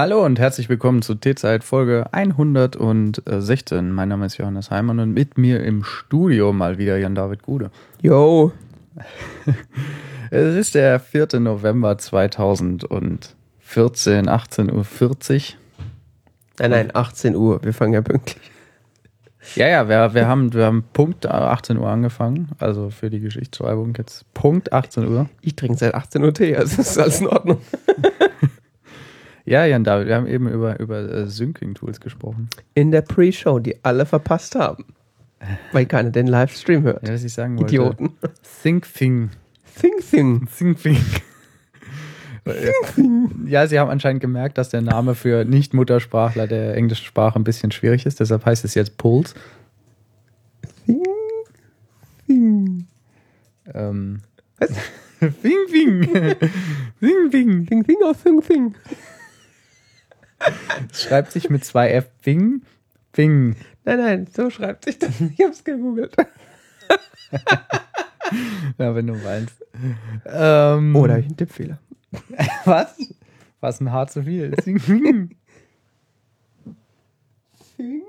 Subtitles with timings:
[0.00, 3.92] Hallo und herzlich willkommen zu T-Zeit Folge 116.
[3.92, 7.70] Mein Name ist Johannes Heimann und mit mir im Studio mal wieder Jan-David Gude.
[8.00, 8.50] Yo.
[10.30, 11.40] Es ist der 4.
[11.40, 13.34] November 2014,
[14.30, 15.58] 18.40 Uhr.
[16.58, 17.62] Nein, nein, 18 Uhr.
[17.62, 18.50] Wir fangen ja pünktlich.
[19.54, 23.92] Ja, ja, wir, wir, haben, wir haben Punkt 18 Uhr angefangen, also für die Geschichtsschreibung
[23.98, 25.28] jetzt Punkt 18 Uhr.
[25.42, 27.58] Ich trinke seit 18 Uhr Tee, also ist alles in Ordnung.
[29.50, 32.48] Ja, Jan David, wir haben eben über, über äh, Syncing-Tools gesprochen.
[32.74, 34.84] In der Pre-Show, die alle verpasst haben.
[35.72, 37.04] Weil keiner den Livestream hört.
[37.08, 37.74] Ja, was ich sagen wollte.
[37.74, 38.10] Idioten.
[38.62, 39.30] ThinkThing.
[39.80, 40.48] Think, think.
[40.56, 40.98] ThinkThing.
[43.46, 47.70] Ja, sie haben anscheinend gemerkt, dass der Name für Nicht-Muttersprachler der englischen Sprache ein bisschen
[47.70, 48.18] schwierig ist.
[48.18, 49.34] Deshalb heißt es jetzt Pulse.
[50.86, 51.06] Think,
[52.26, 52.86] think.
[53.72, 54.20] Ähm,
[54.58, 54.70] Was?
[55.18, 56.02] Fing, Fing.
[56.98, 57.66] Fing, Fing.
[57.66, 58.74] Think, think or think, think.
[60.90, 62.08] Es schreibt sich mit zwei F.
[62.20, 62.62] Fing,
[63.12, 63.56] Fing.
[63.84, 65.10] Nein, nein, so schreibt sich das.
[65.20, 66.14] Ich hab's gegoogelt.
[68.78, 69.54] Ja, wenn du meinst.
[70.24, 71.78] Ähm, Oh, da habe ich einen Tippfehler.
[72.64, 72.96] Was?
[73.60, 74.54] Was ein hart zu viel.
[74.62, 75.36] Fing, Fing.
[77.76, 78.04] Think?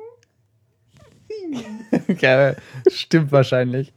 [2.21, 2.53] Ja,
[2.87, 3.93] stimmt wahrscheinlich.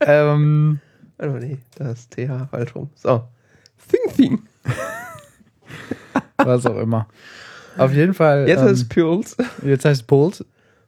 [0.00, 0.80] ähm,
[1.18, 2.90] Oh, nee, das ist TH falsch rum.
[2.94, 3.24] So.
[3.88, 4.42] Think, think.
[6.44, 7.08] Was auch immer.
[7.76, 8.48] Auf jeden Fall.
[8.48, 9.36] Jetzt ähm, ist es Pulse.
[9.64, 10.44] jetzt heißt Pulse.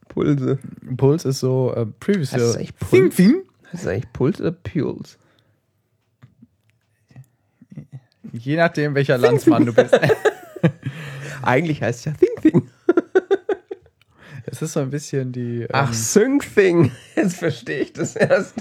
[0.07, 0.59] Pulse.
[0.97, 2.31] Pulse ist so äh, previous.
[2.31, 3.15] Heißt es eigentlich Fing, Pulse?
[3.15, 3.35] Fing.
[3.71, 5.17] Heißt es eigentlich Pulse oder Pulse?
[8.33, 9.97] Je nachdem, welcher Landsmann du bist.
[11.41, 12.69] Eigentlich heißt es ja Think, think.
[14.47, 15.61] Es ist so ein bisschen die.
[15.61, 16.91] Ähm, Ach, Sync Thing.
[17.15, 18.53] Jetzt verstehe ich das erst.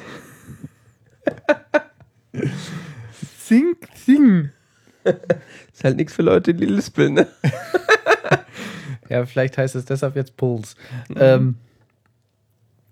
[3.38, 4.50] Sing, Sing.
[5.72, 7.26] Ist halt nichts für Leute, die lispeln, ne?
[9.10, 10.74] Ja, vielleicht heißt es deshalb jetzt Pulse.
[11.14, 11.56] Ähm,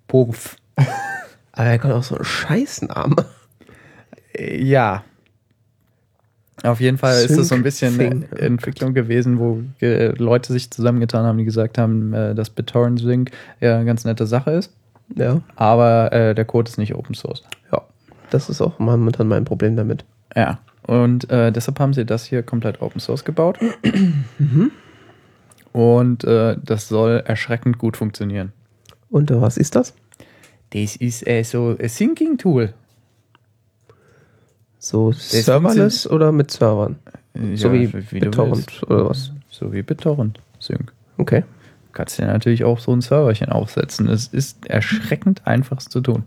[0.07, 0.57] Puff.
[1.53, 3.17] Aber er kommt auch so einen Scheißnamen.
[4.39, 5.05] Ja.
[6.63, 8.41] Auf jeden Fall ist es so ein bisschen Sync eine.
[8.43, 13.31] Entwicklung gewesen, wo Leute sich zusammengetan haben, die gesagt haben, äh, dass BitTorrent Sync
[13.61, 14.71] ja eine ganz nette Sache ist,
[15.17, 15.41] Ja.
[15.57, 17.43] aber äh, der Code ist nicht Open Source.
[17.73, 17.81] Ja.
[18.31, 20.05] Das ist auch momentan mein Problem damit.
[20.37, 20.59] Ja.
[20.83, 23.59] Und äh, deshalb haben sie das hier komplett Open Source gebaut.
[25.73, 28.53] Und äh, das soll erschreckend gut funktionieren.
[29.11, 29.95] Und was ist das?
[30.71, 32.75] Das ist äh, so ein Syncing-Tool.
[34.79, 36.97] So serverless oder mit Servern?
[37.55, 39.33] So wie du BitTorrent oder was?
[39.49, 40.93] So wie BitTorrent Sync.
[41.19, 41.45] Okay.
[41.93, 44.09] Kannst dir natürlich auch so ein Serverchen aufsetzen.
[44.09, 46.25] Es ist erschreckend einfach zu tun.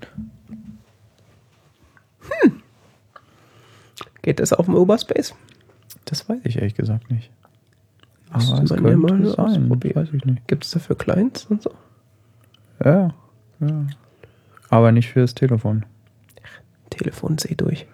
[4.25, 5.35] Geht das auf dem Uberspace?
[6.05, 7.29] Das weiß ich ehrlich gesagt nicht.
[8.31, 9.69] Aber es könnte ja mal sein.
[9.69, 10.47] Weiß ich nicht.
[10.47, 11.69] Gibt es dafür Clients und so?
[12.83, 13.13] Ja,
[13.59, 13.85] ja.
[14.69, 15.85] Aber nicht fürs Telefon.
[16.89, 17.85] Telefon seh durch.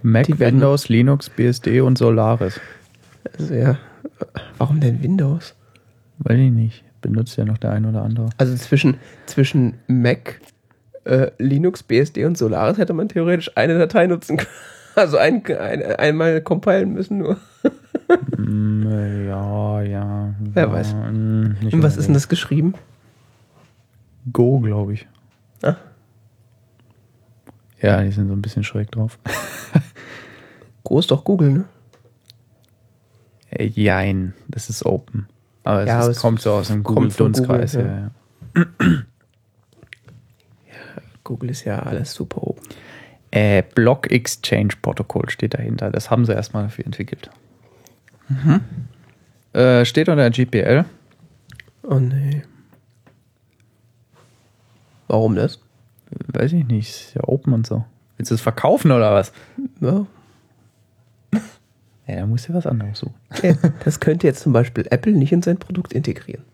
[0.00, 2.58] Mac, Die werden- Windows, Linux, BSD und Solaris.
[3.38, 3.76] Also ja.
[4.56, 5.54] Warum denn Windows?
[6.18, 6.82] Weiß ich nicht.
[7.02, 8.30] Benutzt ja noch der ein oder andere.
[8.38, 8.96] Also zwischen,
[9.26, 10.40] zwischen Mac,
[11.04, 14.48] äh, Linux, BSD und Solaris hätte man theoretisch eine Datei nutzen können.
[14.96, 17.38] Also ein, ein, einmal compilen müssen nur.
[18.36, 20.34] Mm, ja, ja.
[20.38, 20.94] Wer ja, weiß.
[20.94, 22.16] mm, Und was ist denn unbedingt.
[22.16, 22.74] das geschrieben?
[24.32, 25.08] Go, glaube ich.
[25.62, 25.76] Ah.
[27.80, 29.18] Ja, die sind so ein bisschen schräg drauf.
[30.84, 31.64] Groß doch Google, ne?
[33.50, 35.26] Äh, Jein, das ist open.
[35.64, 37.72] Aber es, Ja, ist, aber es kommt so aus dem Google-Dunstkreis.
[37.72, 38.10] Google,
[38.54, 38.66] Ja, ja.
[40.68, 41.02] ja.
[41.24, 42.62] Google ist ja alles super open.
[43.32, 45.90] Äh, Block Exchange Protokoll steht dahinter.
[45.90, 47.30] Das haben sie erstmal dafür entwickelt.
[49.54, 50.84] Äh, steht unter GPL.
[51.82, 52.42] Oh nee.
[55.08, 55.60] Warum das?
[56.28, 57.84] Weiß ich nicht, ist ja open und so.
[58.18, 59.32] Willst du es verkaufen oder was?
[59.80, 60.06] Ja.
[62.08, 63.14] Ja, da musst du was anderes suchen.
[63.30, 63.56] Okay.
[63.84, 66.44] Das könnte jetzt zum Beispiel Apple nicht in sein Produkt integrieren.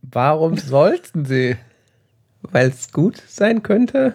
[0.00, 1.56] Warum sollten sie?
[2.52, 4.14] Weil es gut sein könnte.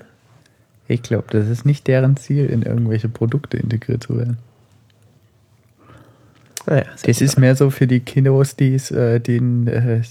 [0.87, 4.37] Ich glaube, das ist nicht deren Ziel, in irgendwelche Produkte integriert zu werden.
[6.67, 10.01] Naja, Das ist mehr so für die Kiddos, die's, äh, den, äh,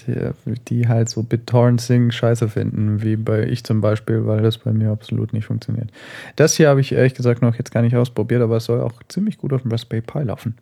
[0.68, 4.72] die halt so BitTorrent Sing scheiße finden, wie bei ich zum Beispiel, weil das bei
[4.72, 5.90] mir absolut nicht funktioniert.
[6.36, 9.00] Das hier habe ich ehrlich gesagt noch jetzt gar nicht ausprobiert, aber es soll auch
[9.08, 10.56] ziemlich gut auf dem Raspberry Pi laufen.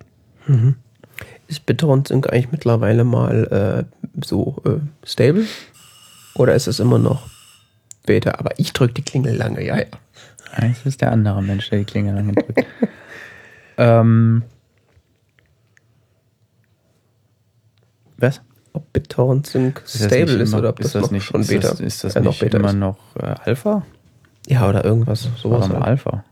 [1.47, 5.45] Ist BitTorrent Sync eigentlich mittlerweile mal äh, so äh, stable?
[6.35, 7.29] Oder ist es immer noch
[8.09, 8.33] Beta?
[8.39, 9.85] Aber ich drücke die Klingel lange, ja, ja.
[10.53, 12.67] Eigentlich ist der andere Mensch, der die Klinge lange drückt.
[13.81, 14.43] Ähm,
[18.17, 18.41] was?
[18.73, 21.43] Ob BitTorrent Sync Ist stable ist immer- oder ob ist das, das noch nicht, schon
[21.43, 22.75] ist Beta Das, ist das noch nicht Beta immer ist.
[22.75, 23.87] noch äh, Alpha?
[24.49, 25.29] Ja, oder irgendwas.
[25.37, 25.85] Sowas mal halt.
[25.87, 26.25] Alpha.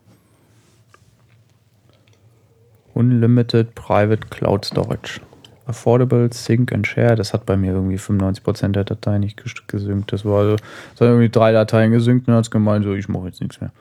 [2.95, 5.21] Unlimited Private Cloud Storage.
[5.67, 7.17] Affordable Sync and Share.
[7.17, 10.13] Das hat bei mir irgendwie 95% der Dateien nicht ges- gesynkt.
[10.13, 13.09] Das war so, es hat irgendwie drei Dateien gesynkt und hat es gemeint, so ich
[13.09, 13.73] mache jetzt nichts mehr.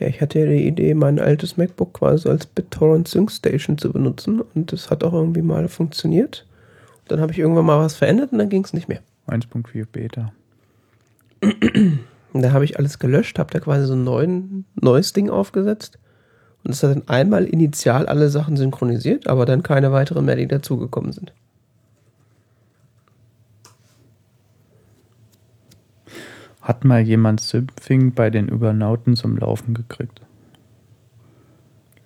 [0.00, 3.92] Ja, ich hatte ja die Idee, mein altes MacBook quasi als BitTorrent Sync Station zu
[3.92, 6.44] benutzen und das hat auch irgendwie mal funktioniert.
[7.08, 9.00] Dann habe ich irgendwann mal was verändert und dann ging es nicht mehr.
[9.28, 10.32] 1.4 Beta.
[11.40, 15.98] Und da habe ich alles gelöscht, habe da quasi so ein neuen, neues Ding aufgesetzt.
[16.64, 20.46] Und es hat dann einmal initial alle Sachen synchronisiert, aber dann keine weiteren mehr, die
[20.46, 21.32] dazugekommen sind.
[26.60, 30.20] Hat mal jemand Symphing bei den Übernauten zum Laufen gekriegt?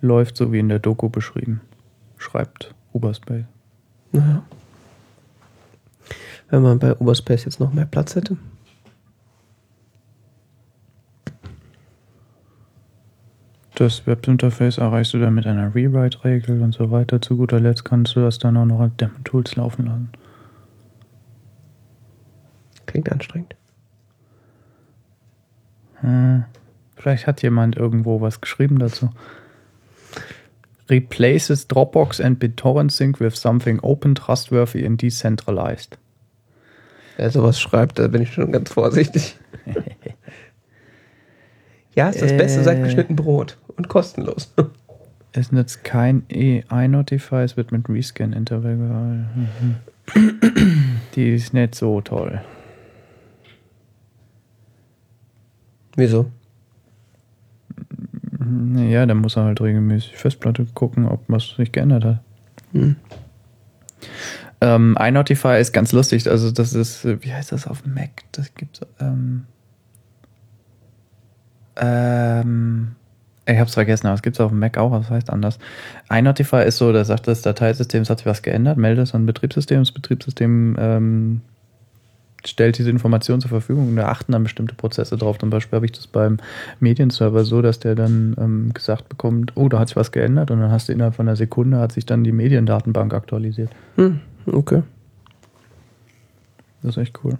[0.01, 1.61] Läuft so wie in der Doku beschrieben.
[2.17, 3.45] Schreibt Uberspace.
[4.11, 4.43] Naja.
[6.49, 8.37] Wenn man bei Uberspace jetzt noch mehr Platz hätte.
[13.77, 17.21] Das Webinterface erreichst du dann mit einer Rewrite-Regel und so weiter.
[17.21, 20.09] Zu guter Letzt kannst du das dann auch noch als Daemon-Tools laufen lassen.
[22.87, 23.55] Klingt anstrengend.
[26.01, 26.45] Hm.
[26.95, 29.11] Vielleicht hat jemand irgendwo was geschrieben dazu.
[30.89, 35.99] Replaces Dropbox and BitTorrent Sync with something open, trustworthy and decentralized.
[37.17, 39.37] Wer sowas schreibt, da bin ich schon ganz vorsichtig.
[41.93, 42.81] ja, ist das Beste seit Äh.
[42.81, 44.53] geschnitten Brot und kostenlos.
[45.33, 49.49] Es nützt kein E iNotify, es wird mit Rescan-Interval gehalten.
[50.15, 51.01] Mhm.
[51.15, 52.41] Die ist nicht so toll.
[55.97, 56.31] Wieso?
[58.77, 62.21] Ja, dann muss er halt regelmäßig Festplatte gucken, ob was sich geändert hat.
[62.71, 62.95] Hm.
[64.61, 66.29] Ähm, iNotify ist ganz lustig.
[66.29, 68.23] Also das ist, wie heißt das auf Mac?
[68.31, 68.79] Das gibt's.
[68.99, 69.45] Ähm,
[71.75, 72.95] ähm,
[73.53, 75.59] ich hab's vergessen, aber es gibt's auf dem Mac auch, das heißt anders.
[76.09, 79.25] iNotify ist so, da sagt das Dateisystem, es hat sich was geändert, meldet es an
[79.25, 81.41] Betriebssystem, das Betriebssystem ähm,
[82.45, 85.37] stellt diese Information zur Verfügung und da achten dann bestimmte Prozesse drauf.
[85.37, 86.37] Zum Beispiel habe ich das beim
[86.79, 90.59] Medienserver so, dass der dann ähm, gesagt bekommt, oh, da hat sich was geändert und
[90.59, 93.71] dann hast du innerhalb von einer Sekunde hat sich dann die Mediendatenbank aktualisiert.
[93.95, 94.83] Hm, okay.
[96.83, 97.37] Das ist echt cool.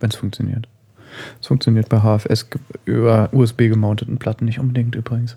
[0.00, 0.66] Wenn es funktioniert.
[1.40, 2.48] Es funktioniert bei HFS
[2.84, 5.34] über USB gemounteten Platten nicht unbedingt übrigens.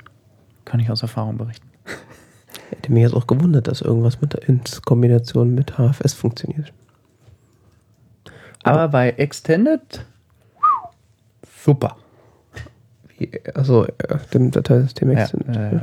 [0.65, 1.67] Kann ich aus Erfahrung berichten.
[2.69, 6.73] Hätte mich jetzt auch gewundert, dass irgendwas mit in Kombination mit HFS funktioniert.
[8.63, 10.05] Aber bei Extended
[11.63, 11.95] super.
[13.17, 15.55] Wie, also äh, dem Dateisystem Ja, Extended.
[15.55, 15.81] äh,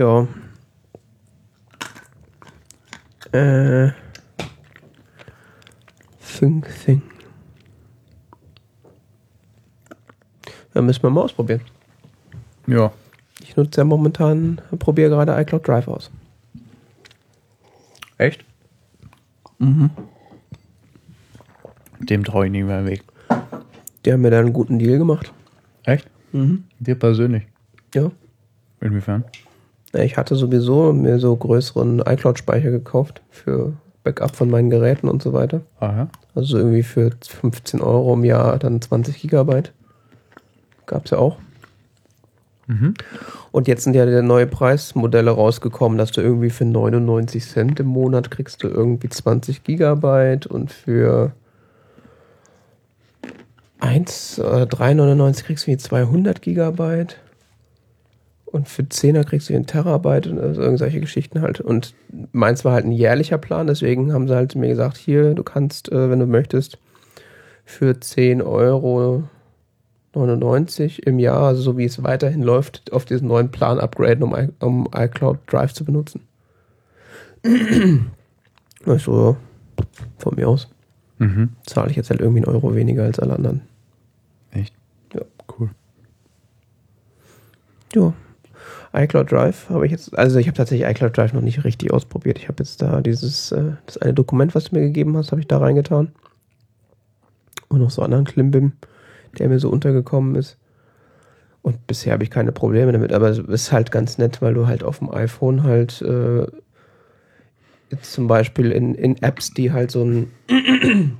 [0.00, 0.26] Ja.
[3.32, 3.92] Äh.
[6.38, 7.02] Think, think.
[10.74, 11.60] Ja, müssen wir mal ausprobieren.
[12.66, 12.92] ja.
[13.42, 16.10] Ich nutze ja momentan, probiere gerade iCloud Drive aus.
[18.16, 18.44] Echt?
[19.58, 19.90] Mhm.
[22.00, 23.02] Dem traue ich nicht mehr weg.
[24.04, 25.32] Die haben mir da einen guten Deal gemacht.
[25.82, 26.08] Echt?
[26.32, 26.64] Mhm.
[26.78, 27.42] Dir persönlich?
[27.94, 28.10] Ja.
[28.80, 29.24] Inwiefern?
[29.92, 35.32] Ich hatte sowieso mir so größeren iCloud-Speicher gekauft für Backup von meinen Geräten und so
[35.32, 35.60] weiter.
[35.80, 36.08] Aha.
[36.34, 39.72] Also irgendwie für 15 Euro im Jahr dann 20 Gigabyte.
[40.86, 41.38] Gab's ja auch.
[42.66, 42.94] Mhm.
[43.52, 48.30] Und jetzt sind ja neue Preismodelle rausgekommen, dass du irgendwie für 99 Cent im Monat
[48.30, 51.32] kriegst du irgendwie 20 Gigabyte und für
[53.80, 57.18] 1, äh, 3,99 kriegst du wie 200 Gigabyte
[58.46, 61.60] und für 10er kriegst du einen Terabyte und also irgendwelche Geschichten halt.
[61.60, 61.94] Und
[62.32, 65.92] meins war halt ein jährlicher Plan, deswegen haben sie halt mir gesagt, hier, du kannst,
[65.92, 66.78] äh, wenn du möchtest,
[67.64, 69.24] für 10 Euro
[70.14, 74.34] 99 im Jahr, also so wie es weiterhin läuft, auf diesen neuen Plan upgraden, um,
[74.34, 76.22] I um iCloud Drive zu benutzen.
[77.42, 79.84] ich so, ja,
[80.18, 80.68] von mir aus
[81.18, 81.50] Mhm.
[81.64, 83.62] zahle ich jetzt halt irgendwie einen Euro weniger als alle anderen.
[84.50, 84.74] Echt?
[85.14, 85.20] Ja.
[85.58, 85.70] Cool.
[87.94, 88.12] Ja.
[88.92, 92.38] iCloud Drive habe ich jetzt, also ich habe tatsächlich iCloud Drive noch nicht richtig ausprobiert.
[92.38, 95.40] Ich habe jetzt da dieses, äh, das eine Dokument, was du mir gegeben hast, habe
[95.40, 96.12] ich da reingetan.
[97.68, 98.72] Und noch so anderen Klimbim,
[99.34, 100.56] der mir so untergekommen ist.
[101.62, 104.66] Und bisher habe ich keine Probleme damit, aber es ist halt ganz nett, weil du
[104.66, 106.46] halt auf dem iPhone halt äh,
[107.90, 110.30] jetzt zum Beispiel in, in Apps, die halt so ein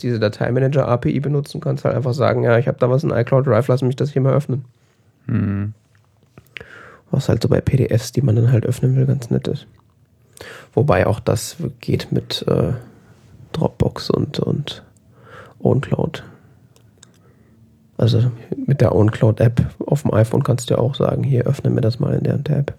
[0.00, 3.46] diese Dateimanager API benutzen kannst, halt einfach sagen, ja, ich habe da was in iCloud
[3.46, 4.64] Drive, lass mich das hier mal öffnen.
[5.26, 5.74] Mhm.
[7.10, 9.66] Was halt so bei PDFs, die man dann halt öffnen will, ganz nett ist.
[10.74, 12.72] Wobei auch das geht mit äh,
[13.52, 14.84] Dropbox und, und
[15.60, 16.22] OwnCloud.
[17.98, 21.80] Also mit der OwnCloud-App auf dem iPhone kannst du ja auch sagen, hier öffne mir
[21.80, 22.74] das mal in der und App.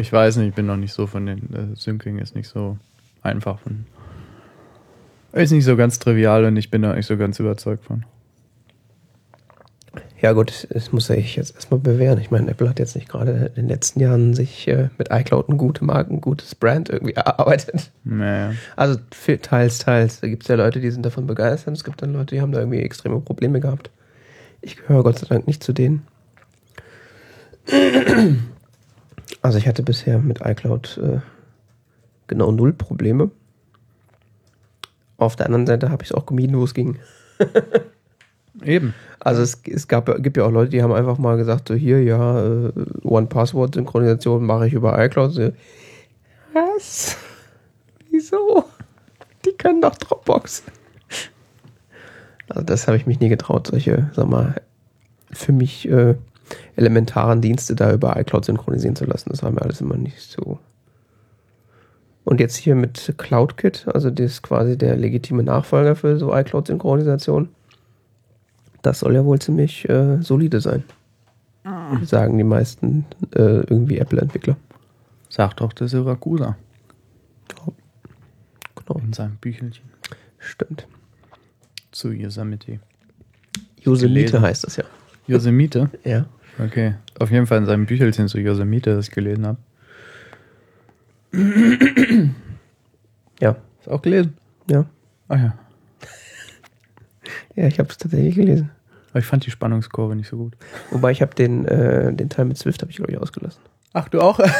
[0.00, 2.76] Ich weiß nicht, ich bin noch nicht so von den äh, Syncing ist nicht so
[3.22, 3.86] einfach von.
[5.32, 8.04] Ist nicht so ganz trivial und ich bin da nicht so ganz überzeugt von.
[10.20, 12.18] Ja gut, es muss sich jetzt erstmal bewähren.
[12.18, 15.48] Ich meine, Apple hat jetzt nicht gerade in den letzten Jahren sich äh, mit iCloud
[15.48, 17.90] ein gute Marke, ein gutes Brand irgendwie erarbeitet.
[18.04, 18.54] Naja.
[18.76, 18.98] Also
[19.42, 20.20] teils, teils.
[20.20, 21.76] Da gibt es ja Leute, die sind davon begeistert.
[21.76, 23.90] Es gibt dann Leute, die haben da irgendwie extreme Probleme gehabt.
[24.62, 26.06] Ich gehöre Gott sei Dank nicht zu denen.
[29.42, 31.18] Also ich hatte bisher mit iCloud äh,
[32.26, 33.30] genau null Probleme.
[35.18, 36.98] Auf der anderen Seite habe ich es auch gemieden, wo es ging.
[38.64, 38.92] Eben.
[39.26, 42.00] Also es, es gab, gibt ja auch Leute, die haben einfach mal gesagt, so hier,
[42.00, 45.32] ja, äh, One-Password-Synchronisation mache ich über iCloud.
[45.32, 45.50] So,
[46.52, 47.16] was?
[48.08, 48.62] Wieso?
[49.44, 50.62] Die können doch Dropbox.
[52.50, 54.62] Also das habe ich mich nie getraut, solche, sag mal,
[55.32, 56.14] für mich äh,
[56.76, 59.30] elementaren Dienste da über iCloud synchronisieren zu lassen.
[59.30, 60.60] Das war mir alles immer nicht so.
[62.22, 67.48] Und jetzt hier mit CloudKit, also das ist quasi der legitime Nachfolger für so iCloud-Synchronisation.
[68.86, 70.84] Das soll ja wohl ziemlich äh, solide sein.
[72.04, 74.56] Sagen die meisten äh, irgendwie Apple-Entwickler.
[75.28, 76.56] Sagt doch der Syracusa
[78.76, 79.86] Genau, in seinem Büchelchen
[80.38, 80.86] stimmt.
[81.90, 82.78] zu Yosemite.
[83.80, 84.84] Yosemite heißt das ja.
[85.26, 85.90] Yosemite?
[86.04, 86.26] Ja.
[86.64, 86.94] Okay.
[87.18, 89.58] Auf jeden Fall in seinem Büchelchen zu Yosemite, das ich gelesen habe.
[93.40, 93.56] Ja.
[93.84, 94.36] Du auch gelesen?
[94.70, 94.86] Ja.
[95.26, 95.58] Ah ja.
[97.54, 98.70] Ja, ich habe es tatsächlich gelesen.
[99.10, 100.56] Aber ich fand die Spannungskurve nicht so gut.
[100.90, 103.62] Wobei ich habe den, äh, den Teil mit Swift habe ich glaube ich ausgelassen.
[103.92, 104.38] Ach, du auch?
[104.38, 104.50] das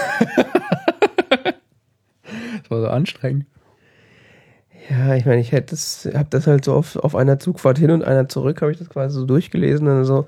[2.68, 3.46] war so anstrengend.
[4.88, 7.90] Ja, ich meine, ich hätte das, habe das halt so auf, auf einer Zugfahrt hin
[7.90, 10.26] und einer zurück, habe ich das quasi so durchgelesen und so.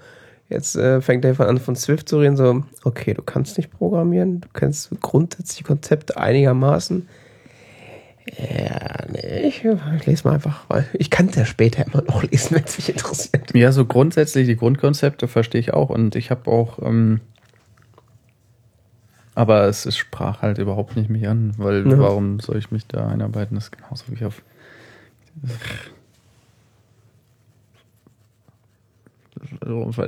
[0.48, 4.40] Jetzt äh, fängt er an von Swift zu reden, so, okay, du kannst nicht programmieren,
[4.40, 7.08] du kennst grundsätzlich Konzepte einigermaßen.
[8.36, 12.22] Ja, nee, ich, ich lese mal einfach, weil ich kann es ja später immer noch
[12.22, 13.54] lesen, wenn es mich interessiert.
[13.54, 17.20] Ja, so grundsätzlich die Grundkonzepte verstehe ich auch und ich habe auch, ähm,
[19.34, 21.98] aber es, es sprach halt überhaupt nicht mich an, weil Ja.
[21.98, 23.54] warum soll ich mich da einarbeiten?
[23.54, 24.42] Das ist genauso wie auf.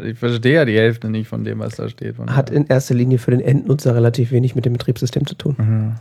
[0.04, 2.18] Ich verstehe ja die Hälfte nicht von dem, was da steht.
[2.18, 5.56] Hat in erster Linie für den Endnutzer relativ wenig mit dem Betriebssystem zu tun.
[5.58, 6.00] ja.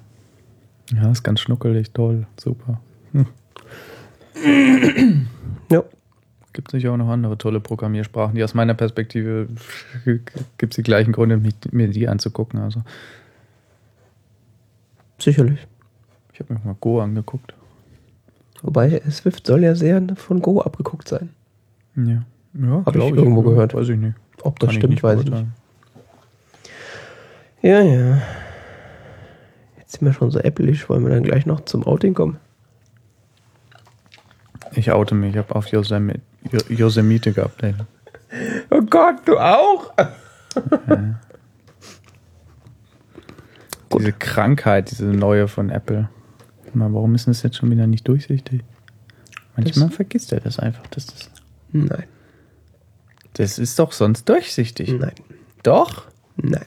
[0.93, 2.79] Ja, ist ganz schnuckelig, toll, super.
[5.72, 5.84] Ja.
[6.53, 9.48] Gibt sicher auch noch andere tolle Programmiersprachen, die aus meiner Perspektive
[10.58, 12.60] gibt es die gleichen Gründe, mich- mir die anzugucken.
[12.60, 12.81] Also
[15.19, 15.60] Sicherlich.
[16.34, 17.53] ich habe mir mal Go angeguckt.
[18.62, 21.29] Wobei Swift soll ja sehr von Go abgeguckt sein.
[21.96, 23.74] Ja, ja Hab ich glaub irgendwo gehört.
[23.74, 24.15] Weiß ich nicht.
[24.41, 25.46] Ob das Kann stimmt, weiß ich nicht.
[27.62, 28.22] Ja, ja.
[29.89, 32.38] Jetzt sind wir schon so appleisch, wollen wir dann gleich noch zum Outing kommen?
[34.75, 37.88] Ich oute mich, ich habe auf Yosemite, Yo- Yosemite geupdatet.
[38.69, 39.91] Oh Gott, du auch?
[43.98, 46.08] Diese Krankheit, diese neue von Apple.
[46.74, 48.62] Mal, warum ist das jetzt schon wieder nicht durchsichtig?
[49.58, 50.86] Manchmal Das- vergisst er das einfach.
[50.91, 51.31] Das, ist,
[51.72, 52.03] Nein,
[53.34, 54.91] das ist doch sonst durchsichtig.
[55.00, 55.13] nein,
[55.63, 56.03] Doch?
[56.38, 56.65] nein.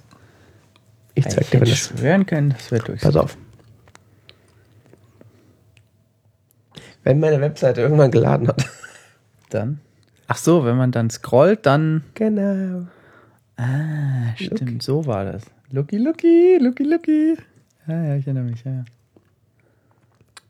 [1.15, 1.79] Ich zeig dir, wenn das.
[1.79, 3.15] schwören können, das wäre durchsichtig.
[3.15, 3.37] Pass auf.
[7.05, 8.65] Wenn meine Webseite irgendwann geladen hat.
[9.51, 9.81] Dann?
[10.29, 12.05] Ach so, wenn man dann scrollt, dann.
[12.15, 12.87] Genau.
[13.57, 15.43] Ah, stimmt, so war das.
[15.71, 17.37] Looky, looky, looky, looky.
[17.87, 18.85] Ja, ja, ich erinnere mich, ja.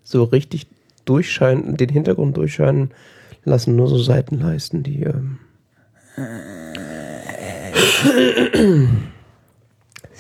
[0.05, 0.67] So richtig
[1.05, 2.93] durchscheinen, den Hintergrund durchscheinen
[3.45, 5.03] lassen nur so Seitenleisten, die.
[5.03, 5.39] Ähm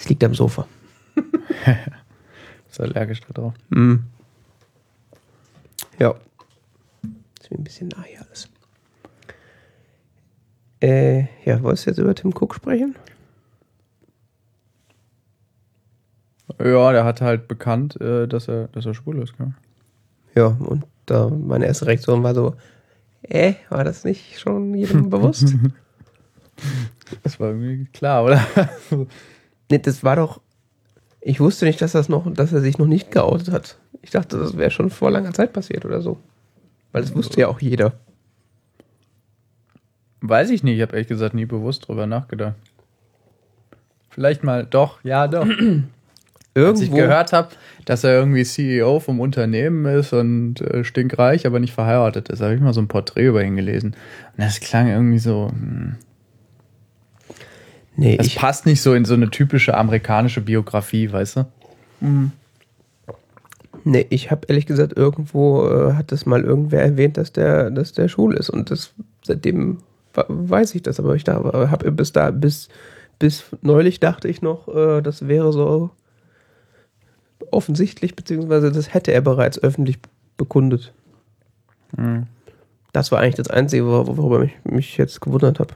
[0.02, 0.66] Es liegt am Sofa.
[2.68, 3.54] Ist allergisch da drauf.
[3.68, 4.02] Mhm.
[6.00, 6.16] Ja.
[7.40, 8.48] Ist mir ein bisschen nah hier alles.
[10.82, 12.96] Äh, ja, wolltest du jetzt über Tim Cook sprechen?
[16.58, 19.54] Ja, der hat halt bekannt, äh, dass er, dass er schwul ist, gell?
[20.34, 22.56] Ja, und da meine erste Reaktion war so,
[23.22, 25.54] äh, war das nicht schon jedem bewusst?
[27.22, 28.44] Das war irgendwie klar, oder?
[29.72, 30.40] nee, das war doch,
[31.20, 33.78] ich wusste nicht, dass das noch, dass er sich noch nicht geoutet hat.
[34.02, 36.18] Ich dachte, das wäre schon vor langer Zeit passiert oder so.
[36.92, 37.94] Weil das wusste ja auch jeder.
[40.20, 42.54] Weiß ich nicht, ich habe ehrlich gesagt nie bewusst drüber nachgedacht.
[44.10, 45.46] Vielleicht mal, doch, ja, doch.
[46.54, 47.48] Als ich gehört habe,
[47.86, 52.54] dass er irgendwie CEO vom Unternehmen ist und äh, stinkreich, aber nicht verheiratet ist, habe
[52.54, 53.96] ich mal so ein Porträt über ihn gelesen.
[54.36, 55.50] Und das klang irgendwie so.
[57.96, 61.46] Nee, das passt nicht so in so eine typische amerikanische Biografie, weißt du?
[62.00, 62.32] Mhm.
[63.84, 67.92] Nee, ich habe ehrlich gesagt, irgendwo äh, hat das mal irgendwer erwähnt, dass der, dass
[67.92, 68.48] der schwul ist.
[68.48, 69.78] Und das seitdem
[70.14, 72.68] weiß ich das, aber ich da habe bis da, bis,
[73.18, 75.90] bis neulich dachte ich noch, äh, das wäre so
[77.50, 79.98] offensichtlich, beziehungsweise das hätte er bereits öffentlich
[80.36, 80.92] bekundet.
[81.96, 82.26] Mhm.
[82.92, 85.74] Das war eigentlich das Einzige, worüber ich mich jetzt gewundert habe.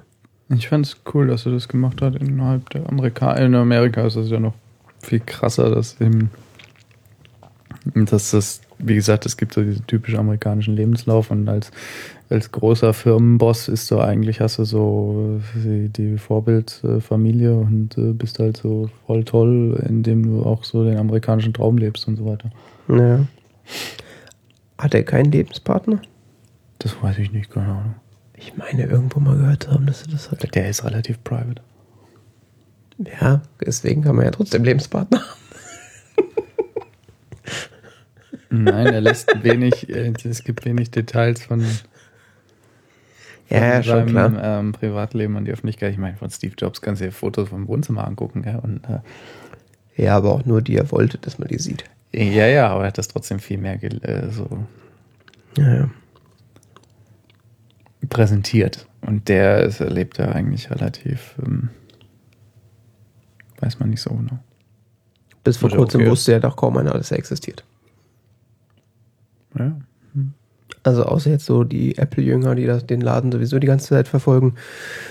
[0.48, 3.32] Ich fand es cool, dass er das gemacht hat innerhalb der Amerika.
[3.34, 4.54] In Amerika ist es ja noch
[5.00, 6.30] viel krasser, dass eben,
[7.94, 11.72] dass das, wie gesagt, es gibt so diesen typischen amerikanischen Lebenslauf und als,
[12.30, 18.38] als großer Firmenboss ist so eigentlich, hast du so die, die Vorbildfamilie und äh, bist
[18.38, 22.50] halt so voll toll, indem du auch so den amerikanischen Traum lebst und so weiter.
[22.88, 23.26] Ja.
[24.78, 26.00] Hat er keinen Lebenspartner?
[26.78, 27.94] Das weiß ich nicht, keine Ahnung.
[28.36, 30.54] Ich meine, irgendwo mal gehört zu haben, dass er das hat.
[30.54, 31.62] Der ist relativ private.
[33.20, 35.40] Ja, deswegen kann man ja trotzdem Lebenspartner haben.
[38.48, 41.78] Nein, er lässt wenig, äh, es gibt wenig Details von, von
[43.48, 44.32] ja, seinem klar.
[44.42, 45.92] Ähm, Privatleben und die Öffentlichkeit.
[45.92, 48.44] Ich meine, von Steve Jobs kannst du dir Fotos vom Wohnzimmer angucken.
[48.46, 49.00] Ja, und, äh,
[50.02, 51.84] ja, aber auch nur die er wollte, dass man die sieht.
[52.12, 54.64] Ja, ja, aber er hat das trotzdem viel mehr äh, so
[55.58, 55.90] ja, ja.
[58.08, 58.86] Präsentiert.
[59.00, 61.70] Und der ist, lebt ja eigentlich relativ, ähm,
[63.60, 64.38] weiß man nicht so genau.
[65.44, 66.10] Bis vor Oder kurzem okay.
[66.10, 67.64] wusste ja doch kaum einer, dass er existiert.
[69.56, 69.76] Ja.
[70.14, 70.32] Hm.
[70.82, 74.54] Also außer jetzt so die Apple-Jünger, die das, den Laden sowieso die ganze Zeit verfolgen,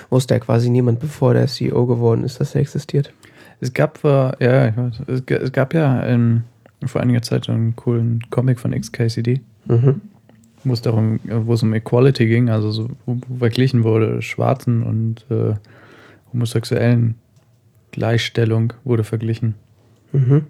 [0.10, 3.14] wusste ja quasi niemand, bevor der CEO geworden ist, dass er existiert.
[3.62, 6.44] Es gab, ja, ich weiß, es gab ja in,
[6.86, 9.42] vor einiger Zeit einen coolen Comic von XKCD.
[9.66, 10.02] Mhm.
[10.66, 15.26] Wo es darum, wo es um Equality ging, also so, wo verglichen wurde, Schwarzen und
[15.30, 15.54] äh,
[16.34, 17.16] homosexuellen
[17.92, 19.54] Gleichstellung wurde verglichen.
[20.12, 20.48] Mhm.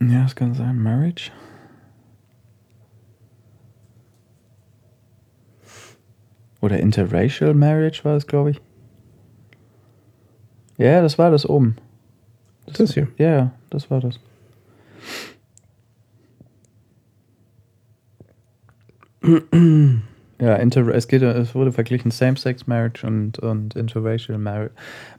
[0.00, 0.78] Ja, es kann sein.
[0.78, 1.30] Marriage?
[6.62, 8.60] Oder Interracial Marriage war es, glaube ich.
[10.78, 11.76] Ja, das war das oben.
[12.66, 13.08] Das, das hier?
[13.18, 14.20] Ja, das war das.
[20.40, 24.70] ja, inter es, geht, es wurde verglichen Same-Sex Marriage und, und Interracial Mar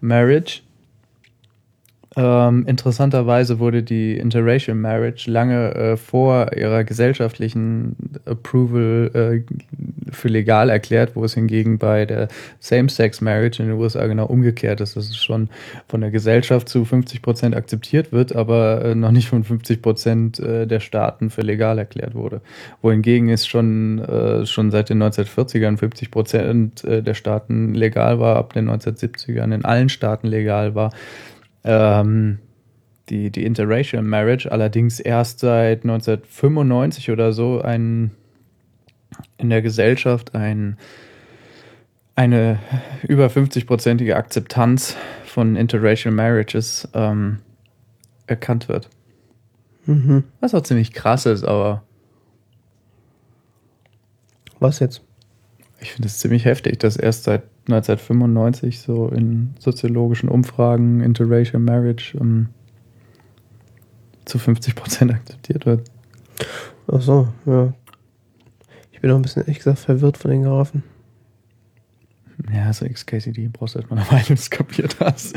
[0.01, 0.61] Marriage.
[2.15, 7.95] Ähm, interessanterweise wurde die Interracial Marriage lange äh, vor ihrer gesellschaftlichen
[8.25, 9.53] Approval äh,
[10.11, 12.27] für legal erklärt, wo es hingegen bei der
[12.59, 15.49] Same-Sex Marriage in den USA genau umgekehrt ist, dass es schon
[15.87, 20.39] von der Gesellschaft zu 50 Prozent akzeptiert wird, aber äh, noch nicht von 50 Prozent
[20.39, 22.41] äh, der Staaten für legal erklärt wurde.
[22.83, 28.35] Wohingegen es schon, äh, schon seit den 1940ern 50 Prozent äh, der Staaten legal war,
[28.35, 30.91] ab den 1970ern in allen Staaten legal war
[31.63, 32.39] ähm,
[33.09, 38.11] die, die Interracial Marriage allerdings erst seit 1995 oder so ein,
[39.37, 40.77] in der Gesellschaft ein,
[42.15, 42.59] eine
[43.07, 44.95] über 50-prozentige Akzeptanz
[45.25, 47.39] von Interracial Marriages ähm,
[48.27, 48.89] erkannt wird.
[49.85, 50.23] Mhm.
[50.39, 51.83] Was auch ziemlich krass ist, aber.
[54.59, 55.01] Was jetzt?
[55.81, 62.17] Ich finde es ziemlich heftig, dass erst seit 1995 so in soziologischen Umfragen Interracial Marriage
[62.17, 62.47] um, ähm,
[64.25, 65.89] zu 50 Prozent akzeptiert wird.
[66.91, 67.73] Ach so, ja.
[68.91, 70.83] Ich bin auch ein bisschen, ehrlich gesagt, verwirrt von den Grafen.
[72.53, 75.35] Ja, so XKCD brauchst du erstmal eine Weile, bis du kapiert hast.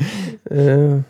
[0.50, 1.02] Äh.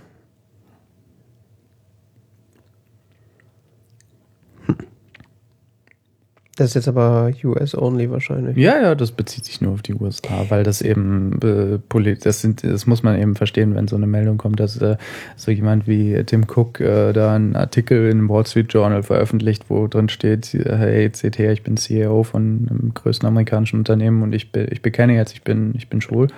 [6.57, 8.57] Das ist jetzt aber US-only wahrscheinlich.
[8.57, 12.65] Ja, ja, das bezieht sich nur auf die USA, weil das eben äh, das sind,
[12.65, 14.97] das muss man eben verstehen, wenn so eine Meldung kommt, dass äh,
[15.37, 19.87] so jemand wie Tim Cook äh, da einen Artikel in Wall Street Journal veröffentlicht, wo
[19.87, 24.51] drin steht, hey, seht her, ich bin CEO von einem größten amerikanischen Unternehmen und ich,
[24.51, 26.29] be ich bekenne jetzt, ich bin, ich bin schwul.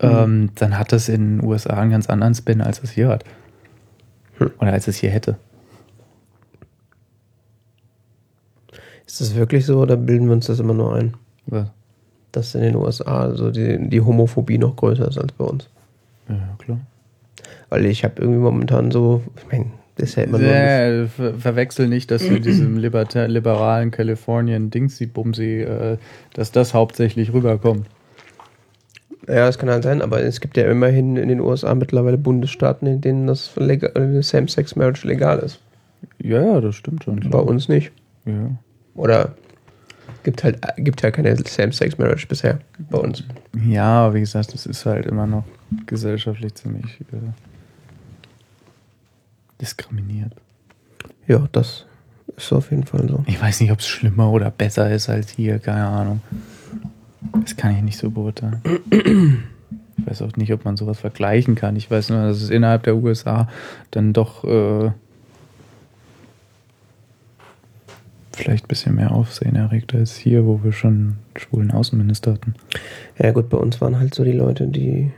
[0.00, 0.08] Mhm.
[0.08, 3.24] Ähm, dann hat das in den USA einen ganz anderen Spin, als es hier hat.
[4.38, 4.50] Hm.
[4.58, 5.36] Oder als es hier hätte.
[9.12, 11.12] Ist das wirklich so oder bilden wir uns das immer nur ein?
[11.44, 11.66] Was?
[12.32, 15.68] Dass in den USA also die, die Homophobie noch größer ist als bei uns.
[16.30, 16.78] Ja, klar.
[17.68, 20.48] Weil ich habe irgendwie momentan so, ich meine, Das ist ja immer nur.
[20.48, 25.98] Ja, ver verwechsel nicht, dass du diesem liberta- liberalen Kalifornien Dingsy Bumsy, äh,
[26.32, 27.86] dass das hauptsächlich rüberkommt.
[29.28, 32.86] Ja, das kann halt sein, aber es gibt ja immerhin in den USA mittlerweile Bundesstaaten,
[32.88, 35.60] in denen das äh, Same-Sex-Marriage legal ist.
[36.18, 37.20] Ja, ja, das stimmt schon.
[37.28, 37.92] Bei uns nicht.
[38.24, 38.56] Ja.
[38.94, 39.34] Oder
[40.22, 43.24] gibt halt gibt ja keine Same-Sex-Marriage bisher bei uns.
[43.66, 45.44] ja, aber wie gesagt, das ist halt immer noch
[45.86, 47.32] gesellschaftlich ziemlich äh,
[49.60, 50.32] diskriminiert.
[51.26, 51.86] Ja, das
[52.36, 53.24] ist auf jeden Fall so.
[53.26, 56.20] Ich weiß nicht, ob es schlimmer oder besser ist als hier, keine Ahnung.
[57.42, 58.60] Das kann ich nicht so beurteilen.
[59.98, 61.76] Ich weiß auch nicht, ob man sowas vergleichen kann.
[61.76, 63.48] Ich weiß nur, dass es innerhalb der USA
[63.90, 64.90] dann doch äh,
[68.32, 72.54] vielleicht ein bisschen mehr Aufsehen erregt als hier, wo wir schon schwulen Außenminister hatten.
[73.18, 75.10] Ja gut, bei uns waren halt so die Leute, die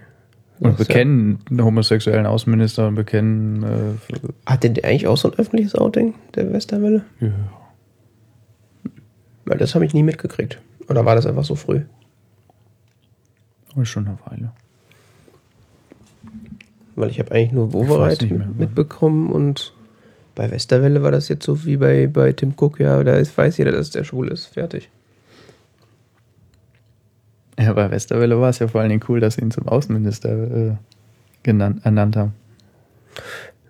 [0.61, 3.62] Und bekennen einen homosexuellen Außenminister und bekennen.
[3.62, 7.05] Äh, Hat denn der eigentlich auch so ein öffentliches Outing, der Westerwelle?
[7.20, 7.31] ja.
[9.46, 10.59] Weil das habe ich nie mitgekriegt.
[10.88, 11.83] Oder war das einfach so früh?
[13.74, 14.53] Aber schon eine Weile.
[16.96, 18.48] Weil ich habe eigentlich nur Wovereit mehr.
[18.57, 19.73] mitbekommen und
[20.35, 23.57] bei Westerwelle war das jetzt so wie bei, bei Tim Cook, ja, da ist, weiß
[23.59, 24.47] jeder, dass der schwul ist.
[24.47, 24.90] Fertig.
[27.59, 30.70] Ja, bei Westerwelle war es ja vor allen Dingen cool, dass sie ihn zum Außenminister
[30.70, 30.77] äh,
[31.42, 32.35] genannt, ernannt haben.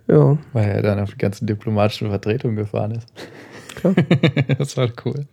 [0.08, 3.08] Ja, Weil er dann auf die ganze diplomatische Vertretung gefahren ist.
[3.74, 3.94] klar.
[4.58, 5.26] das war cool.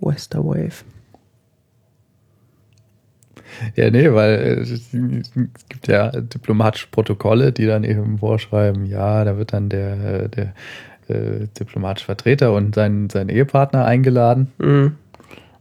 [0.00, 0.84] Westerwave.
[3.74, 4.90] Ja, nee, weil äh, es
[5.68, 10.52] gibt ja diplomatische Protokolle, die dann eben vorschreiben, ja, da wird dann der, der
[11.08, 14.52] äh, diplomatische Vertreter und sein, sein Ehepartner eingeladen.
[14.58, 14.96] Mhm.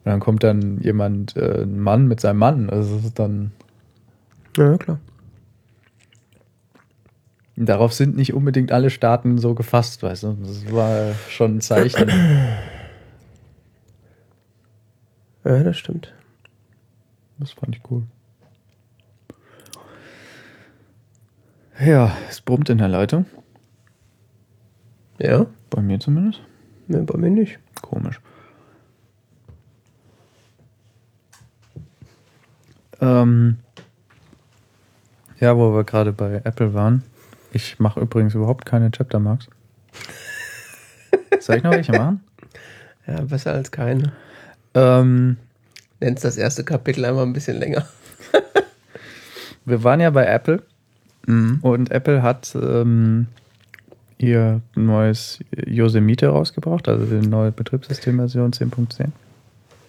[0.05, 2.69] Und dann kommt dann jemand, äh, ein Mann mit seinem Mann.
[2.69, 3.51] Also das ist dann,
[4.57, 4.99] Ja, klar.
[7.55, 10.37] darauf sind nicht unbedingt alle Staaten so gefasst, weißt du.
[10.43, 12.09] Das war schon ein Zeichen.
[15.43, 16.13] Ja, das stimmt.
[17.37, 18.03] Das fand ich cool.
[21.79, 23.25] Ja, es brummt in der Leitung.
[25.17, 25.45] Ja?
[25.69, 26.41] Bei mir zumindest.
[26.87, 27.59] Nee, bei mir nicht.
[27.81, 28.21] Komisch.
[33.01, 33.57] Ähm,
[35.39, 37.03] ja, wo wir gerade bei Apple waren.
[37.51, 39.49] Ich mache übrigens überhaupt keine Chaptermarks.
[41.39, 42.23] Soll ich noch welche machen?
[43.07, 44.13] Ja, besser als keine.
[44.73, 45.37] Ähm,
[45.99, 47.85] Nennst das erste Kapitel einmal ein bisschen länger.
[49.65, 50.61] wir waren ja bei Apple
[51.27, 53.27] und Apple hat ähm,
[54.19, 59.09] ihr neues Yosemite rausgebracht, also die neue Betriebssystemversion 10.10.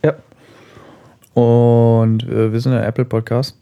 [0.02, 0.14] Ja.
[1.34, 3.58] Und äh, wir sind ein Apple Podcast.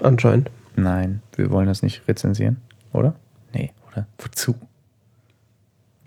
[0.00, 0.50] Anscheinend.
[0.76, 2.56] Nein, wir wollen das nicht rezensieren,
[2.92, 3.14] oder?
[3.52, 4.06] Nee, oder?
[4.18, 4.54] Wozu?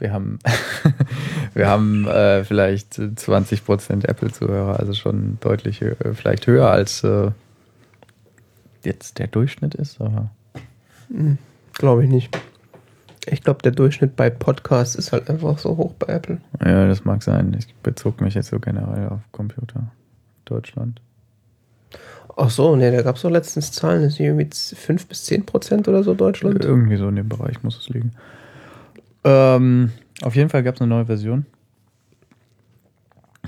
[0.01, 0.39] Wir haben,
[1.53, 7.31] wir haben äh, vielleicht 20% Apple-Zuhörer, also schon deutlich äh, vielleicht höher als äh,
[8.83, 10.31] jetzt der Durchschnitt ist, aber
[11.73, 12.37] Glaube ich nicht.
[13.27, 16.41] Ich glaube, der Durchschnitt bei Podcasts ist halt einfach so hoch bei Apple.
[16.63, 17.55] ja, das mag sein.
[17.57, 19.91] Ich bezog mich jetzt so generell auf Computer
[20.45, 21.01] Deutschland.
[22.35, 25.45] Ach so, ne, da gab es doch letztens Zahlen, das sind irgendwie 5 bis 10
[25.45, 26.63] Prozent oder so Deutschland.
[26.63, 28.13] Irgendwie so in dem Bereich muss es liegen.
[29.23, 31.45] Ähm, auf jeden Fall gab es eine neue Version.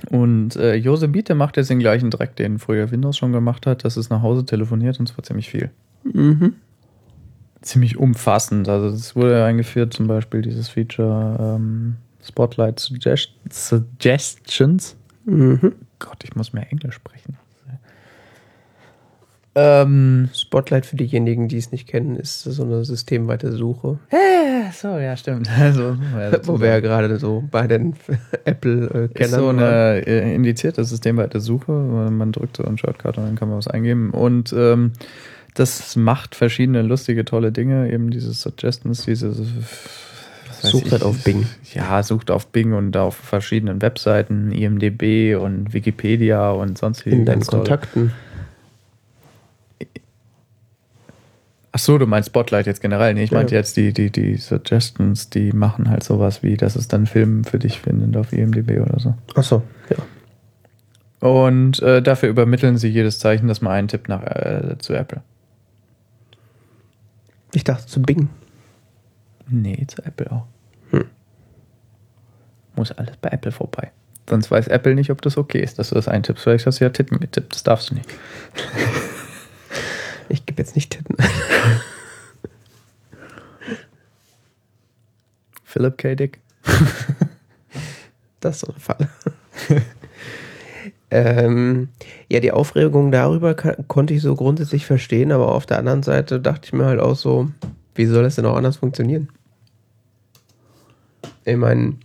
[0.09, 3.97] Und äh, Yosemite macht jetzt den gleichen Dreck, den früher Windows schon gemacht hat, dass
[3.97, 5.71] es nach Hause telefoniert und zwar ziemlich viel.
[6.03, 6.55] Mhm.
[7.61, 8.67] Ziemlich umfassend.
[8.67, 14.97] Also es wurde eingeführt, zum Beispiel dieses Feature ähm, Spotlight Suggest Suggestions.
[15.25, 15.73] Mhm.
[15.99, 17.37] Gott, ich muss mehr Englisch sprechen.
[19.55, 23.99] Ähm, Spotlight für diejenigen, die es nicht kennen, ist so eine systemweite Suche.
[24.09, 25.47] äh, so, ja, stimmt.
[25.59, 25.95] Also,
[26.43, 31.71] Wo wir ja gerade so bei den Ist Apple-Kennern so eine äh, indizierte systemweite Suche.
[31.71, 34.09] Man drückt so einen Shortcut und dann kann man was eingeben.
[34.09, 34.93] Und ähm,
[35.53, 37.91] das macht verschiedene lustige, tolle Dinge.
[37.91, 39.33] Eben diese Suggestions, diese.
[40.61, 41.45] Sucht halt auf Bing.
[41.73, 47.11] Ja, sucht auf Bing und auf verschiedenen Webseiten, IMDB und Wikipedia und sonst wie.
[47.11, 48.09] in deinen ganz toll.
[51.75, 53.15] Ach so, du meinst Spotlight jetzt generell.
[53.15, 53.37] Nee, ich Ja.
[53.39, 57.43] meinte jetzt die, die, die Suggestions, die machen halt sowas wie, dass es dann Film
[57.43, 59.15] für dich findet auf IMDB oder so.
[59.35, 61.27] Ach so, ja.
[61.27, 65.23] Und äh, dafür übermitteln sie jedes Zeichen, das man eintippt nach, äh, zu Apple.
[67.53, 68.29] Ich dachte zu Bing.
[69.47, 70.45] Nee, zu Apple auch.
[70.91, 71.05] Hm.
[72.75, 73.91] Muss alles bei Apple vorbei.
[74.29, 76.43] Sonst weiß Apple nicht, ob das okay ist, dass du das eintippst.
[76.43, 78.09] Vielleicht hast du ja Titten getippt, das darfst du nicht.
[80.29, 81.15] Ich gebe jetzt nicht Titten.
[85.63, 86.15] Philip K.
[86.15, 86.39] Dick.
[88.39, 89.09] Das ist so ein Fall.
[91.11, 91.87] ähm,
[92.27, 96.41] ja, die Aufregung darüber kann, konnte ich so grundsätzlich verstehen, aber auf der anderen Seite
[96.41, 97.49] dachte ich mir halt auch so,
[97.95, 99.29] wie soll das denn auch anders funktionieren?
[101.45, 101.95] Ich meine,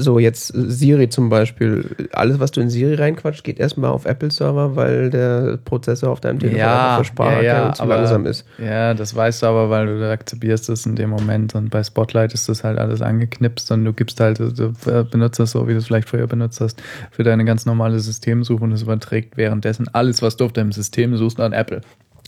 [0.00, 4.76] so jetzt Siri zum Beispiel, alles, was du in Siri reinquatscht, geht erstmal auf Apple-Server,
[4.76, 8.44] weil der Prozessor auf deinem Telefon Ja, Sprache ja, ja, zu aber- langsam ist.
[8.58, 12.34] Ja, das weißt du aber, weil du akzeptierst es in dem Moment und bei Spotlight
[12.34, 14.72] ist das halt alles angeknipst und du gibst halt, du
[15.10, 16.80] benutzt das so, wie du es vielleicht früher benutzt hast,
[17.10, 21.16] für deine ganz normale Systemsuche und es überträgt währenddessen alles, was du auf deinem System
[21.16, 21.80] suchst, an Apple.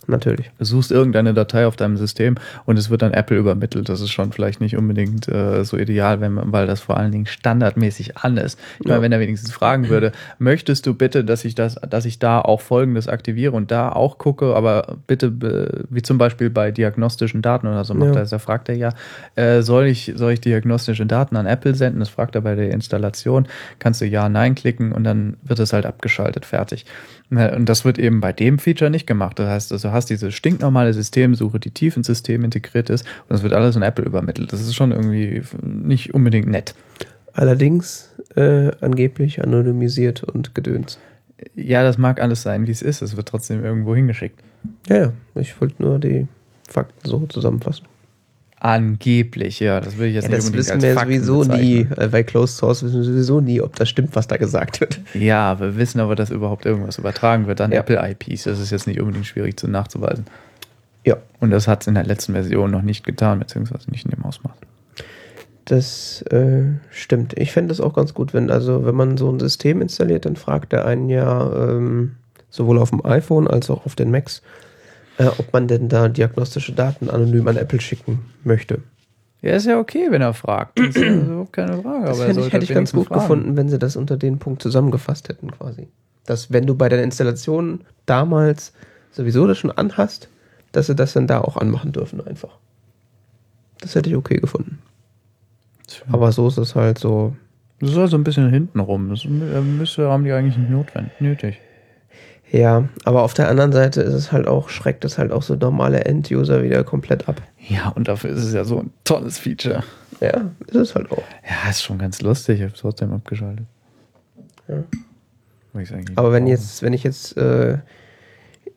[0.06, 0.50] Natürlich.
[0.58, 3.88] Du suchst irgendeine Datei auf deinem System und es wird an Apple übermittelt.
[3.88, 7.12] Das ist schon vielleicht nicht unbedingt äh, so ideal, wenn man, weil das vor allen
[7.12, 8.58] Dingen standardmäßig an ist.
[8.80, 8.92] Ich Ja.
[8.94, 12.40] meine, wenn er wenigstens fragen würde, möchtest du bitte, dass ich das, dass ich da
[12.40, 17.42] auch Folgendes aktiviere und da auch gucke, aber bitte, äh, wie zum Beispiel bei diagnostischen
[17.42, 18.14] Daten oder so macht Ja.
[18.16, 18.92] er das, da fragt er ja,
[19.36, 22.00] äh, soll ich, soll ich diagnostische Daten an Apple senden?
[22.00, 23.46] Das fragt er bei der Installation.
[23.78, 26.86] Kannst du ja, nein klicken und dann wird es halt abgeschaltet, fertig.
[27.30, 29.38] Und das wird eben bei dem Feature nicht gemacht.
[29.38, 33.31] Das heißt, also, du hast diese stinknormale Systemsuche, die tief ins System integriert ist und
[33.31, 34.53] das wird alles in Apple übermittelt.
[34.53, 36.74] Das ist schon irgendwie nicht unbedingt nett.
[37.33, 40.98] Allerdings äh, angeblich anonymisiert und gedöns.
[41.55, 43.03] Ja, das mag alles sein, wie es ist.
[43.03, 44.40] Es wird trotzdem irgendwo hingeschickt.
[44.88, 46.26] Ja, ich wollte nur die
[46.68, 47.87] Fakten so zusammenfassen.
[48.61, 49.81] Angeblich, ja.
[49.81, 51.87] Das will ich jetzt Ja, nicht das wissen wir Fakten sowieso nie.
[51.96, 55.01] Äh, Bei Closed Source wissen wir sowieso nie, ob das stimmt, was da gesagt wird.
[55.14, 57.81] Ja, wir wissen aber, dass überhaupt irgendwas übertragen wird an Ja.
[57.81, 58.44] Apple-IPs.
[58.44, 60.27] Das ist jetzt nicht unbedingt schwierig zu nachzuweisen.
[61.05, 61.16] Ja.
[61.40, 64.25] Und das hat es in der letzten Version noch nicht getan, beziehungsweise nicht in dem
[64.27, 64.53] Ausmaß.
[65.64, 67.38] Das äh, stimmt.
[67.38, 70.37] Ich fände das auch ganz gut, wenn, also wenn man so ein System installiert, dann
[70.37, 72.16] fragt er einen ja ähm,
[72.51, 74.42] sowohl auf dem iPhone als auch auf den Macs,
[75.20, 78.78] äh, ob man denn da diagnostische Daten anonym an Apple schicken möchte.
[79.42, 80.78] Ja, ist ja okay, wenn er fragt.
[80.78, 82.06] Das ist ja überhaupt keine Frage.
[82.06, 83.20] Das aber hätte ich, hätte ich ganz gut fragen.
[83.20, 85.88] gefunden, wenn sie das unter den Punkt zusammengefasst hätten, quasi.
[86.24, 88.72] Dass wenn du bei der Installation damals
[89.11, 90.28] sowieso das schon anhast,
[90.72, 92.56] dass sie das dann da auch anmachen dürfen einfach.
[93.80, 94.78] Das hätte ich okay gefunden.
[96.11, 97.37] Aber so ist es halt so.
[97.80, 99.11] Das ist also ein bisschen hintenrum.
[99.11, 101.61] Das äh, müsste, haben die eigentlich nicht notwendig, nötig.
[102.52, 105.54] Ja, aber auf der anderen Seite ist es halt auch, schreckt es halt auch so
[105.54, 107.40] normale End-User wieder komplett ab.
[107.68, 109.84] Ja, und dafür ist es ja so ein tolles Feature.
[110.20, 111.22] Ja, ist es halt auch.
[111.48, 112.58] Ja, ist schon ganz lustig.
[112.58, 113.66] Ich habe es trotzdem abgeschaltet.
[114.68, 114.82] Ja.
[116.16, 117.78] Aber wenn jetzt, wenn ich jetzt, äh,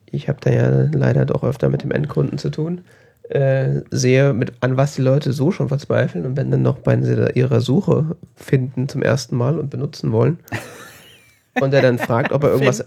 [0.05, 2.81] ich habe da ja leider doch öfter mit dem Endkunden zu tun,
[3.29, 6.95] äh, sehe, mit, an was die Leute so schon verzweifeln und wenn dann noch bei
[6.95, 10.39] ihrer Suche finden zum ersten Mal und benutzen wollen
[11.61, 12.79] und er dann fragt, ob er irgendwas,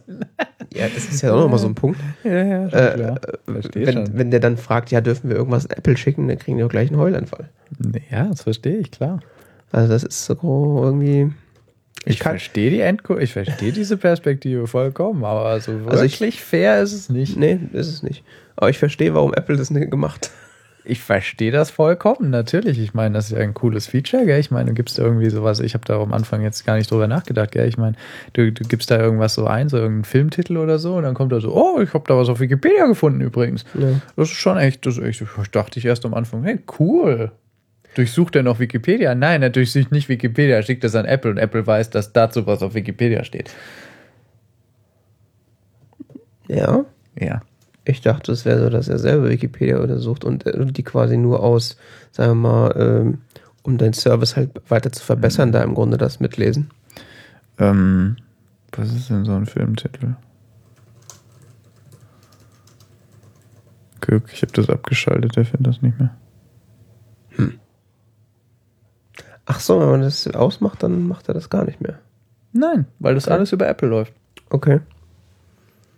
[0.74, 3.20] ja, das ist ja auch nochmal so ein Punkt, Ja, ja, schon äh, klar.
[3.44, 4.18] Verstehe wenn, schon.
[4.18, 6.68] wenn der dann fragt, ja, dürfen wir irgendwas an Apple schicken, dann kriegen die auch
[6.68, 7.48] gleich einen Heulanfall.
[8.10, 9.20] Ja, das verstehe ich, klar.
[9.72, 11.32] Also das ist so irgendwie,
[12.04, 16.80] Ich, verstehe die Endko ich verstehe diese Perspektive vollkommen, aber so Also ich- wirklich fair
[16.82, 17.36] ist es nicht.
[17.36, 18.24] nee, ist es nicht.
[18.56, 20.32] Aber ich verstehe, warum Apple das nicht gemacht hat.
[20.88, 22.78] Ich verstehe das vollkommen, natürlich.
[22.78, 24.38] Ich meine, das ist ja ein cooles Feature, gell?
[24.38, 27.08] Ich meine, du gibst irgendwie sowas, ich habe da am Anfang jetzt gar nicht drüber
[27.08, 27.66] nachgedacht, gell?
[27.66, 27.96] Ich meine,
[28.34, 31.32] du, du gibst da irgendwas so ein, so irgendeinen Filmtitel oder so, und dann kommt
[31.32, 33.64] da so, oh, ich habe da was auf Wikipedia gefunden übrigens.
[33.74, 34.00] Ja.
[34.14, 37.32] Das ist schon echt, das ist echt, ich dachte ich erst am Anfang, hey, cool.
[37.96, 39.14] Durchsucht er noch Wikipedia?
[39.16, 42.46] Nein, er durchsucht nicht Wikipedia, er schickt das an Apple und Apple weiß, dass dazu
[42.46, 43.50] was auf Wikipedia steht.
[46.46, 46.84] Ja,
[47.18, 47.42] Ja.
[47.88, 51.40] Ich dachte, es wäre so, dass er selber Wikipedia untersucht und äh, die quasi nur
[51.42, 51.76] aus,
[52.10, 53.18] sagen wir mal, ähm,
[53.62, 56.70] um deinen Service halt weiter zu verbessern, da im Grunde das mitlesen.
[57.58, 58.16] Ähm,
[58.72, 60.16] was ist denn so ein Filmtitel?
[64.00, 66.16] Guck, ich habe das abgeschaltet, der findet das nicht mehr.
[69.46, 72.00] Ach so, wenn man das ausmacht, dann macht er das gar nicht mehr.
[72.52, 73.34] Nein, weil das Okay.
[73.34, 74.12] alles über Apple läuft.
[74.50, 74.80] Okay.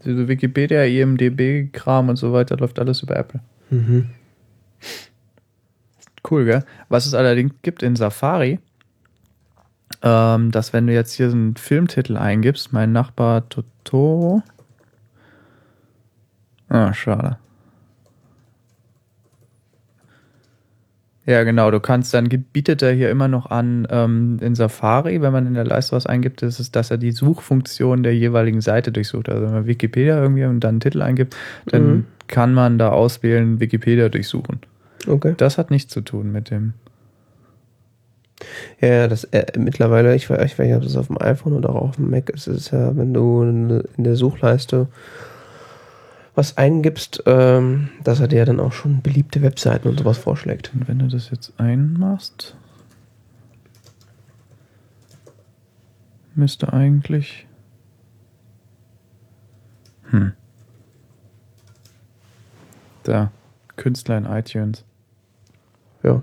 [0.04, 3.40] Diese Wikipedia, IMDB-Kram und so weiter läuft alles über Apple.
[3.70, 4.10] Mhm.
[6.28, 6.64] Cool, gell?
[6.88, 8.60] Was es allerdings gibt in Safari,
[10.02, 14.42] ähm, dass wenn du jetzt hier so einen Filmtitel eingibst, mein Nachbar Totoro.
[16.68, 17.38] Ah, schade.
[21.28, 25.30] Ja, genau, du kannst dann, bietet er hier immer noch an, ähm, in Safari, wenn
[25.30, 28.92] man in der Leiste was eingibt, ist es, dass er die Suchfunktion der jeweiligen Seite
[28.92, 29.28] durchsucht.
[29.28, 31.36] Also wenn man Wikipedia irgendwie und dann einen Titel eingibt,
[31.66, 32.04] dann Mhm.
[32.28, 34.60] kann man da auswählen, Wikipedia durchsuchen.
[35.06, 35.34] Okay.
[35.36, 36.72] Das hat nichts zu tun mit dem.
[38.80, 41.70] Ja, das äh, mittlerweile, ich weiß, ich weiß nicht, ob das auf dem iPhone oder
[41.70, 44.86] auch auf dem Mac ist, ist es ja, wenn du in der Suchleiste
[46.38, 50.72] was eingibst, ähm, dass er dir dann auch schon beliebte Webseiten und sowas vorschlägt.
[50.72, 52.56] Und wenn du das jetzt einmachst,
[56.36, 57.48] müsste eigentlich.
[60.10, 60.32] Hm.
[63.02, 63.32] Da,
[63.74, 64.84] Künstler in iTunes.
[66.04, 66.22] Ja.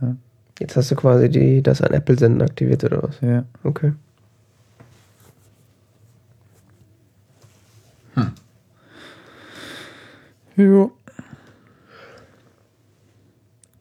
[0.00, 0.16] Ja.
[0.58, 3.20] Jetzt hast du quasi die, das an Apple senden aktiviert oder was?
[3.20, 3.44] Ja.
[3.62, 3.92] Okay.
[10.58, 10.90] Jo.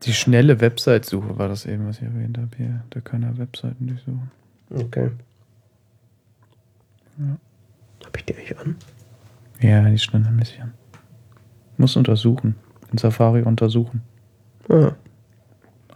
[0.03, 2.55] Die schnelle Website-Suche war das eben, was ich erwähnt habe.
[2.55, 4.31] Hier, da kann er Webseiten durchsuchen.
[4.69, 5.09] Okay.
[7.17, 7.37] Ja.
[8.05, 8.75] Hab ich die eigentlich an?
[9.59, 10.73] Ja, die stand ein bisschen.
[11.77, 12.55] Muss untersuchen.
[12.91, 14.03] In Safari untersuchen.
[14.69, 14.91] Ah.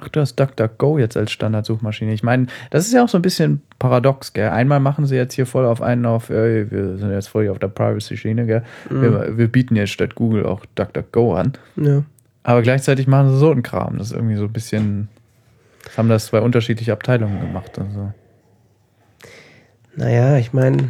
[0.01, 2.13] Ach, du hast DuckDuckGo jetzt als Standardsuchmaschine.
[2.13, 4.49] Ich meine, das ist ja auch so ein bisschen paradox, gell?
[4.49, 7.59] Einmal machen sie jetzt hier voll auf einen auf, ey, wir sind jetzt voll auf
[7.59, 8.63] der Privacy-Schiene, gell?
[8.89, 11.53] Wir, wir bieten jetzt statt Google auch DuckDuckGo an.
[11.75, 12.03] Ja.
[12.43, 13.97] Aber gleichzeitig machen sie so einen Kram.
[13.97, 15.09] Das ist irgendwie so ein bisschen.
[15.97, 17.77] Haben das zwei unterschiedliche Abteilungen gemacht.
[17.77, 18.11] Also.
[19.95, 20.89] Naja, ich meine,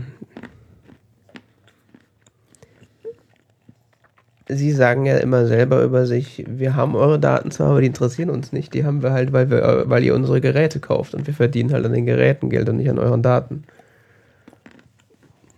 [4.54, 8.30] Sie sagen ja immer selber über sich, wir haben eure Daten zwar, aber die interessieren
[8.30, 8.74] uns nicht.
[8.74, 11.86] Die haben wir halt, weil, wir, weil ihr unsere Geräte kauft und wir verdienen halt
[11.86, 13.64] an den Geräten Geld und nicht an euren Daten.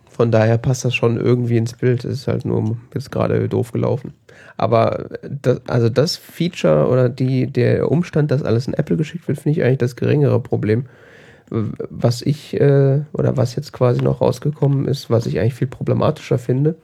[0.08, 2.04] Von daher passt das schon irgendwie ins Bild.
[2.04, 4.14] Es ist halt nur jetzt gerade doof gelaufen.
[4.56, 9.40] Aber das, also das Feature oder die, der Umstand, dass alles in Apple geschickt wird,
[9.40, 10.86] finde ich eigentlich das geringere Problem.
[11.50, 16.38] Was ich, äh, oder was jetzt quasi noch rausgekommen ist, was ich eigentlich viel problematischer
[16.38, 16.76] finde,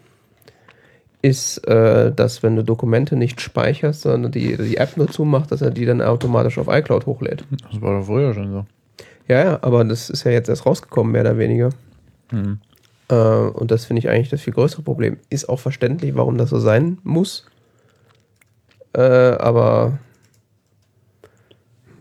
[1.22, 5.60] ist, äh, dass wenn du Dokumente nicht speicherst, sondern die, die App nur zumacht, dass
[5.60, 7.44] er die dann automatisch auf iCloud hochlädt.
[7.70, 8.66] Das war doch früher schon so.
[9.28, 11.70] Ja, ja, aber das ist ja jetzt erst rausgekommen, mehr oder weniger.
[12.30, 12.58] Hm.
[13.08, 15.18] Äh, und das finde ich eigentlich das viel größere Problem.
[15.28, 17.46] Ist auch verständlich, warum das so sein muss.
[18.92, 19.98] Äh, aber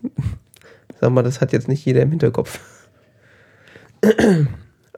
[1.01, 2.59] sag mal, das hat jetzt nicht jeder im Hinterkopf.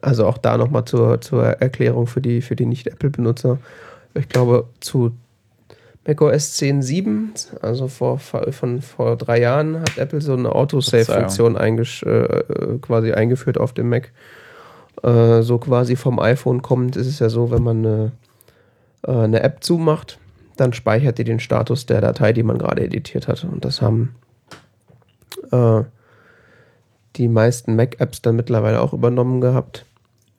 [0.04, 3.58] Also auch da nochmal zur, zur Erklärung für die, für die Nicht-Apple-Benutzer.
[4.14, 5.12] Ich glaube, zu
[6.06, 13.12] macOS 10.7, also vor, von vor drei Jahren, hat Apple so eine Autosave-Funktion äh, quasi
[13.12, 14.12] eingeführt auf dem Mac.
[15.02, 18.12] Äh, so quasi vom iPhone kommend ist es ja so, wenn man eine,
[19.06, 20.18] äh, eine App zumacht,
[20.56, 23.44] dann speichert die den Status der Datei, die man gerade editiert hat.
[23.44, 24.14] Und das haben
[25.50, 25.82] äh,
[27.16, 29.86] die meisten Mac-Apps dann mittlerweile auch übernommen gehabt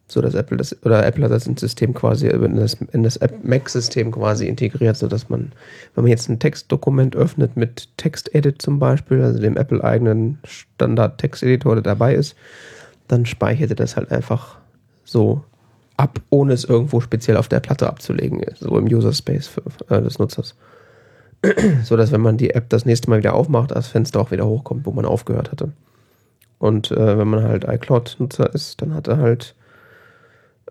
[0.07, 3.19] so dass Apple das oder Apple hat das ins System quasi in das, in das
[3.43, 5.53] Mac-System quasi integriert, so dass man,
[5.95, 11.83] wenn man jetzt ein Textdokument öffnet mit TextEdit zum Beispiel, also dem Apple-eigenen Standard-Texteditor, der
[11.83, 12.35] dabei ist,
[13.07, 14.57] dann speichert er das halt einfach
[15.03, 15.43] so
[15.97, 20.01] ab, ohne es irgendwo speziell auf der Platte abzulegen, so im User Space für, äh,
[20.01, 20.55] des Nutzers.
[21.83, 24.45] so dass wenn man die App das nächste Mal wieder aufmacht, das Fenster auch wieder
[24.45, 25.71] hochkommt, wo man aufgehört hatte.
[26.57, 29.55] Und äh, wenn man halt iCloud-Nutzer ist, dann hat er halt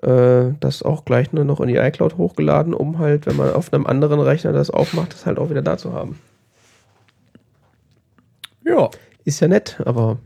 [0.02, 3.72] äh, das auch gleich nur noch in die iCloud hochgeladen, um halt, wenn man auf
[3.72, 6.18] einem anderen Rechner das aufmacht, das halt auch wieder da zu haben.
[8.64, 8.90] Ja.
[9.24, 10.18] Ist ja nett, aber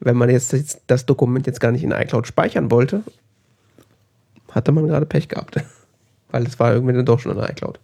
[0.00, 3.04] wenn man jetzt das Dokument jetzt gar nicht in iCloud speichern wollte,
[4.50, 5.56] hatte man gerade Pech gehabt.
[6.30, 7.78] Weil es war irgendwie dann doch schon in iCloud.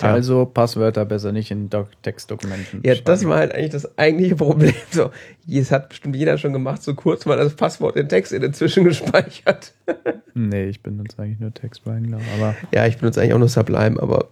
[0.00, 0.12] Ja.
[0.12, 1.68] Also Passwörter besser nicht in
[2.02, 2.80] Textdokumenten.
[2.84, 4.74] Ja, das war halt eigentlich das eigentliche Problem.
[4.90, 5.10] So,
[5.48, 8.84] es hat bestimmt jeder schon gemacht, so kurz mal das Passwort in Text in inzwischen
[8.84, 9.74] gespeichert.
[10.34, 12.56] nee, ich benutze eigentlich nur Textwrangler, aber.
[12.72, 14.28] Ja, ich benutze eigentlich auch nur Sublime, aber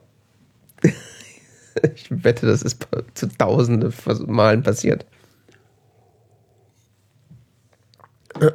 [0.82, 3.92] ich wette, das ist zu tausende
[4.26, 5.06] Malen passiert.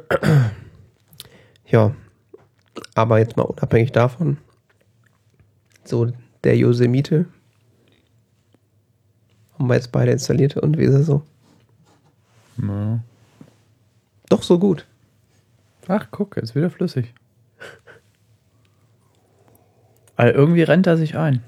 [1.66, 1.92] Ja,
[2.94, 4.36] aber jetzt mal unabhängig davon.
[5.82, 6.12] So,
[6.44, 7.26] der Yosemite.
[9.58, 11.22] Haben wir jetzt beide installiert und wie ist er so?
[12.62, 13.00] Ja.
[14.28, 14.86] Doch so gut.
[15.88, 17.12] Ach, guck, jetzt wieder flüssig.
[20.16, 21.42] Also irgendwie rennt er sich ein.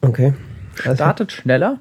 [0.00, 0.34] Okay.
[0.74, 1.78] Startet schneller.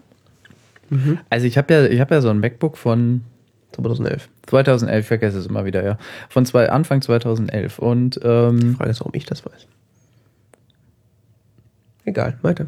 [0.89, 1.19] Mhm.
[1.29, 3.23] Also ich habe ja, ich habe ja so ein MacBook von
[3.71, 4.29] 2011.
[4.47, 5.97] 2011, ich vergesse es immer wieder, ja.
[6.29, 7.79] Von zwei, Anfang 2011.
[7.79, 9.67] Und ähm, Die Frage ist, warum ich das weiß.
[12.11, 12.67] Egal, weiter.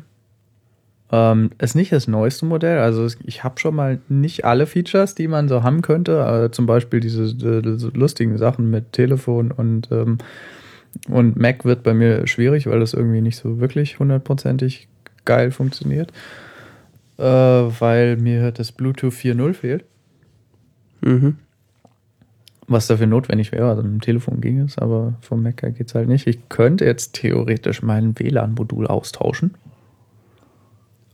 [1.12, 2.80] Ähm, ist nicht das neueste Modell.
[2.80, 6.46] Also ich habe schon mal nicht alle Features, die man so haben könnte.
[6.46, 10.18] Äh, zum Beispiel diese, diese, lustigen Sachen mit Telefon und, ähm,
[11.10, 14.88] und Mac wird bei mir schwierig, weil das irgendwie nicht so wirklich hundertprozentig
[15.26, 16.14] geil funktioniert.
[17.18, 19.84] Äh, weil mir das Bluetooth 4.0 fehlt.
[21.02, 21.36] Mhm.
[22.68, 23.70] Was dafür notwendig wäre.
[23.70, 26.28] Also mit dem Telefon ging es, aber vom Mac geht es halt nicht.
[26.28, 29.56] Ich könnte jetzt theoretisch mein WLAN-Modul austauschen.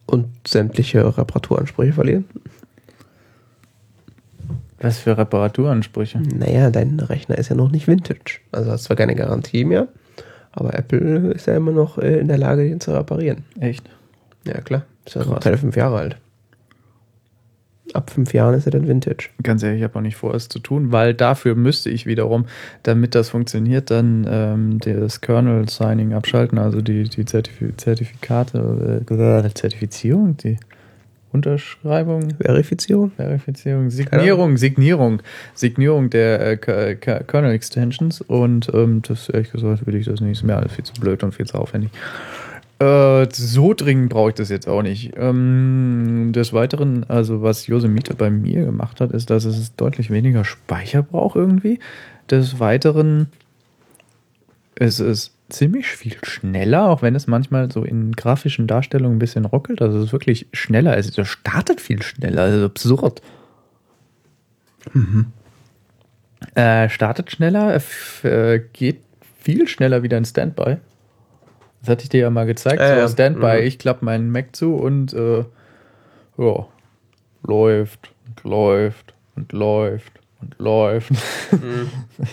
[0.06, 2.26] Und sämtliche Reparaturansprüche verlieren?
[4.80, 6.20] Was für Reparaturansprüche?
[6.20, 8.40] Naja, dein Rechner ist ja noch nicht Vintage.
[8.52, 9.88] Also hast zwar keine Garantie mehr,
[10.52, 13.44] aber Apple ist ja immer noch äh, in der Lage, den zu reparieren.
[13.60, 13.90] Echt?
[14.46, 14.86] Ja, klar.
[15.06, 16.18] Ist ja keine fünf Jahre alt.
[17.94, 19.30] Ab fünf Jahren ist er dann Vintage.
[19.44, 22.46] Ganz ehrlich, ich habe auch nicht vor, es zu tun, weil dafür müsste ich wiederum,
[22.84, 30.38] damit das funktioniert, dann ähm, das Kernel-Signing abschalten, also die, die Zertifi Zertifikate, äh, Zertifizierung,
[30.38, 30.58] die
[31.32, 33.12] Unterschreibung, Verifizierung?
[33.12, 35.22] Verifizierung, Signierung, Signierung,
[35.54, 40.44] Signierung der äh, K- Kernel-Extensions und ähm, das ehrlich gesagt will ich das nicht, ist
[40.44, 41.92] mir alles viel zu blöd und viel zu aufwendig.
[42.80, 45.14] Äh, so dringend brauche ich das jetzt auch nicht.
[45.18, 50.46] Ähm, des Weiteren, also was Yosemite bei mir gemacht hat, ist, dass es deutlich weniger
[50.46, 51.80] Speicher braucht irgendwie.
[52.30, 53.28] Des Weiteren
[54.76, 59.46] ist es ziemlich viel schneller, auch wenn es manchmal so in grafischen Darstellungen ein bisschen
[59.46, 59.82] ruckelt.
[59.82, 60.92] Also es ist wirklich schneller.
[60.92, 62.44] Also es startet viel schneller.
[62.44, 63.22] Also absurd.
[66.56, 67.82] Äh, startet schneller,
[68.24, 69.02] äh, geht
[69.42, 70.78] viel schneller wieder in Standby.
[71.82, 72.80] Das hatte ich dir ja mal gezeigt.
[72.82, 73.14] Ja, so.
[73.14, 73.68] Standby, Mhm.
[73.68, 75.46] ich klappe meinen Mac zu und äh,
[76.38, 76.68] ja,
[77.44, 81.12] läuft und läuft und läuft und läuft.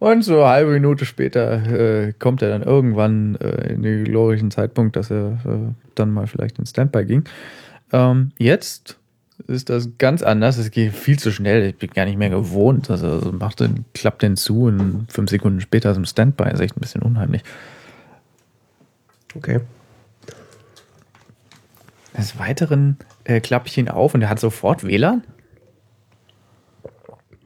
[0.00, 4.52] Und so eine halbe Minute später äh, kommt er dann irgendwann äh, in den glorreichen
[4.52, 7.24] Zeitpunkt, dass er äh, dann mal vielleicht in Standby ging.
[7.92, 8.96] Ähm, jetzt
[9.48, 10.56] ist das ganz anders.
[10.56, 11.70] Es geht viel zu schnell.
[11.70, 12.88] Ich bin gar nicht mehr gewohnt.
[12.92, 16.44] Also, also macht den, klappt den zu und fünf Sekunden später ist im Standby.
[16.52, 17.42] ist echt ein bisschen unheimlich.
[19.38, 19.60] Okay.
[22.16, 25.22] Des Weiteren äh, klappe ich ihn auf und er hat sofort WLAN.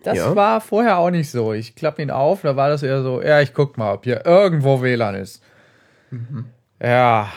[0.03, 0.35] Das Ja.
[0.35, 1.53] war vorher auch nicht so.
[1.53, 4.25] Ich klappe ihn auf, da war das eher so, ja, ich guck mal, ob hier
[4.25, 5.43] irgendwo WLAN ist.
[6.83, 7.29] Ja,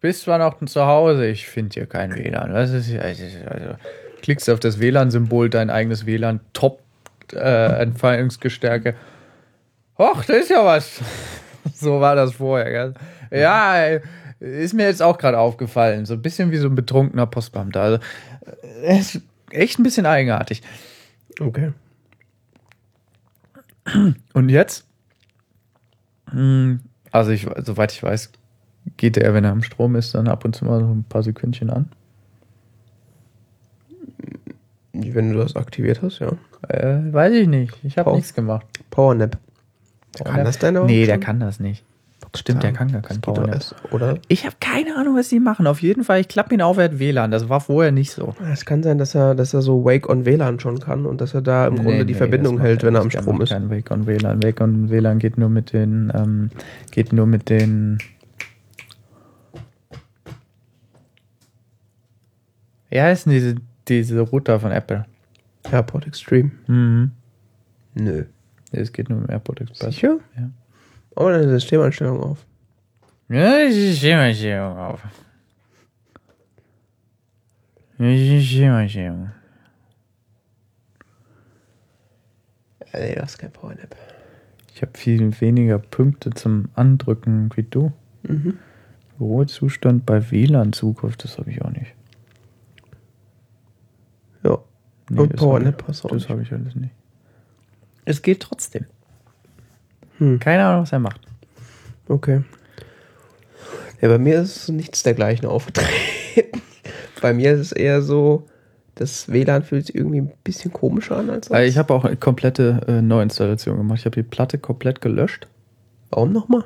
[0.00, 2.52] bist zwar noch zu Hause, ich finde hier kein WLAN.
[2.52, 3.74] Das ist, also, also,
[4.22, 6.80] klickst auf das WLAN-Symbol, dein eigenes WLAN, top
[7.32, 8.94] äh, Entfaltungsgestärke.
[9.98, 11.00] Och, das ist ja was.
[11.74, 12.94] so war das vorher, gell?
[13.30, 13.98] Ja,
[14.40, 16.06] ist mir jetzt auch gerade aufgefallen.
[16.06, 17.80] So ein bisschen wie so ein betrunkener Postbeamter.
[17.80, 17.98] Also,
[18.82, 19.20] äh, ist
[19.50, 20.62] echt ein bisschen eigenartig.
[21.40, 21.72] Okay.
[24.34, 24.86] Und jetzt?
[26.30, 28.30] Hm, Also, ich, soweit ich weiß,
[28.96, 31.22] geht er, wenn er am Strom ist, dann ab und zu mal so ein paar
[31.22, 31.90] Sekündchen an.
[34.92, 36.32] Wenn du das aktiviert hast, ja.
[36.68, 37.72] Äh, weiß ich nicht.
[37.84, 38.66] Ich habe nichts gemacht.
[38.90, 39.38] Powernap.
[40.24, 41.20] Kann das denn Nee, auch der schon?
[41.20, 41.84] kann das nicht.
[42.36, 43.54] Stimmt, der kann gar kein Das geht doch Powernap.
[43.54, 44.18] erst, Oder?
[44.28, 45.66] Ich habe keine Ahnung, was die machen.
[45.66, 47.30] Auf jeden Fall, ich klappe ihn auf, er hat WLAN.
[47.30, 48.34] Das war vorher nicht so.
[48.52, 51.34] Es kann sein, dass er, dass er so Wake on WLAN schon kann und dass
[51.34, 53.50] er da im Grunde die Verbindung das macht hält, wenn er am Strom ist.
[53.50, 54.42] Kein Wake on WLAN.
[54.42, 56.50] Wake on WLAN geht nur mit den, ähm,
[56.90, 57.98] geht nur mit den.
[62.90, 63.56] Wie heißen diese,
[63.88, 65.04] diese Router von Apple?
[65.70, 66.50] AirPod Extreme.
[66.66, 67.10] Mhm.
[67.94, 68.24] Nö.
[68.72, 69.94] Es geht nur mit AirPod Express.
[69.94, 70.18] Sicher?
[70.36, 70.50] Ja.
[71.20, 72.46] Oh, deine Systemeinstellung auf.
[73.28, 73.40] Ja,
[74.16, 75.02] mal hier auf.
[77.98, 79.32] Mal hier.
[82.92, 83.96] Äh, Nee, das ist kein Powernap.
[84.72, 87.92] Ich habe viel weniger Punkte zum Andrücken wie du.
[88.22, 88.56] Mhm.
[89.18, 91.94] Ruhezustand bei WLAN-Zugriff, das habe ich auch nicht.
[94.44, 94.58] Ja.
[95.10, 96.94] Nee, Und Powernap hast du auch Das habe ich alles nicht.
[98.04, 98.86] Es geht trotzdem.
[100.18, 100.38] Hm.
[100.38, 101.20] Keine Ahnung, was er macht.
[102.08, 102.42] Okay.
[104.00, 105.90] Ja, bei mir ist nichts dergleichen aufgetreten.
[107.22, 108.46] bei mir ist es eher so,
[108.94, 111.56] das WLAN fühlt sich irgendwie ein bisschen komischer an als sonst.
[111.56, 114.00] Weil ich habe auch eine komplette äh, Neuinstallation gemacht.
[114.00, 115.46] Ich habe die Platte komplett gelöscht.
[116.10, 116.64] Warum nochmal?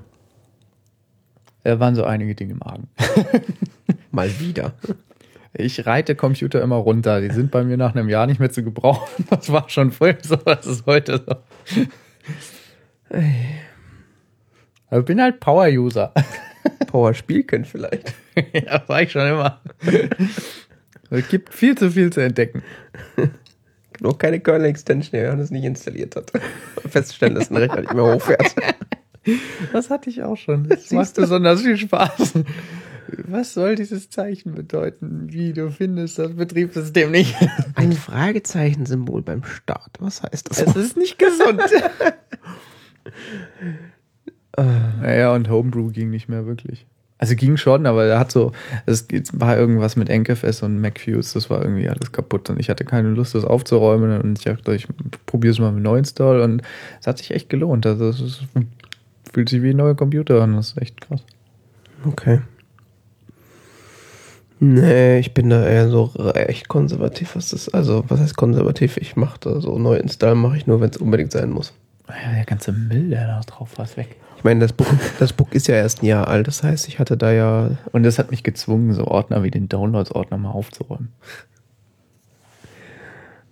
[1.65, 2.89] Da waren so einige Dinge im Argen.
[4.11, 4.73] Mal wieder.
[5.55, 7.21] Ich reite Computer immer runter.
[7.21, 9.27] Die sind bei mir nach einem Jahr nicht mehr zu gebrauchen.
[9.31, 11.83] Das war schon früher so, das ist heute so.
[13.13, 16.13] Ich bin halt Power-User.
[16.87, 18.15] Power spielen vielleicht.
[18.53, 19.61] ja, war ich schon immer.
[21.15, 22.63] Es gibt viel zu viel zu entdecken.
[24.01, 26.33] Noch keine Kernel-Extension, der Johannes nicht installiert hat.
[26.89, 28.55] Feststellen, dass ein Rechner nicht mehr hochfährt.
[29.75, 30.71] Das hatte ich auch schon.
[30.71, 31.21] Das Siehst macht du?
[31.21, 32.33] besonders viel Spaß.
[33.29, 35.27] Was soll dieses Zeichen bedeuten?
[35.31, 37.37] Wie du findest das Betriebssystem nicht?
[37.75, 39.99] Ein Fragezeichen-Symbol beim Start.
[40.01, 40.63] Was heißt das?
[40.63, 41.61] Es ist nicht gesund.
[44.57, 46.87] Naja, und Homebrew ging nicht mehr wirklich.
[47.23, 48.51] Also ging schon, aber er hat so,
[48.85, 52.85] es war irgendwas mit NKFS und MacFuse, das war irgendwie alles kaputt und ich hatte
[52.85, 54.89] keine Lust, das aufzuräumen und ich dachte, ich
[55.25, 56.63] probiere es mal mit Neuinstall und
[57.01, 57.87] es hat sich echt gelohnt.
[57.87, 58.43] Also es ist,
[59.33, 61.25] fühlt sich wie ein neuer Computer an, das ist echt krass.
[62.05, 62.41] Okay.
[64.59, 68.97] Nee, ich bin da eher so echt konservativ, was das, also was heißt konservativ?
[68.97, 71.73] Ich mache da so Neuinstall mache ich nur, wenn es unbedingt sein muss.
[72.09, 74.17] Ja, der ganze Müll, der da drauf war, ist weg.
[74.37, 74.89] Ich meine, das Book,
[75.19, 77.71] das Book ist ja erst ein Jahr alt, das heißt, ich hatte da ja.
[77.93, 81.13] Und das hat mich gezwungen, so Ordner wie den Downloads-Ordner mal aufzuräumen.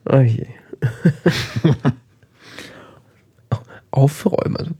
[0.08, 0.46] Oh je.
[3.90, 4.72] Aufräumen, also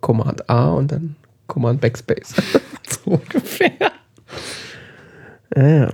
[0.00, 2.34] Command A und dann Command Backspace.
[2.88, 3.92] so ungefähr.
[5.54, 5.90] Ja,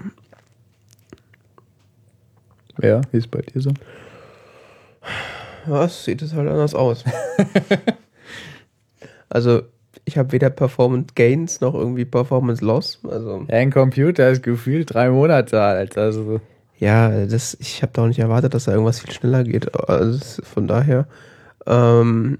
[2.80, 3.72] Ja, wie ist bei dir so?
[5.66, 7.04] Was sieht es halt anders aus.
[9.28, 9.62] also,
[10.04, 13.00] ich habe weder Performance Gains noch irgendwie Performance Loss.
[13.08, 15.96] Also, Ein Computer ist gefühlt drei Monate alt.
[15.96, 16.40] Also
[16.82, 19.72] ja, das, ich habe da auch nicht erwartet, dass da irgendwas viel schneller geht.
[19.88, 21.06] Also, von daher.
[21.64, 22.38] Ähm,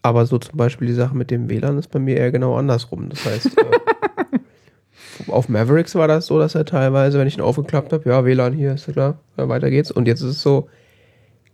[0.00, 3.10] aber so zum Beispiel die Sache mit dem WLAN ist bei mir eher genau andersrum.
[3.10, 7.92] Das heißt, äh, auf Mavericks war das so, dass er teilweise, wenn ich ihn aufgeklappt
[7.92, 9.90] habe, ja, WLAN hier ist ja klar, ja, weiter geht's.
[9.90, 10.70] Und jetzt ist es so,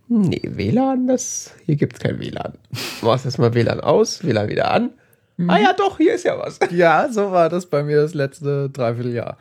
[0.09, 2.53] nee, WLAN, das, hier gibt's kein WLAN.
[2.99, 4.91] Du machst erstmal WLAN aus, WLAN wieder an.
[5.47, 6.59] Ah ja, doch, hier ist ja was.
[6.71, 9.37] ja, so war das bei mir das letzte Dreivierteljahr.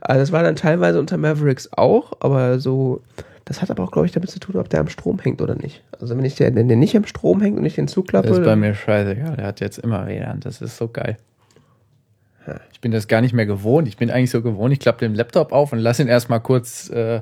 [0.00, 3.02] Also das war dann teilweise unter Mavericks auch, aber so,
[3.46, 5.56] das hat aber auch, glaube ich, damit zu tun, ob der am Strom hängt oder
[5.56, 5.82] nicht.
[6.00, 8.28] Also wenn ich den, wenn der nicht am Strom hängt und ich den zuklappe.
[8.28, 9.36] Das ist bei mir scheißegal.
[9.36, 10.38] Der hat jetzt immer WLAN.
[10.38, 11.16] Das ist so geil.
[12.72, 13.88] Ich bin das gar nicht mehr gewohnt.
[13.88, 16.88] Ich bin eigentlich so gewohnt, ich klappe den Laptop auf und lasse ihn erstmal kurz
[16.90, 17.20] äh,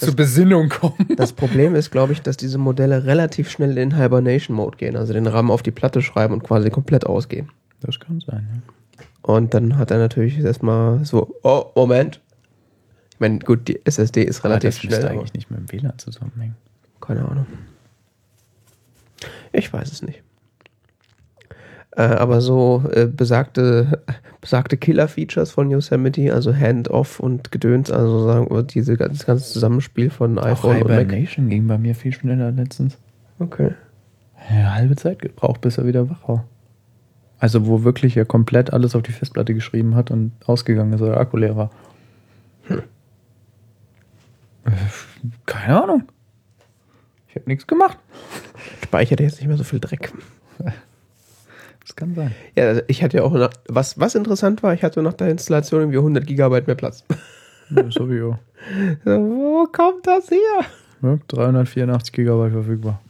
[0.00, 0.94] zur Besinnung kommen.
[1.16, 5.26] Das Problem ist, glaube ich, dass diese Modelle relativ schnell in Hibernation-Mode gehen, also den
[5.26, 7.50] RAM auf die Platte schreiben und quasi komplett ausgehen.
[7.80, 9.04] Das kann sein, ja.
[9.22, 12.20] Und dann hat er natürlich erstmal so, oh, Moment.
[13.14, 15.10] Ich meine, gut, die SSD ist Aber relativ das müsste schnell.
[15.10, 16.56] aber- eigentlich nicht mit dem WLAN zusammenhängen.
[17.00, 17.46] Keine Ahnung.
[19.52, 20.22] Ich weiß es nicht.
[21.92, 24.02] Äh, aber so äh, besagte,
[24.40, 30.38] besagte Killer-Features von Yosemite, also Hand-Off und Gedöns, also sagen diese, das ganze Zusammenspiel von
[30.38, 31.00] Auch iPhone und Mac.
[31.00, 32.96] Hibernation ging bei mir viel schneller letztens.
[33.40, 33.72] Okay.
[34.50, 36.44] Ja, halbe Zeit gebraucht, bis er wieder wach war.
[37.38, 41.12] Also wo wirklich er komplett alles auf die Festplatte geschrieben hat und ausgegangen ist, oder
[41.12, 41.70] der Akku leer war.
[44.64, 44.70] Äh,
[45.46, 46.02] Keine Ahnung.
[47.28, 47.98] Ich habe nichts gemacht.
[48.84, 50.12] Speichert jetzt nicht mehr so viel Dreck.
[52.00, 52.34] Kann sein.
[52.56, 55.28] Ja, also ich hatte ja auch, nach, was, was interessant war, ich hatte nach der
[55.28, 57.04] Installation irgendwie 100 Gigabyte mehr Platz.
[57.70, 58.36] Ja, sowieso.
[59.04, 60.64] So, Wo kommt das her?
[61.02, 63.00] Ja, 384 Gigabyte verfügbar.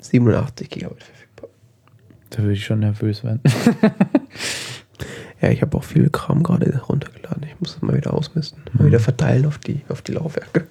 [0.00, 1.48] 87 Gigabyte verfügbar.
[2.30, 3.40] Da würde ich schon nervös werden.
[5.40, 7.42] Ja, ich habe auch viel Kram gerade runtergeladen.
[7.44, 8.62] Ich muss das mal wieder ausmisten.
[8.74, 8.86] Mal Mhm.
[8.88, 10.66] wieder verteilen auf die, auf die Laufwerke.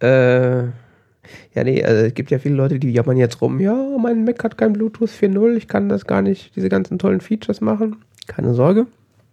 [0.00, 0.68] äh,
[1.58, 3.58] ja, nee, also es gibt ja viele Leute, die jammern jetzt rum.
[3.58, 5.56] Ja, mein Mac hat kein Bluetooth 4.0.
[5.56, 7.96] Ich kann das gar nicht, diese ganzen tollen Features machen.
[8.28, 8.86] Keine Sorge.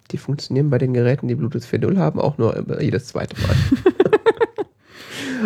[0.09, 3.55] Die funktionieren bei den Geräten, die Bluetooth 4.0 haben, auch nur jedes zweite Mal.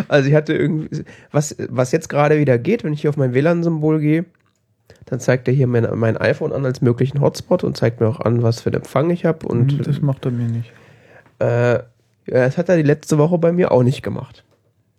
[0.08, 3.34] also ich hatte irgendwie, was, was jetzt gerade wieder geht, wenn ich hier auf mein
[3.34, 4.24] WLAN-Symbol gehe,
[5.04, 8.20] dann zeigt er hier mein, mein iPhone an als möglichen Hotspot und zeigt mir auch
[8.20, 9.46] an, was für einen Empfang ich habe.
[9.46, 10.72] Und Und das macht er mir nicht.
[11.40, 11.80] äh,
[12.26, 14.44] das hat er die letzte Woche bei mir auch nicht gemacht.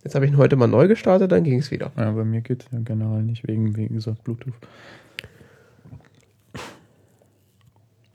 [0.03, 1.91] Jetzt habe ich ihn heute mal neu gestartet, dann ging es wieder.
[1.97, 4.53] Ja, bei mir geht ja generell nicht, wegen, wie gesagt, Bluetooth.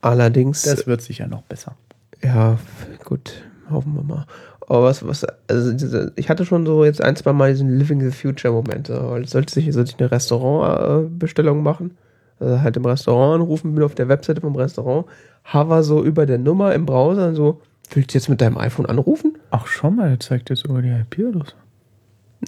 [0.01, 1.76] Allerdings, Das wird sicher noch besser.
[2.22, 2.59] ja,
[3.05, 4.26] gut, hoffen wir mal.
[4.68, 8.01] Aber was, was, also diese, ich hatte schon so jetzt ein, zwei Mal diesen Living
[8.01, 11.97] the Future Moment, sollte ich, sollte ich eine Restaurantbestellung machen,
[12.41, 15.07] also halt im Restaurant anrufen, bin auf der Webseite vom Restaurant,
[15.53, 17.61] hover so über der Nummer im Browser und so,
[17.93, 19.39] willst du jetzt mit deinem iPhone anrufen?
[19.51, 21.53] Ach, schau mal, der zeigt jetzt über die IP oder so.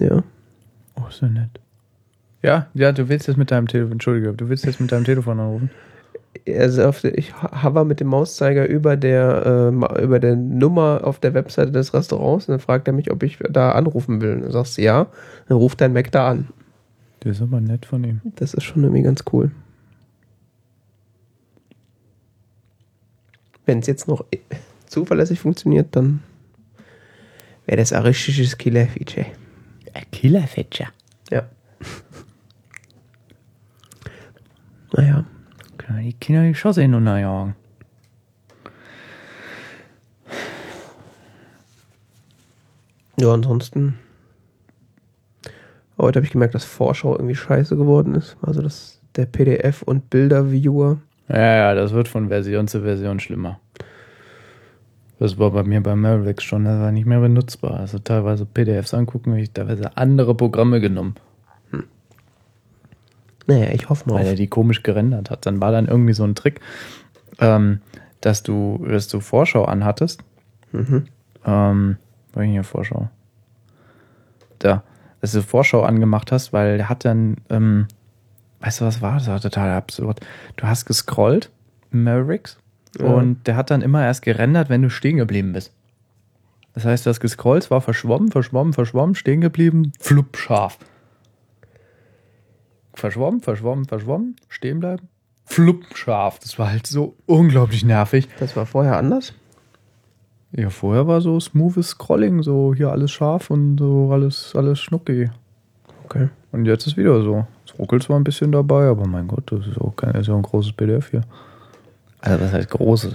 [0.01, 0.23] Ja.
[0.97, 1.61] Oh, ja nett.
[2.43, 5.41] Ja, ja, du willst jetzt mit deinem Telefon, Entschuldige, du willst jetzt mit deinem Telefon
[5.41, 5.71] anrufen.
[6.47, 11.19] Also auf der, ich hover mit dem Mauszeiger über der, äh, über der Nummer auf
[11.19, 14.35] der Webseite des Restaurants und dann fragt er mich, ob ich da anrufen will.
[14.35, 15.09] Und dann sagst du ja,
[15.49, 16.49] dann ruft dein Mac da an.
[17.21, 18.21] Das ist aber nett von ihm.
[18.37, 19.51] Das ist schon irgendwie ganz cool.
[23.67, 24.39] Wenn es jetzt noch äh,
[24.87, 26.21] zuverlässig funktioniert, dann
[27.67, 29.27] wäre das ein richtiges Killer-Feature.
[30.19, 30.89] Ein Killer-Feature.
[31.31, 31.45] Ja.
[34.93, 35.25] naja.
[35.77, 37.55] Können wir die Kinder die Chance hin und jagen.
[43.21, 43.99] Ja, ansonsten.
[45.99, 48.37] Heute habe ich gemerkt, dass Vorschau irgendwie scheiße geworden ist.
[48.43, 50.99] Also das der PDF- und Bilder-Viewer.
[51.29, 53.61] Ja, ja, das wird von Version zu Version schlimmer.
[55.19, 57.81] Das war bei mir bei Mavericks schon, das war nicht mehr benutzbar.
[57.81, 61.15] Also teilweise PDFs angucken, habe ich teilweise andere Programme genommen,
[63.47, 64.17] Naja, ich hoffe mal.
[64.17, 65.47] weil er die komisch gerendert hat.
[65.47, 66.61] Dann war dann irgendwie so ein Trick,
[67.41, 67.81] ähm,
[68.21, 70.23] dass du, dass du Vorschau anhattest.
[70.73, 71.07] Mhm.
[71.47, 71.97] Ähm,
[72.35, 73.09] war hier Vorschau?
[74.59, 74.83] Da,
[75.21, 77.87] dass du Vorschau angemacht hast, weil der hat dann, ähm,
[78.61, 79.15] weißt du was war?
[79.15, 80.21] Das war total absurd.
[80.57, 81.51] Du hast gescrollt
[81.91, 82.59] Mavericks
[82.99, 83.07] Ja.
[83.07, 85.73] und der hat dann immer erst gerendert, wenn du stehen geblieben bist.
[86.75, 90.79] Das heißt, das gescrollt es war verschwommen, verschwommen, verschwommen, stehen geblieben, flupp, scharf.
[92.95, 95.09] Verschwommen, verschwommen, verschwommen, stehen bleiben,
[95.45, 96.39] flupp, scharf.
[96.39, 98.29] Das war halt so unglaublich nervig.
[98.39, 99.35] Das war vorher anders.
[100.53, 105.31] Ja, vorher war so smoothes Scrolling, so hier alles scharf und so alles, alles schnuckig.
[106.05, 106.29] Okay.
[106.53, 107.47] Und jetzt ist wieder so.
[107.67, 110.35] Es ruckelt zwar ein bisschen dabei, aber mein Gott, das ist auch kein, ist ja
[110.35, 111.21] ein großes PDF hier.
[112.21, 113.09] Also das heißt groß,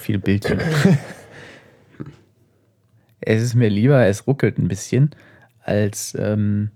[0.00, 0.58] viel Bildchen.
[3.20, 5.10] es ist mir lieber, es ruckelt ein bisschen,
[5.62, 6.70] als ähm,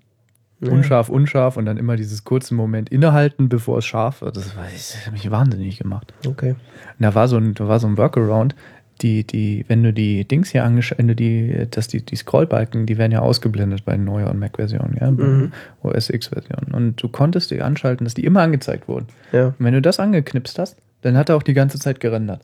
[0.61, 4.37] unscharf, unscharf und dann immer dieses kurze Moment innehalten, bevor es scharf wird.
[4.37, 6.14] Das, das hat mich wahnsinnig gemacht.
[6.26, 6.51] Okay.
[6.53, 8.55] Und da war so ein, da war so ein Workaround,
[9.01, 12.87] die, die, wenn du die Dings hier angesch wenn du die, dass die, die Scrollbalken,
[12.87, 15.53] die werden ja ausgeblendet bei den neueren Mac-Versionen, ja, Mhm.
[15.82, 16.72] OS X-Versionen.
[16.72, 19.07] Und du konntest die anschalten, dass die immer angezeigt wurden.
[19.32, 19.49] Ja.
[19.49, 22.42] Und wenn du das angeknipst hast, dann hat er auch die ganze Zeit gerendert.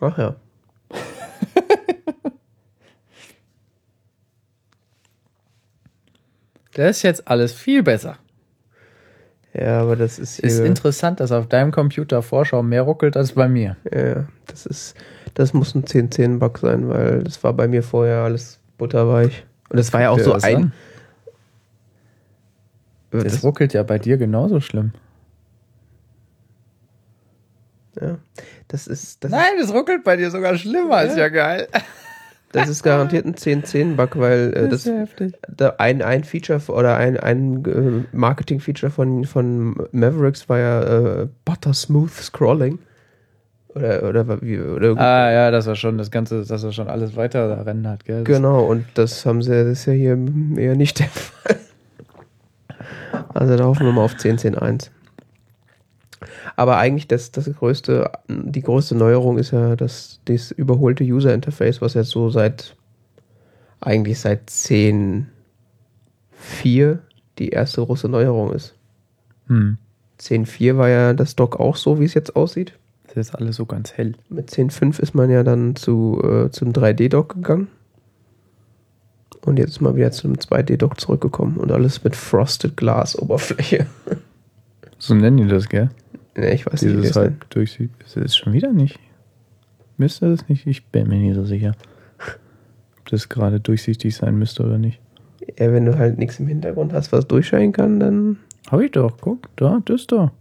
[0.00, 0.36] Ach ja.
[6.74, 8.16] Das ist jetzt alles viel besser.
[9.52, 10.38] Ja, aber das ist.
[10.38, 13.76] Ist interessant, dass auf deinem Computer Vorschau mehr ruckelt als bei mir.
[13.92, 14.94] Ja, das ist,
[15.34, 19.44] das muss ein 10-10-Bug sein, weil das war bei mir vorher alles butterweich.
[19.68, 20.56] Und das war ja auch so ein.
[20.56, 20.72] an.
[23.10, 24.92] Das, Das, ruckelt ja bei dir genauso schlimm.
[28.00, 28.18] Ja,
[28.68, 31.68] das ist, das, Nein, das ruckelt bei dir sogar schlimmer, ist ja geil.
[32.52, 35.34] das ist garantiert ein 10-10-Bug, weil äh, das, ja heftig.
[35.48, 40.82] da ein, ein Feature oder ein, ein äh, Marketing-Feature von, von Mavericks war ja
[41.22, 42.78] äh, Butter Smooth Scrolling.
[43.72, 47.14] Oder, oder, wie, oder Ah ja, dass er schon das Ganze, dass er schon alles
[47.14, 48.24] weiter rendert, gell?
[48.24, 50.18] Das- Genau, und das haben sie, das ist ja hier
[50.56, 51.56] eher nicht der Fall.
[53.32, 54.90] Also da hoffen wir mal auf 10, 10, 1.
[56.60, 61.80] Aber eigentlich das, das größte, die größte Neuerung ist ja das, das überholte User Interface,
[61.80, 62.76] was jetzt so seit
[63.80, 65.28] eigentlich seit 10
[66.32, 66.98] 4
[67.38, 68.74] die erste große Neuerung ist.
[69.46, 69.78] Hm.
[70.20, 72.74] 10.4 war ja das Dock auch so, wie es jetzt aussieht.
[73.06, 74.12] Das ist alles so ganz hell.
[74.28, 77.68] Mit 10.5 ist man ja dann zu, äh, zum 3D-Dock gegangen.
[79.46, 83.86] Und jetzt ist man wieder zum 2D-Dock zurückgekommen und alles mit Frosted Glass Oberfläche.
[85.02, 85.88] So nennen die das, gell?
[86.40, 87.90] Ne, ich weiß nicht, Dieses das halt durchsieht.
[88.04, 88.98] Ist es schon wieder nicht?
[89.96, 90.66] Müsste das nicht?
[90.66, 91.74] Ich bin mir nicht so sicher.
[92.98, 95.00] Ob das gerade durchsichtig sein müsste oder nicht.
[95.58, 98.38] Ja, wenn du halt nichts im Hintergrund hast, was durchscheinen kann, dann
[98.70, 100.32] Hab ich doch, guck, da, das da.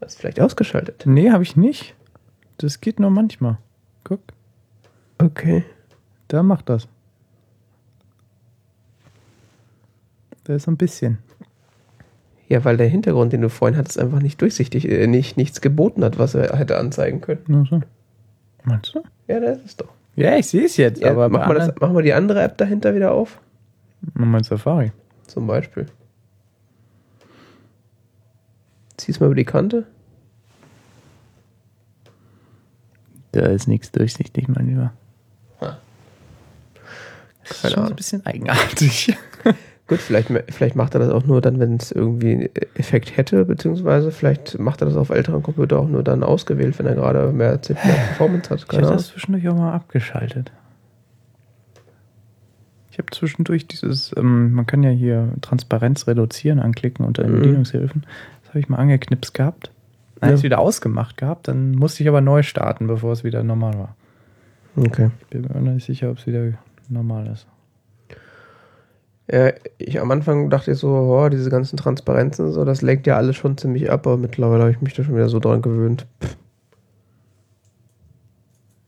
[0.00, 1.04] hast du vielleicht ausgeschaltet.
[1.06, 1.94] Nee, habe ich nicht.
[2.58, 3.58] Das geht nur manchmal.
[4.04, 4.20] Guck,
[5.18, 5.64] Okay.
[6.28, 6.88] da macht das.
[10.44, 11.18] Da ist ein bisschen.
[12.52, 16.04] Ja, weil der Hintergrund, den du vorhin hattest, einfach nicht durchsichtig, äh, nicht, nichts geboten
[16.04, 17.40] hat, was er hätte anzeigen können.
[17.46, 17.80] Nur so.
[18.64, 19.02] Meinst du?
[19.26, 19.88] Ja, das ist doch.
[20.16, 22.58] Ja, ich sehe es jetzt, Ja, aber machen, wir das, machen wir die andere App
[22.58, 23.40] dahinter wieder auf?
[24.12, 24.92] Mal Safari.
[25.26, 25.86] Zum Beispiel.
[28.98, 29.86] Zieh's mal über die Kante.
[33.32, 34.92] Da ist nichts durchsichtig, mein Lieber.
[35.62, 35.78] Ha.
[37.48, 39.16] Das ist schon so ein bisschen eigenartig.
[39.92, 43.44] Gut, vielleicht, vielleicht macht er das auch nur dann, wenn es irgendwie einen Effekt hätte,
[43.44, 47.30] beziehungsweise vielleicht macht er das auf älteren Computern auch nur dann ausgewählt, wenn er gerade
[47.32, 48.58] mehr, mehr Performance hat.
[48.60, 48.96] Ich Keine habe Ahnung.
[48.98, 50.50] das zwischendurch auch mal abgeschaltet.
[52.90, 57.36] Ich habe zwischendurch dieses, ähm, man kann ja hier Transparenz reduzieren anklicken unter den Mhm.
[57.40, 58.02] Bedienungshilfen.
[58.42, 59.70] Das habe ich mal angeknipst gehabt.
[60.16, 60.38] Dann habe Ja.
[60.38, 61.48] ich wieder ausgemacht gehabt.
[61.48, 63.96] Dann musste ich aber neu starten, bevor es wieder normal war.
[64.76, 65.10] Okay.
[65.20, 66.52] Ich bin mir nicht sicher, ob es wieder
[66.88, 67.46] normal ist.
[69.32, 73.16] Ja, ich am Anfang dachte ich so, oh, diese ganzen Transparenzen, so, das lenkt ja
[73.16, 76.06] alles schon ziemlich ab, aber mittlerweile habe ich mich da schon wieder so dran gewöhnt.
[76.22, 76.36] Pff.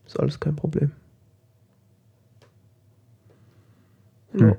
[0.04, 0.92] Ist alles kein Problem.
[4.34, 4.56] Ja.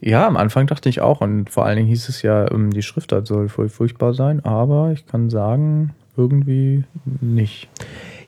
[0.00, 1.20] Ja, am Anfang dachte ich auch.
[1.20, 4.44] Und vor allen Dingen hieß es ja, ähm, die Schriftart soll voll furchtbar sein.
[4.44, 6.84] Aber ich kann sagen, irgendwie
[7.20, 7.68] nicht.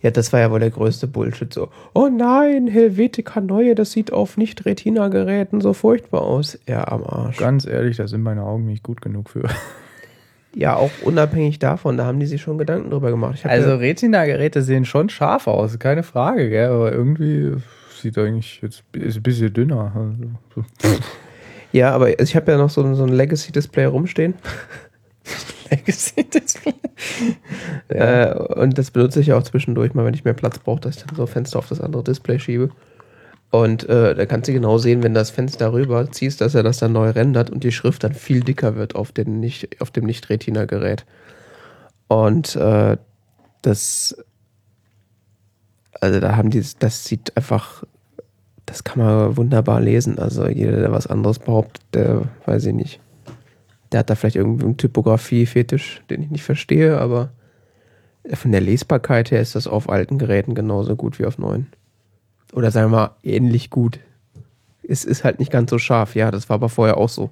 [0.05, 1.51] Ja, das war ja wohl der größte Bullshit.
[1.55, 6.59] So, oh nein, Helvetica Neue, das sieht auf Nicht-Retina-Geräten so furchtbar aus.
[6.69, 7.39] Ja, am Arsch.
[7.39, 9.49] Ganz ehrlich, da sind meine Augen nicht gut genug für.
[10.55, 13.45] Ja, auch unabhängig davon, da haben die sich schon Gedanken drüber gemacht.
[13.45, 16.69] Also Retina-Geräte sehen schon scharf aus, keine Frage, gell?
[16.69, 17.55] aber irgendwie
[17.99, 19.91] sieht eigentlich jetzt ist ein bisschen dünner.
[19.97, 20.97] Also, so.
[21.73, 24.35] ja, aber ich habe ja noch so, so ein Legacy-Display rumstehen.
[25.71, 26.75] Legacy-Display.
[27.89, 30.97] Äh, und das benutze ich ja auch zwischendurch mal, wenn ich mehr Platz brauche, dass
[30.97, 32.71] ich dann so Fenster auf das andere Display schiebe.
[33.51, 36.79] Und äh, da kannst du genau sehen, wenn das Fenster rüber ziehst, dass er das
[36.79, 40.07] dann neu rendert und die Schrift dann viel dicker wird auf, den nicht, auf dem
[40.07, 41.05] Nicht-Retina-Gerät.
[42.09, 42.97] Und äh,
[43.63, 44.17] das,
[46.01, 47.85] also da haben die, das sieht einfach,
[48.67, 50.19] das kann man wunderbar lesen.
[50.19, 53.01] Also jeder, der was anderes behauptet, der weiß ich nicht.
[53.95, 57.29] Der hat da vielleicht irgendeinen Typografie-Fetisch, den ich nicht verstehe, aber
[58.33, 61.69] von der Lesbarkeit her ist das auf alten Geräten genauso gut wie auf neuen.
[62.53, 64.01] Oder sagen wir mal, ähnlich gut.
[64.83, 67.31] Es ist halt nicht ganz so scharf, ja, das war aber vorher auch so.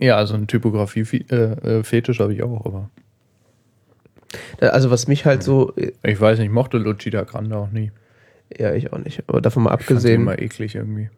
[0.00, 2.90] Ja, also ein Typografie-Fetisch habe ich auch, aber
[4.58, 7.92] Also was mich halt so, äh, ich weiß nicht, ich mochte Lucida Grande auch nie.
[8.58, 11.08] ja, ich auch nicht, aber davon mal Ich fand abgesehen, immer eklig irgendwie.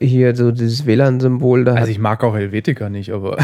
[0.00, 3.38] Hier so dieses WLAN-Symbol, da Also ich mag auch Helvetica nicht, aber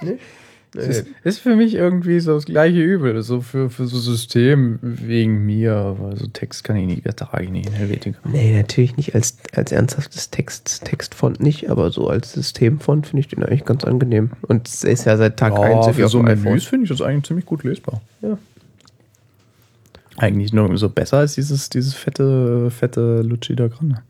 [0.74, 3.22] es ist, ist für mich irgendwie so das gleiche Übel.
[3.22, 7.50] So für, für so System wegen mir, aber so Text kann ich nicht, ertrage ich
[7.50, 8.18] nicht in Helvetica.
[8.24, 13.28] Nee, natürlich nicht als, als ernsthaftes Text, Textfont nicht, aber so als Systemfont finde ich
[13.28, 14.30] den eigentlich ganz angenehm.
[14.42, 16.22] Und es ist ja seit Tag 1 Ja, für so.
[16.22, 18.00] Menüs finde ich das eigentlich ziemlich gut lesbar.
[18.22, 18.38] Ja.
[20.16, 24.02] Eigentlich nur so besser als dieses, dieses fette, fette Lucida Grande.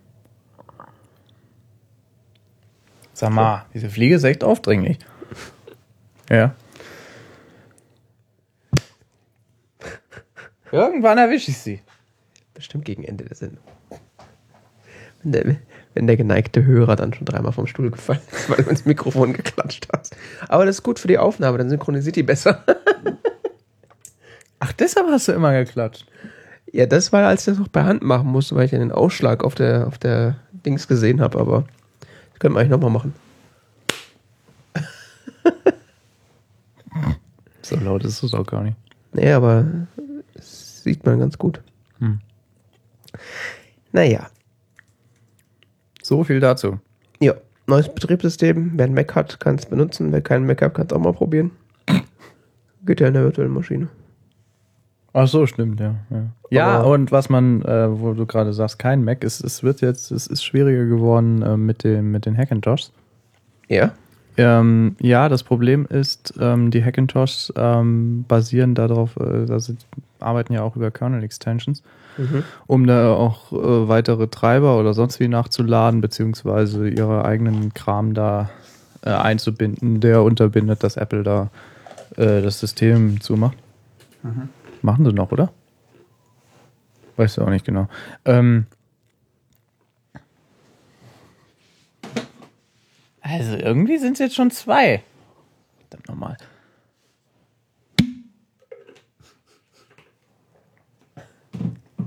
[3.18, 4.96] Sag mal, diese Fliege ist echt aufdringlich.
[6.30, 6.54] Ja.
[10.70, 11.82] Irgendwann erwische ich sie.
[12.54, 13.64] Bestimmt gegen Ende der Sendung.
[15.24, 15.56] Wenn der,
[15.94, 19.32] wenn der geneigte Hörer dann schon dreimal vom Stuhl gefallen ist, weil du ins Mikrofon
[19.32, 20.16] geklatscht hast.
[20.46, 22.64] Aber das ist gut für die Aufnahme, dann synchronisiert die besser.
[24.60, 26.06] Ach, deshalb hast du immer geklatscht.
[26.70, 28.92] Ja, das war, als ich das noch per Hand machen musste, weil ich ja den
[28.92, 31.64] Ausschlag auf der, auf der Dings gesehen habe, aber
[32.38, 33.14] können wir eigentlich nochmal machen.
[37.62, 38.76] So laut ist es auch gar nicht.
[39.12, 39.66] Nee, aber
[40.40, 41.60] sieht man ganz gut.
[41.98, 42.18] Hm.
[43.92, 44.28] Naja,
[46.02, 46.78] So viel dazu.
[47.20, 47.34] ja,
[47.66, 48.72] neues Betriebssystem.
[48.76, 50.12] Wer ein Mac hat, kann es benutzen.
[50.12, 51.50] Wer keinen Mac hat, kann es auch mal probieren.
[52.86, 53.88] Geht ja in der virtuellen Maschine.
[55.20, 55.96] Ach so, stimmt, ja.
[56.10, 59.80] Ja, ja und was man, äh, wo du gerade sagst, kein Mac, es, es wird
[59.80, 62.92] jetzt, es ist schwieriger geworden äh, mit, den, mit den Hackintoshes.
[63.66, 63.90] Ja?
[64.36, 69.74] Ähm, ja, das Problem ist, ähm, die Hackintoshes ähm, basieren darauf, äh, also
[70.20, 71.82] arbeiten ja auch über Kernel-Extensions,
[72.16, 72.44] Mhm.
[72.68, 78.50] um da auch äh, weitere Treiber oder sonst wie nachzuladen, beziehungsweise ihre eigenen Kram da
[79.02, 81.50] äh, einzubinden, der unterbindet, dass Apple da
[82.16, 83.56] äh, das System zumacht.
[84.82, 85.52] Machen sie noch, oder?
[87.16, 87.88] Weißt du auch nicht genau.
[88.24, 88.66] Ähm,
[93.20, 95.02] also irgendwie sind es jetzt schon zwei.
[95.88, 96.36] Verdammt nochmal.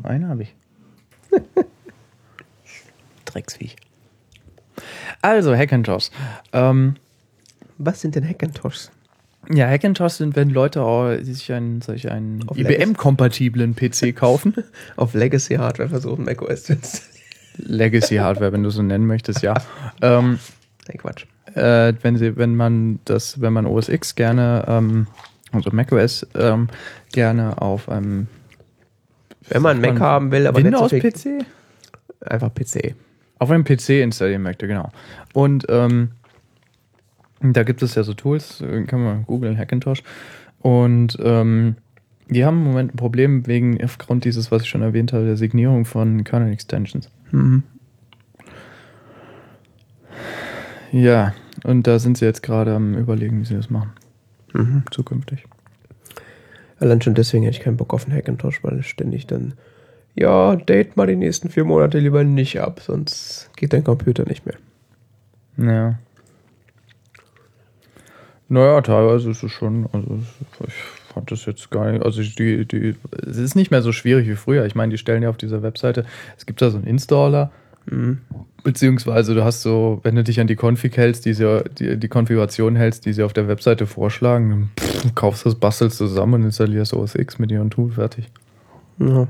[0.03, 0.55] Einen habe ich.
[3.25, 3.75] Drecksviech.
[5.21, 6.09] Also, Hackintosh.
[6.53, 6.95] Ähm,
[7.77, 8.91] Was sind denn Hackintoshs?
[9.49, 14.53] Ja, Hackintosh sind, wenn Leute auch sich einen, sich einen IBM-kompatiblen PC kaufen.
[14.95, 17.11] Auf Legacy Hardware versuchen, macOS zu installieren.
[17.57, 19.55] Legacy-Hardware, wenn du so nennen möchtest, ja.
[20.01, 20.39] ähm,
[20.87, 21.25] Nee, Quatsch.
[21.53, 25.07] äh, wenn sie, wenn man das, wenn man OS X gerne, ähm,
[25.51, 26.69] also macOS ähm,
[27.11, 28.27] gerne auf einem
[29.49, 31.45] Wenn man einen Mac haben will, aber nicht so Windows-PC?
[32.21, 32.95] einfach PC.
[33.39, 34.91] Auf einem PC installieren möchte, genau.
[35.33, 36.11] Und ähm,
[37.41, 40.03] da gibt es ja so Tools, äh, kann man googeln, Hackintosh.
[40.59, 41.75] Und ähm,
[42.27, 45.37] die haben im Moment ein Problem wegen, aufgrund dieses, was ich schon erwähnt habe, der
[45.37, 47.09] Signierung von Kernel-Extensions.
[47.31, 47.63] Mhm.
[50.91, 51.33] Ja,
[51.63, 53.91] und da sind sie jetzt gerade am überlegen, wie sie das machen.
[54.53, 54.83] Mhm.
[54.91, 55.45] Zukünftig.
[56.79, 59.53] Allein schon deswegen hätte ich keinen Bock auf einen Hackintosh, weil ständig dann,
[60.15, 64.45] ja, date mal die nächsten vier Monate lieber nicht ab, sonst geht dein Computer nicht
[64.45, 64.55] mehr.
[65.57, 65.99] Ja.
[68.51, 70.19] Naja, teilweise ist es schon, also
[70.67, 70.73] ich
[71.13, 72.95] fand das jetzt gar nicht, also die, die,
[73.25, 74.65] es ist nicht mehr so schwierig wie früher.
[74.65, 76.05] Ich meine, die stellen ja auf dieser Webseite,
[76.37, 77.51] es gibt da so einen Installer,
[77.87, 78.19] Mhm.
[78.63, 82.07] beziehungsweise du hast so, wenn du dich an die Config hältst, die, sie, die, die
[82.09, 86.43] Konfiguration hältst, die sie auf der Webseite vorschlagen, dann pff, kaufst das, bastelst zusammen und
[86.43, 88.29] installierst OS X mit ihrem Tool fertig.
[88.99, 89.27] Ja.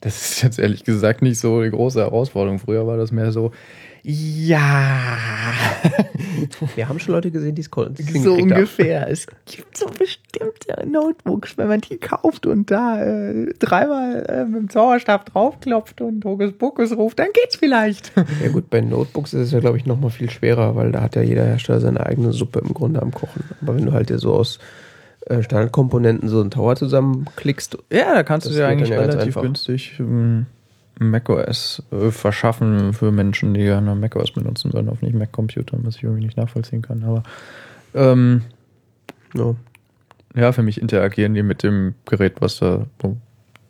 [0.00, 2.58] Das ist jetzt ehrlich gesagt nicht so eine große Herausforderung.
[2.58, 3.52] Früher war das mehr so,
[4.06, 5.16] ja,
[6.76, 8.02] Wir haben schon Leute gesehen, die es konnten.
[8.22, 9.08] so ungefähr.
[9.08, 14.60] Es gibt so bestimmte Notebooks, wenn man die kauft und da äh, dreimal äh, mit
[14.60, 18.12] dem Zauberstab draufklopft und Hokus Pokus ruft, dann geht's vielleicht.
[18.42, 21.00] Ja gut, bei Notebooks ist es ja, glaube ich, noch mal viel schwerer, weil da
[21.00, 23.42] hat ja jeder Hersteller seine eigene Suppe im Grunde am Kochen.
[23.62, 24.58] Aber wenn du halt dir so aus
[25.26, 29.42] äh, Standardkomponenten so einen Tower zusammenklickst, Ja, da kannst du eigentlich ja ganz relativ einfach.
[29.42, 30.46] günstig ähm,
[30.98, 36.04] macOS äh, verschaffen für Menschen, die gerne macOS benutzen wollen auf nicht Mac-Computern, was ich
[36.04, 37.02] irgendwie nicht nachvollziehen kann.
[37.04, 37.22] Aber
[37.94, 38.42] ähm,
[39.34, 39.54] ja.
[40.34, 43.16] ja, für mich interagieren die mit dem Gerät, was da, wo,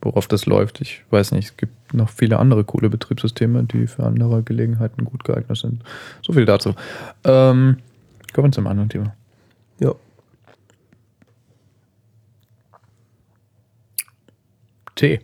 [0.02, 0.80] worauf das läuft.
[0.80, 5.24] Ich weiß nicht, es gibt noch viele andere coole Betriebssysteme, die für andere Gelegenheiten gut
[5.24, 5.82] geeignet sind.
[6.22, 6.74] So viel dazu.
[7.24, 7.78] Ähm,
[8.32, 9.14] kommen wir zum anderen Thema.
[9.78, 9.94] ja.
[14.94, 15.20] Tee.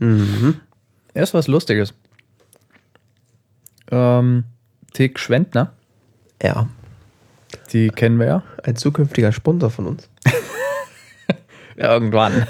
[0.00, 0.56] Mhm.
[1.14, 1.94] Erst was Lustiges.
[3.90, 4.44] Ähm,
[4.92, 5.72] Tee Schwendner,
[6.42, 6.68] Ja.
[7.72, 8.42] die kennen wir ja.
[8.62, 10.08] Ein zukünftiger Sponsor von uns.
[11.76, 12.46] Irgendwann.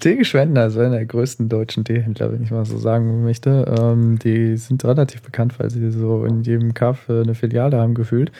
[0.00, 3.74] Tee Schwendner ist einer der größten deutschen Teehändler, wenn ich mal so sagen möchte.
[3.78, 7.94] Ähm, die sind relativ bekannt, weil sie so in jedem Kaff äh, eine Filiale haben
[7.94, 8.30] gefühlt.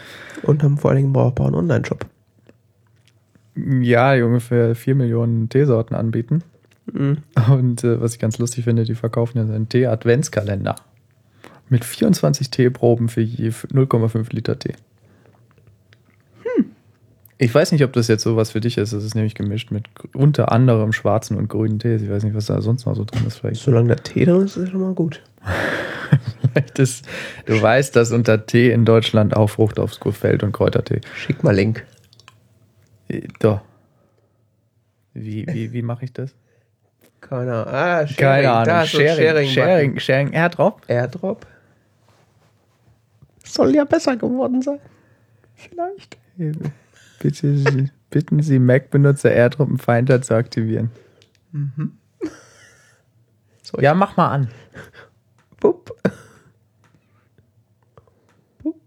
[0.43, 2.05] Und haben vor allen Dingen einen brauchbaren Online-Shop.
[3.81, 6.43] Ja, die ungefähr 4 Millionen Teesorten anbieten.
[6.93, 7.19] Mhm.
[7.51, 10.77] Und äh, was ich ganz lustig finde, die verkaufen ja einen Tee-Adventskalender.
[11.69, 14.75] Mit 24 Teeproben für je 0,5 Liter Tee.
[17.39, 18.95] Ich weiß nicht, ob das jetzt sowas für dich ist.
[18.95, 19.85] Das ist nämlich gemischt mit
[20.15, 22.01] unter anderem schwarzen und grünen Tees.
[22.01, 23.39] Ich weiß nicht, was da sonst noch so drin ist.
[23.39, 25.23] Vielleicht, Solange der Tee drin ist, ist es schon mal gut.
[26.41, 27.07] vielleicht ist,
[27.45, 31.03] du weißt, dass unter Tee in Deutschland auch Frucht aufs Feld und Kräutertee.
[31.15, 31.85] Schick mal Link.
[33.09, 33.61] Äh, Doch.
[35.13, 36.35] Wie, wie, wie mache ich das?
[37.29, 37.75] Keine Ahnung.
[37.75, 38.17] Ah, Sharing.
[38.17, 38.65] Keine Ahnung.
[38.67, 40.83] Da Sharing, Sharing, Sharing, Sharing, Airdrop.
[40.89, 41.47] Airdrop.
[43.45, 44.81] Soll ja besser geworden sein.
[45.55, 46.19] Vielleicht.
[47.21, 50.91] Bitte, Sie- bitten Sie Mac-Benutzer AirDrop im Finder zu aktivieren.
[53.63, 54.51] So, Ja, mach mal an.
[55.59, 55.91] Pup.
[58.63, 58.81] Pup.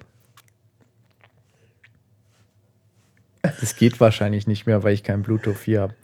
[3.41, 5.95] Das geht wahrscheinlich nicht mehr, weil ich kein Bluetooth 4 habe.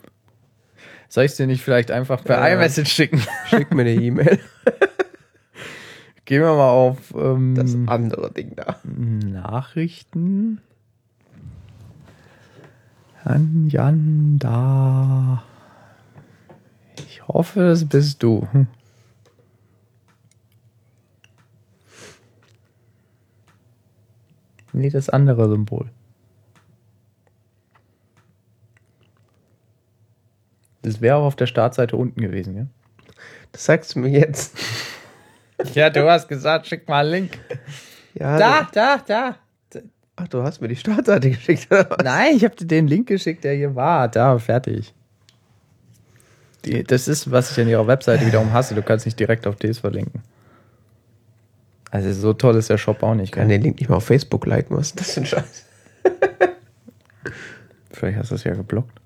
[1.16, 2.54] Soll ich es dir nicht vielleicht einfach per Ja.
[2.56, 3.22] iMessage schicken?
[3.48, 4.38] Schick mir eine E-Mail.
[6.26, 8.82] Gehen wir mal auf ähm, Das andere Ding da.
[8.84, 10.60] Nachrichten.
[13.24, 15.42] An Jan da.
[16.98, 18.46] Ich hoffe, das bist du.
[18.52, 18.68] Hm.
[24.74, 25.90] Nee, das andere Symbol.
[30.86, 32.66] Das wäre auch auf der Startseite unten gewesen, ja?
[33.52, 34.56] Das sagst du mir jetzt.
[35.74, 37.40] Ja, du hast gesagt, schick mal einen Link.
[38.14, 39.36] Ja, Da, da, da.
[40.18, 41.68] Ach, du hast mir die Startseite geschickt.
[41.72, 41.98] oder was?
[42.04, 44.10] Nein, ich habe dir den Link geschickt, der hier war.
[44.10, 44.94] Da, fertig.
[46.66, 48.76] Die, das ist, was ich an ihrer Webseite wiederum hasse.
[48.76, 50.24] Du kannst nicht direkt auf Ds verlinken.
[51.90, 53.30] Also so toll ist der Shop auch nicht.
[53.30, 54.76] Ich kann den Link nicht mal auf Facebook liken.
[54.76, 55.66] Was ist das für ein Scheiß?
[57.92, 59.00] Vielleicht hast du es ja geblockt.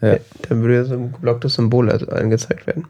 [0.00, 0.16] Ja.
[0.48, 2.86] Dann würde ja so ein geblocktes Symbol also angezeigt werden.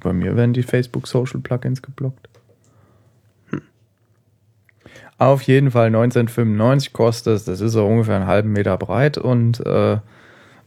[0.00, 2.28] Bei mir werden die Facebook Social Plugins geblockt.
[5.18, 7.44] Auf jeden Fall 1995 kostet es.
[7.44, 9.98] Das ist so ungefähr einen halben Meter breit und äh,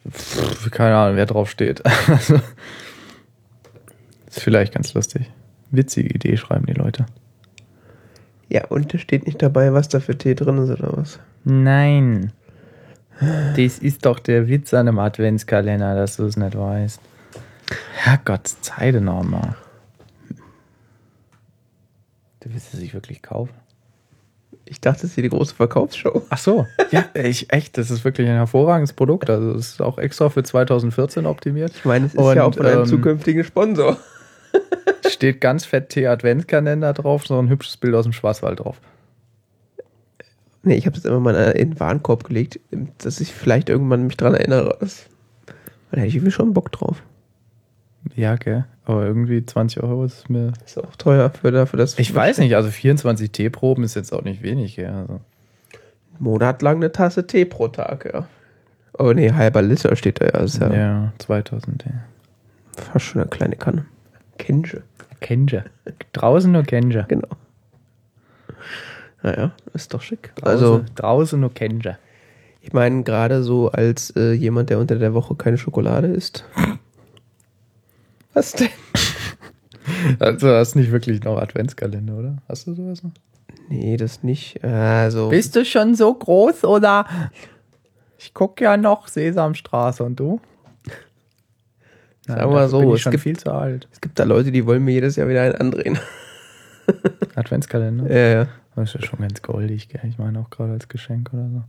[0.10, 1.84] pff, keine Ahnung, wer drauf steht.
[2.08, 2.40] Also,
[4.28, 5.32] ist vielleicht ganz lustig.
[5.72, 7.06] Witzige Idee schreiben die Leute.
[8.50, 11.20] Ja, und da steht nicht dabei, was da für Tee drin ist oder was.
[11.44, 12.32] Nein.
[13.20, 17.02] Das ist doch der Witz an einem Adventskalender, dass du es nicht weißt.
[17.96, 19.56] Herrgott, Zeide nochmal.
[22.40, 23.54] Du willst es sich wirklich kaufen?
[24.66, 26.24] Ich dachte, das ist hier die große Verkaufsshow.
[26.30, 26.66] Ach so.
[26.92, 29.30] Ja, ich, echt, das ist wirklich ein hervorragendes Produkt.
[29.30, 31.72] Also, es ist auch extra für 2014 optimiert.
[31.76, 33.98] Ich meine, es ist Und, ja auch von einem ähm, zukünftigen Sponsor.
[35.08, 38.80] Steht ganz fett T-Adventskalender drauf, so ein hübsches Bild aus dem Schwarzwald drauf.
[40.68, 42.60] Nee, ich habe das immer mal in den Warenkorb gelegt,
[42.98, 44.78] dass ich vielleicht irgendwann mich dran erinnere.
[44.82, 45.06] Das,
[45.92, 47.02] da hätte ich irgendwie schon Bock drauf.
[48.16, 48.66] Ja, gell.
[48.84, 50.52] Aber irgendwie 20 Euro ist mir.
[50.66, 54.24] Ist auch teuer für dafür, dass Ich weiß nicht, also 24 T-Proben ist jetzt auch
[54.24, 54.90] nicht wenig, gell.
[54.90, 55.14] Also.
[55.14, 55.22] Einen
[56.20, 58.28] Monat lang eine Tasse Tee pro Tag, ja.
[58.98, 60.32] Oh nee, halber Liter steht da ja.
[60.32, 61.90] Das ist ja, Ja, 2000 T.
[62.76, 63.86] fast schon eine kleine Kanne.
[64.38, 64.84] Kenje,
[65.22, 65.64] Kenja.
[66.14, 67.04] Draußen nur Kenja.
[67.04, 67.28] genau.
[69.24, 70.32] Naja, ist doch schick.
[70.42, 71.98] Also Also, draußen nur Kenja.
[72.62, 76.46] ich meine, gerade so als äh, jemand, der unter der Woche keine Schokolade isst,
[78.34, 78.70] Was denn?
[80.20, 82.38] Also hast nicht wirklich noch Adventskalender, oder?
[82.48, 83.12] Hast du sowas noch?
[83.70, 84.64] Nee, das nicht.
[84.64, 85.30] Also.
[85.30, 87.06] Bist du schon so groß oder?
[88.20, 90.40] Ich gucke ja noch Sesamstraße und du?
[92.28, 93.88] Sagen wir mal so, es gibt- viel zu alt.
[93.92, 95.98] Es gibt da Leute, die wollen mir jedes Jahr wieder einen andrehen.
[97.36, 98.10] Adventskalender?
[98.10, 98.48] Ja, ja.
[98.78, 100.02] Das ist ja schon ganz goldig, gell?
[100.08, 101.64] Ich meine auch gerade als Geschenk oder so.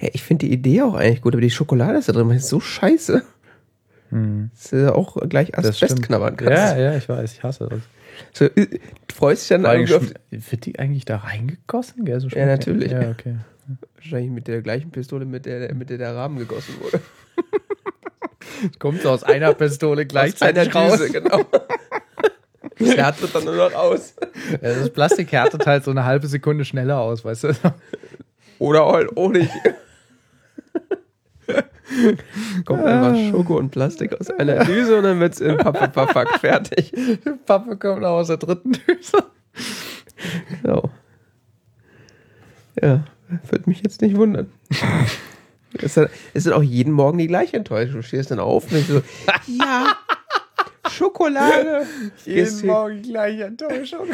[0.00, 2.38] ja ich finde die Idee auch eigentlich gut, aber die Schokolade ist da drin, das
[2.38, 3.22] ist so scheiße.
[4.10, 4.50] Hm.
[4.54, 6.52] Dass du ja auch gleich Das Asbest knabbern kannst.
[6.52, 7.80] Ja, ja, ich weiß, ich hasse das.
[8.34, 12.04] So, äh, du freust dich dann irgendwie auf, Wird die eigentlich da reingegossen?
[12.04, 12.20] Gell?
[12.20, 12.92] So Ja, natürlich.
[12.92, 13.36] Ja, okay.
[13.96, 17.00] wahrscheinlich mit der gleichen Pistole, mit der, mit der der Rahmen gegossen wurde.
[18.78, 21.40] Kommt aus einer Pistole Aus einer Düse, genau.
[22.84, 24.14] Das wird dann nur noch aus.
[24.50, 27.52] Ja, Das Plastik härtet halt so eine halbe Sekunde schneller aus, weißt du?
[28.58, 29.50] Oder halt auch nicht.
[32.64, 36.38] Kommt einfach Schoko und Plastik aus einer Düse und dann wird's in Pappe verpackt.
[36.38, 36.92] Fertig.
[37.44, 39.24] Pappe kommt auch aus der dritten Düse.
[40.62, 40.90] Genau.
[42.80, 43.04] Ja,
[43.50, 44.50] würde mich jetzt nicht wundern.
[45.74, 47.96] Ist dann, ist dann auch jeden Morgen die gleiche Enttäuschung.
[47.96, 49.02] Du stehst dann auf und denkst so,
[49.58, 49.96] ja,
[50.92, 51.86] Schokolade.
[52.24, 54.08] Gehst hin, Morgen gleiche Enttäuschung.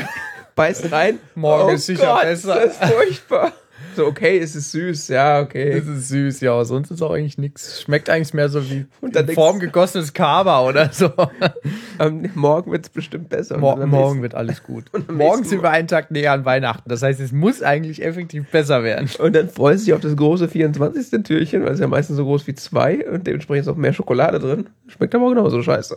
[0.55, 1.19] beißt rein.
[1.35, 2.55] Morgen oh ist sicher Gott, besser.
[2.55, 3.53] Das ist furchtbar.
[3.99, 5.75] So, okay, es ist süß, ja, okay.
[5.75, 7.83] Das ist süß, ja, sonst ist auch eigentlich nichts.
[7.83, 11.11] Schmeckt eigentlich mehr so wie Und dann in Form gegossenes Kaba oder so.
[11.99, 13.57] Am morgen wird es bestimmt besser.
[13.57, 14.85] Und Mor morgen wird alles gut.
[14.93, 16.89] am Morgen sind wir einen Tag näher an Weihnachten.
[16.89, 19.09] Das heißt, es muss eigentlich effektiv besser werden.
[19.19, 21.23] Und dann freust du dich auf das große 24.
[21.25, 24.39] Türchen, weil es ja meistens so groß wie zwei und dementsprechend ist auch mehr Schokolade
[24.39, 24.69] drin.
[24.87, 25.97] Schmeckt aber genauso scheiße.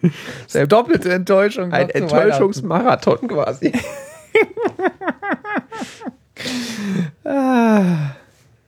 [0.46, 1.72] Selbst Doppelte Enttäuschung.
[1.72, 3.72] ein Enttäuschungsmarathon quasi.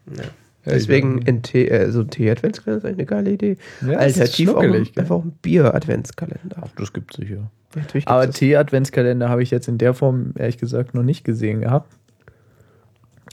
[0.06, 0.30] Weihnachten.
[0.66, 3.58] Deswegen ein Tee, äh, so ein Tee-Adventskalender ist eine geile Idee.
[3.82, 6.56] Ja, es Alternativ auch, ein- einfach ein Bier-Adventskalender.
[6.62, 7.50] Ach, das gibt's sicher.
[7.74, 8.30] Gibt's Aber.
[8.30, 11.92] Tee-Adventskalender habe ich jetzt in der Form, ehrlich gesagt, noch nicht gesehen gehabt.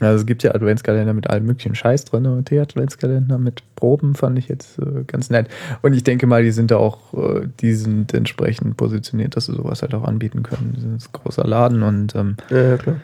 [0.00, 4.38] Also es gibt ja Adventskalender mit allem möglichen Scheiß drin, aber Tee-Adventskalender mit Proben fand
[4.38, 5.48] ich jetzt äh, ganz nett.
[5.82, 9.52] Und ich denke mal, die sind da auch, äh, die sind entsprechend positioniert, dass sie
[9.52, 10.72] sowas halt auch anbieten können.
[10.74, 12.96] Das ist ein großer Laden und ähm, ja, klar.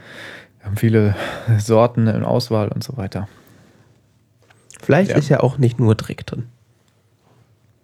[0.59, 1.15] wir haben viele
[1.59, 3.29] Sorten in Auswahl und so weiter.
[4.81, 5.19] Vielleicht Ja.
[5.19, 6.45] ist ja auch nicht nur Dreck drin.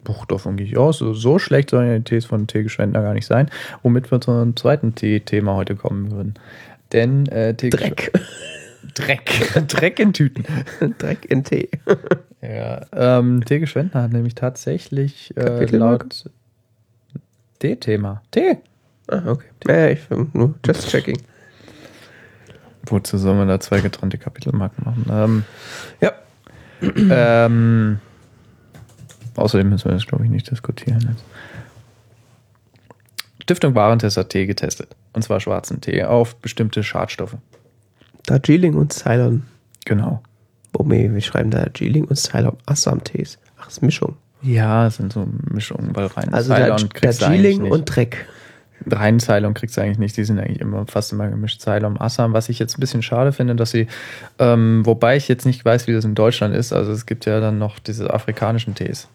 [0.03, 0.99] Buch, davon gehe ich aus.
[0.99, 3.51] So, so schlecht sollen die Tees von Teegeschwender gar nicht sein.
[3.83, 6.35] Womit wir zu einem zweiten Tee-Thema heute kommen würden.
[6.93, 8.13] Denn äh, Teegeschwender- Dreck.
[8.95, 9.67] Dreck.
[9.69, 10.45] Dreck in Tüten.
[10.99, 11.69] Dreck in Tee.
[12.47, 16.31] Ja, ähm, Teegeschwender hat nämlich tatsächlich äh, laut
[17.59, 18.21] Tee-Thema.
[18.33, 18.59] Tee.
[19.09, 19.47] Ah, okay.
[19.67, 21.17] Ja, ich nur just checking.
[22.85, 25.07] Wozu sollen wir da zwei getrennte Kapitelmarken machen?
[25.11, 25.45] Ähm,
[26.03, 26.13] Ja.
[27.47, 28.01] ähm,
[29.37, 31.25] außerdem müssen wir das, glaube ich, nicht diskutieren jetzt.
[33.43, 34.95] Stiftung Warentest hat Tee getestet.
[35.15, 37.37] Und zwar schwarzen Tee auf bestimmte Schadstoffe.
[38.27, 39.43] Darjeeling und Ceylon.
[39.85, 40.23] Genau.
[40.73, 43.39] Womit wir schreiben da Darjeeling und Ceylon Assam-Tees.
[43.59, 44.17] Ach, das ist Mischung.
[44.43, 47.85] Ja, es sind so Mischungen, weil rein Also Ceylon kriegst du eigentlich und nicht.
[47.85, 48.27] Dreck.
[48.91, 50.17] reinen Ceylon kriegst du eigentlich nicht.
[50.17, 51.61] Die sind eigentlich immer fast immer gemischt.
[51.61, 53.87] Ceylon, Assam, was ich jetzt ein bisschen schade finde, dass sie,
[54.39, 56.73] ähm, wobei ich jetzt nicht weiß, wie das in Deutschland ist.
[56.73, 59.09] Also es gibt ja dann noch diese afrikanischen Tees.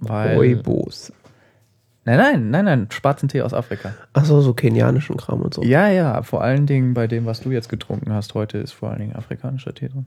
[0.00, 1.12] Weil, Rooibos.
[2.04, 3.94] Nein, nein, nein, nein, schwarzen Tee aus Afrika.
[4.12, 5.62] Ach so, so kenianischen Kram und so.
[5.62, 8.90] Ja, ja, vor allen Dingen bei dem, was du jetzt getrunken hast heute, ist vor
[8.90, 10.06] allen Dingen afrikanischer Tee drin.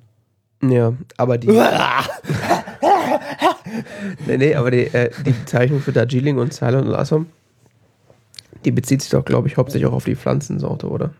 [0.63, 1.47] Ja, aber die.
[4.27, 7.27] nee, nee, aber die, äh, die Bezeichnung für Darjeeling und Ceylon und Assam,
[8.65, 11.11] die bezieht sich doch, glaube ich, hauptsächlich auch auf die Pflanzensorte, oder?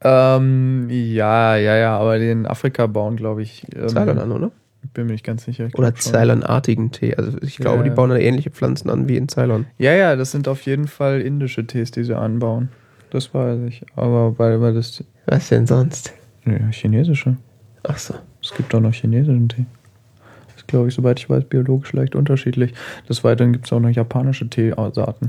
[0.00, 4.50] Ähm, ja, ja, ja, aber den Afrika bauen, glaube ich, ähm, Ceylon an, oder?
[4.94, 5.66] Bin mir nicht ganz sicher.
[5.66, 5.94] Ich Oder.
[5.94, 7.14] Ceylon-artigen Tee.
[7.16, 9.66] Also ich glaube, Ja, die bauen da ähnliche Pflanzen an wie in Ceylon.
[9.78, 12.70] Ja, ja, das sind auf jeden Fall indische Tees, die sie anbauen.
[13.10, 13.84] Das weiß ich.
[13.96, 15.04] Aber weil, weil das.
[15.26, 16.12] Was denn sonst?
[16.46, 17.36] Ja, chinesische.
[17.82, 18.14] Ach so.
[18.42, 19.66] Es gibt auch noch chinesischen Tee.
[20.46, 22.74] Das ist, glaube ich, soweit ich weiß, biologisch leicht unterschiedlich.
[23.08, 25.28] Des Weiteren gibt es auch noch japanische Teesorten.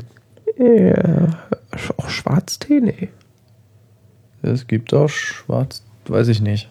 [0.57, 1.27] Ja,
[1.97, 2.79] auch Schwarztee?
[2.81, 3.09] Nee.
[4.41, 6.69] Es gibt auch schwarz, weiß ich nicht.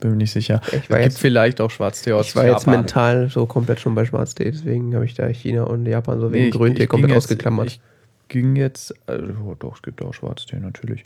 [0.00, 0.60] Bin mir nicht sicher.
[0.68, 2.74] Ich es gibt jetzt- vielleicht auch Schwarztee aus Ich war jetzt Japan.
[2.80, 6.34] mental so komplett schon bei Schwarztee, deswegen habe ich da China und Japan so Nee,
[6.34, 7.66] wegen ich- Grüntee komplett jetzt- ausgeklammert.
[7.68, 7.80] Ich
[8.28, 11.02] ging jetzt, also, doch, es gibt auch Schwarztee natürlich.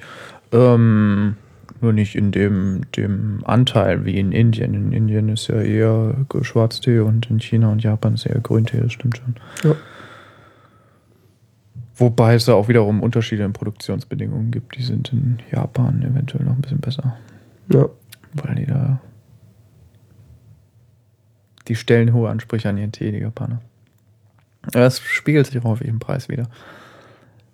[0.52, 1.36] Ähm,
[1.80, 4.74] nur nicht in dem, dem Anteil wie in Indien.
[4.74, 8.92] In Indien ist ja eher Schwarztee und in China und Japan ist eher Grüntee, das
[8.92, 9.36] stimmt schon.
[9.64, 9.74] Ja.
[11.96, 14.76] Wobei es da auch wiederum Unterschiede in Produktionsbedingungen gibt.
[14.76, 17.16] Die sind in Japan eventuell noch ein bisschen besser,
[17.72, 17.86] ja.
[18.34, 19.00] Weil die da.
[21.68, 23.60] Die stellen hohe Ansprüche an ihren Tee, die Japaner.
[24.72, 26.48] Das spiegelt sich auch auf ihrem Preis wieder.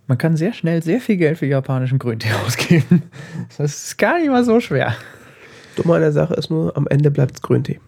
[0.07, 3.03] Man kann sehr schnell sehr viel Geld für japanischen Grüntee ausgeben.
[3.59, 4.95] Das ist gar nicht mal so schwer.
[5.77, 7.81] Dumme an der Sache ist nur, am Ende bleibt's Grüntee.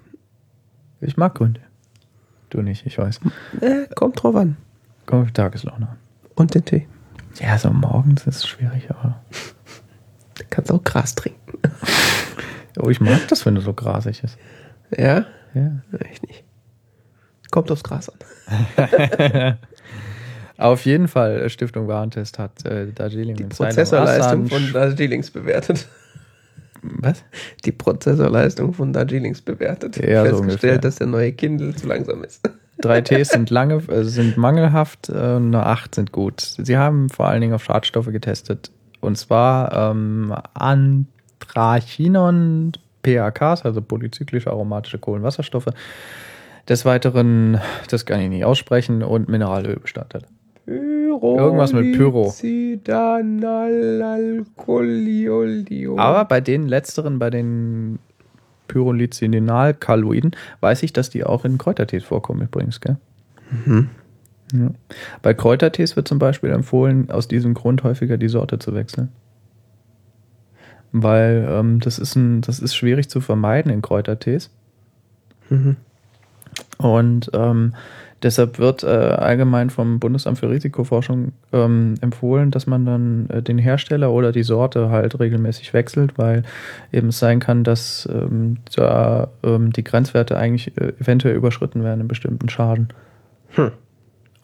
[1.00, 1.62] Ich mag Grüntee.
[2.50, 3.20] Du nicht, ich weiß.
[3.60, 4.56] Äh, kommt drauf an.
[5.06, 5.96] Kommt auf Tageslaune an.
[6.34, 6.86] Und den Tee.
[7.40, 9.22] Ja, so morgens ist es schwierig, aber.
[10.34, 11.58] Du kannst auch Gras trinken.
[12.78, 14.38] Oh, ich mag das, wenn du so grasig ist.
[14.96, 15.26] Ja?
[15.54, 15.82] Ja.
[15.98, 16.44] Echt nicht.
[17.50, 19.56] Kommt aufs Gras an.
[20.56, 25.88] Auf jeden Fall, äh, Stiftung Warentest hat äh, Darjeeling Die Prozessorleistung von Darjeelings bewertet.
[26.82, 27.24] Was?
[27.64, 29.96] Die Prozessorleistung von Darjeelings bewertet.
[29.96, 30.36] Ja, so.
[30.36, 32.48] Festgestellt, dass der neue Kindle zu langsam ist.
[32.78, 36.40] Drei Ts sind lange, äh, sind mangelhaft, äh, nur acht sind gut.
[36.40, 38.70] Sie haben vor allen Dingen auf Schadstoffe getestet.
[39.00, 40.34] Und zwar ähm,
[41.54, 42.72] Anthrachinon
[43.02, 45.68] PAKs, also polyzyklische aromatische Kohlenwasserstoffe.
[46.68, 50.26] Des Weiteren, das kann ich nicht aussprechen, und Mineralölbestandteile.
[50.66, 52.32] Irgendwas mit Pyro.
[55.64, 55.98] Pyro.
[55.98, 57.98] Aber bei den letzteren, bei den
[58.68, 62.98] Pyrolizinalkaloiden, weiß ich, dass die auch in Kräutertees vorkommen übrigens, gell?
[63.66, 63.88] Mhm.
[64.52, 64.70] Ja.
[65.22, 69.08] Bei Kräutertees wird zum Beispiel empfohlen, aus diesem Grund häufiger die Sorte zu wechseln.
[70.92, 74.50] Weil ähm, das, ist ein, das ist schwierig zu vermeiden in Kräutertees.
[75.48, 75.76] Mhm.
[76.78, 77.74] Und ähm,
[78.22, 83.58] deshalb wird äh, allgemein vom Bundesamt für Risikoforschung ähm, empfohlen, dass man dann äh, den
[83.58, 86.42] Hersteller oder die Sorte halt regelmäßig wechselt, weil
[86.92, 92.00] eben es sein kann, dass ähm, da ähm, die Grenzwerte eigentlich äh, eventuell überschritten werden
[92.00, 92.88] in bestimmten Schaden.
[93.50, 93.72] Hm.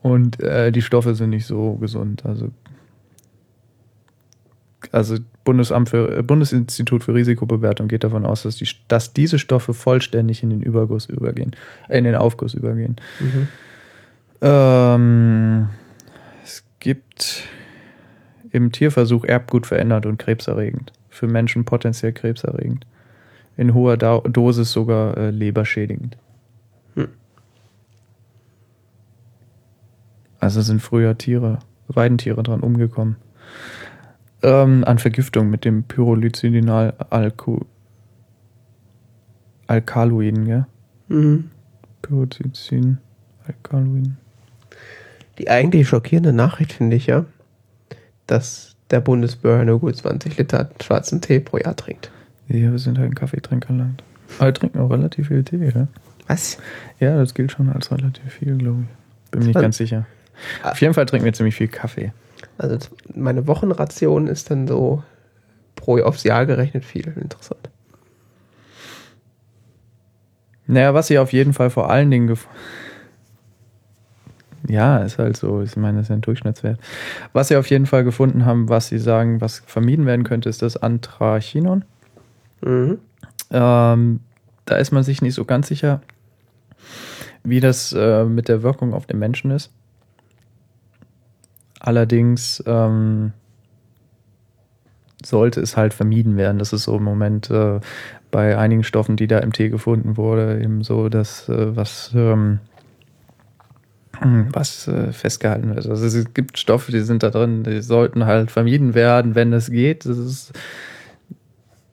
[0.03, 2.25] Und äh, die Stoffe sind nicht so gesund.
[2.25, 2.51] Also,
[4.93, 9.75] also Bundesamt für, äh, Bundesinstitut für Risikobewertung geht davon aus, dass, die, dass diese Stoffe
[9.75, 11.55] vollständig in den Überguss übergehen,
[11.89, 12.97] äh, in den Aufguss übergehen.
[13.21, 13.49] Mhm.
[14.43, 15.69] Ähm,
[16.45, 17.45] es gibt
[18.51, 20.93] im Tierversuch Erbgut verändert und krebserregend.
[21.09, 22.87] Für Menschen potenziell krebserregend.
[23.57, 26.19] In hoher da Dosis sogar äh, leberschädigend.
[26.95, 27.09] Hm.
[30.39, 33.17] Also sind früher Tiere, Weidentiere dran umgekommen.
[34.43, 36.95] Ähm, an Vergiftung mit dem Pyrolycidinal
[39.67, 40.67] Alkaloiden, gell?
[41.09, 41.51] Mhm.
[42.03, 42.99] Pyrozizin,
[43.47, 44.19] Alkaloiden.
[45.39, 47.25] Die eigentlich schockierende Nachricht finde ich ja,
[48.27, 52.11] dass der Bundesbürger nur gut 20 Liter schwarzen Tee pro Jahr trinkt.
[52.49, 54.03] Ja, wir sind halt ein Kaffeetrinkerland.
[54.39, 55.89] Aber wir trinken auch relativ viel Tee, ja?
[56.29, 56.59] Was?
[57.01, 59.31] Ja, das gilt schon als relativ viel, glaube ich.
[59.31, 60.07] Bin mir nicht ganz sicher.
[60.63, 62.13] Auf jeden Fall trinken wir ziemlich viel Kaffee.
[62.59, 62.79] Also
[63.15, 65.03] meine Wochenration ist dann so
[65.75, 67.13] pro aufs Jahr gerechnet viel.
[67.21, 67.69] Interessant.
[70.67, 72.37] Naja, was sie auf jeden Fall vor allen Dingen
[74.69, 75.63] Ja, ist halt so.
[75.63, 76.81] Ich meine, das ist ein Durchschnittswert.
[77.33, 80.63] Was sie auf jeden Fall gefunden haben, was sie sagen, was vermieden werden könnte, ist
[80.63, 81.85] das Anthrachinon.
[82.63, 82.99] Mhm.
[83.51, 84.21] Ähm,
[84.65, 86.01] da ist man sich nicht so ganz sicher,
[87.45, 89.71] wie das äh, mit der Wirkung auf den Menschen ist.
[91.81, 93.33] Allerdings ähm,
[95.25, 96.59] sollte es halt vermieden werden.
[96.59, 97.81] Das ist so im Moment äh,
[98.31, 102.61] bei einigen Stoffen, die da im Tee gefunden wurde, eben so, dass äh, was ähm,
[104.21, 105.87] was äh, festgehalten wird.
[105.87, 109.71] Also es gibt Stoffe, die sind da drin, die sollten halt vermieden werden, wenn es
[109.71, 110.07] geht.
[110.07, 110.53] Das ist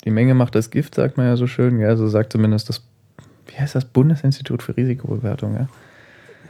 [0.05, 1.79] die Menge macht das Gift, sagt man ja so schön.
[1.79, 2.81] Ja, so sagt zumindest das,
[3.47, 5.55] wie heißt das, Bundesinstitut für Risikobewertung.
[5.55, 5.67] Ja,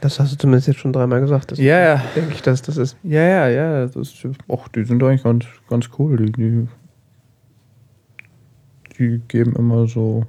[0.00, 1.52] Das hast du zumindest jetzt schon dreimal gesagt.
[1.52, 2.04] Das ja, ja.
[2.14, 2.96] denke ich, dass das ist.
[3.02, 3.86] Ja, ja, ja.
[3.86, 6.16] Das ist, och, die sind eigentlich ganz, ganz cool.
[6.16, 6.68] Die, die,
[8.98, 10.26] die geben immer so,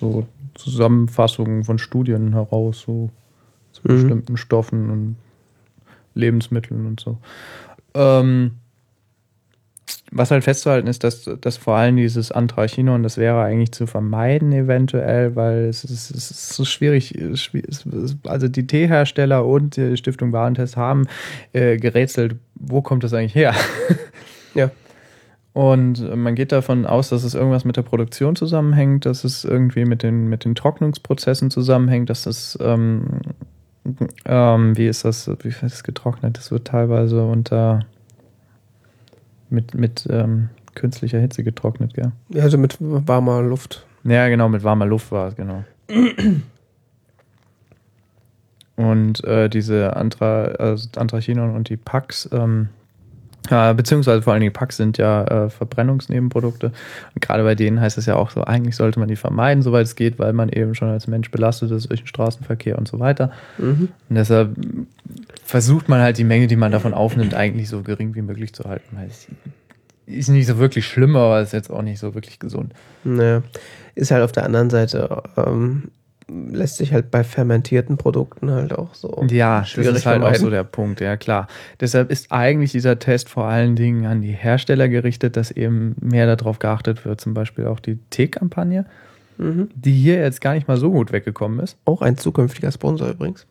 [0.00, 3.10] so Zusammenfassungen von Studien heraus, so
[3.72, 3.88] zu Mhm.
[3.88, 5.16] bestimmten Stoffen und
[6.14, 7.18] Lebensmitteln und so.
[7.94, 8.52] Ähm,
[10.14, 14.52] was halt festzuhalten ist, dass, dass vor allem dieses Anthrachinon, das wäre eigentlich zu vermeiden
[14.52, 17.18] eventuell, weil es ist, es ist so schwierig,
[18.24, 21.06] also die Teehersteller und die Stiftung Warentest haben
[21.54, 23.54] äh, gerätselt, wo kommt das eigentlich her?
[24.54, 24.70] Ja.
[25.54, 29.46] Und äh, man geht davon aus, dass es irgendwas mit der Produktion zusammenhängt, dass es
[29.46, 33.06] irgendwie mit den, mit den Trocknungsprozessen zusammenhängt, dass es, ähm,
[34.26, 36.36] ähm, wie ist das, wie ist das getrocknet?
[36.36, 37.86] Das wird teilweise unter
[39.52, 42.12] mit, mit ähm, künstlicher Hitze getrocknet, gell?
[42.30, 43.86] Ja, also mit warmer Luft.
[44.04, 45.64] Ja, genau, mit warmer Luft war es, genau.
[48.76, 52.68] Und äh, diese Anthra, also Anthrachinon und die Pax, ähm,
[53.50, 56.66] Ja, beziehungsweise vor allen Dingen Packs sind ja äh, Verbrennungsnebenprodukte.
[56.66, 59.86] Und gerade bei denen heißt es ja auch so, eigentlich sollte man die vermeiden, soweit
[59.86, 63.00] es geht, weil man eben schon als Mensch belastet ist durch den Straßenverkehr und so
[63.00, 63.32] weiter.
[63.58, 63.88] Mhm.
[64.08, 64.56] Und deshalb
[65.44, 68.64] versucht man halt die Menge, die man davon aufnimmt, eigentlich so gering wie möglich zu
[68.64, 68.96] halten.
[69.06, 69.26] Es
[70.06, 72.72] ist nicht so wirklich schlimm, aber ist jetzt auch nicht so wirklich gesund.
[73.04, 73.42] Naja.
[73.94, 75.90] Ist halt auf der anderen Seite, ähm,
[76.50, 79.24] lässt sich halt bei fermentierten Produkten halt auch so.
[79.30, 80.40] Ja, das schwierig ist halt auch vermeiden.
[80.40, 81.46] so der Punkt, ja klar.
[81.80, 86.34] Deshalb ist eigentlich dieser Test vor allen Dingen an die Hersteller gerichtet, dass eben mehr
[86.34, 87.20] darauf geachtet wird.
[87.20, 88.86] Zum Beispiel auch die Tee-Kampagne,
[89.38, 89.70] Mhm.
[89.74, 91.76] die hier jetzt gar nicht mal so gut weggekommen ist.
[91.84, 93.46] Auch ein zukünftiger Sponsor übrigens.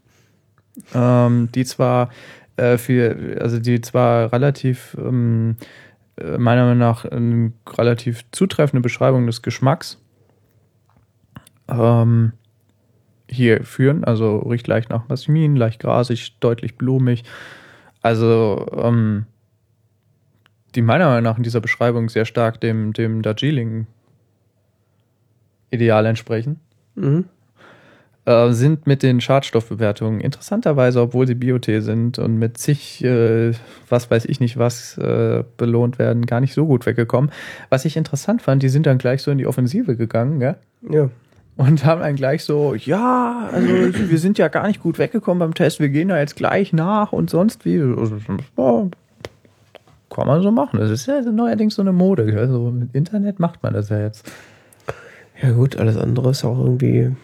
[0.95, 2.09] ähm, die zwar
[2.57, 5.57] äh, für, also die zwar relativ, ähm,
[6.17, 9.97] äh, meiner Meinung nach, eine relativ zutreffende Beschreibung des Geschmacks
[11.67, 12.33] ähm,
[13.31, 14.03] hier führen.
[14.03, 17.23] Also riecht leicht nach Jasmin, leicht grasig, deutlich blumig.
[18.01, 19.25] Also, ähm,
[20.75, 23.87] die meiner Meinung nach in dieser Beschreibung sehr stark dem, dem Darjeeling
[25.69, 26.59] Ideal entsprechen
[26.95, 27.25] Mhm.
[28.25, 33.53] äh, sind mit den Schadstoffbewertungen interessanterweise, obwohl sie Biotee sind und mit zig, äh,
[33.89, 37.31] was weiß ich nicht was, äh, belohnt werden, gar nicht so gut weggekommen.
[37.69, 40.55] Was ich interessant fand, die sind dann gleich so in die Offensive gegangen, gell?
[40.89, 41.09] Ja.
[41.57, 45.53] Und haben dann gleich so, ja, also wir sind ja gar nicht gut weggekommen beim
[45.53, 47.79] Test, wir gehen da jetzt gleich nach und sonst wie.
[47.79, 48.17] Also,
[50.09, 50.79] kann man so machen.
[50.79, 52.25] Das ist ja neuerdings so eine Mode.
[52.25, 52.49] gell?
[52.49, 54.29] So mit Internet macht man das ja jetzt.
[55.41, 57.15] Ja gut, alles andere ist auch irgendwie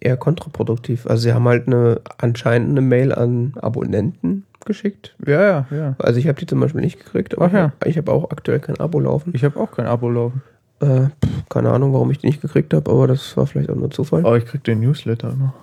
[0.00, 1.06] eher kontraproduktiv.
[1.06, 5.16] Also sie haben halt eine anscheinend eine Mail an Abonnenten geschickt.
[5.26, 5.96] Ja, ja, ja.
[5.98, 7.72] Also ich habe die zum Beispiel nicht gekriegt, aber Ach ja.
[7.84, 9.32] ich habe auch aktuell kein Abo laufen.
[9.34, 10.42] Ich habe auch kein Abo laufen.
[10.80, 11.08] Äh,
[11.48, 14.20] keine Ahnung, warum ich die nicht gekriegt habe, aber das war vielleicht auch nur Zufall.
[14.26, 15.54] Aber ich krieg den Newsletter immer.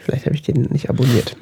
[0.00, 1.36] Vielleicht habe ich den nicht abonniert.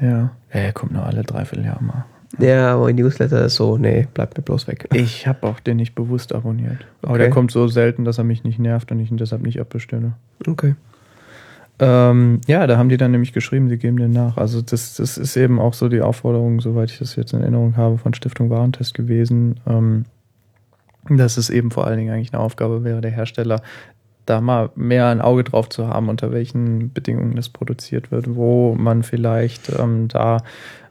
[0.00, 0.30] Ja.
[0.48, 2.04] Er kommt nur alle dreiviertel Jahre mal.
[2.38, 4.88] Ja, aber ein Newsletter ist so, nee, bleibt mir bloß weg.
[4.94, 6.78] Ich habe auch den nicht bewusst abonniert.
[7.02, 7.18] Aber Okay.
[7.22, 10.12] der kommt so selten, dass er mich nicht nervt und ich ihn deshalb nicht abbestelle.
[10.46, 10.74] Okay.
[11.78, 14.36] Ähm, ja, da haben die dann nämlich geschrieben, sie geben den nach.
[14.36, 17.76] Also das, das ist eben auch so die Aufforderung, soweit ich das jetzt in Erinnerung
[17.76, 20.04] habe, von Stiftung Warentest gewesen, ähm,
[21.08, 23.62] dass es eben vor allen Dingen eigentlich eine Aufgabe wäre der Hersteller,
[24.26, 28.74] da mal mehr ein Auge drauf zu haben, unter welchen Bedingungen das produziert wird, wo
[28.74, 30.42] man vielleicht ähm, da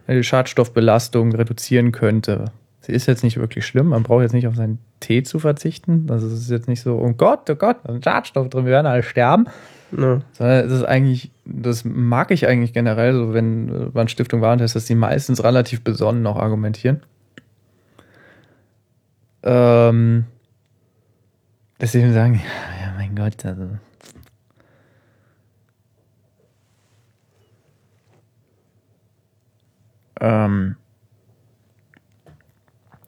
[0.08, 2.46] die Schadstoffbelastung reduzieren könnte.
[2.80, 6.06] Sie ist jetzt nicht wirklich schlimm, man braucht jetzt nicht auf seinen Tee zu verzichten.
[6.10, 8.64] Also es ist jetzt nicht so, oh Gott, oh Gott, da ist ein Schadstoff drin,
[8.64, 9.46] wir werden alle sterben.
[10.32, 14.86] Sondern es ist eigentlich, das mag ich eigentlich generell, so wenn man Stiftung Warentest, dass
[14.86, 17.00] die meistens relativ besonnen noch argumentieren.
[19.42, 20.24] Ähm,
[21.78, 22.40] dass sie eben sagen,
[22.80, 23.78] ja, mein Gott, also.
[30.20, 30.76] Ähm,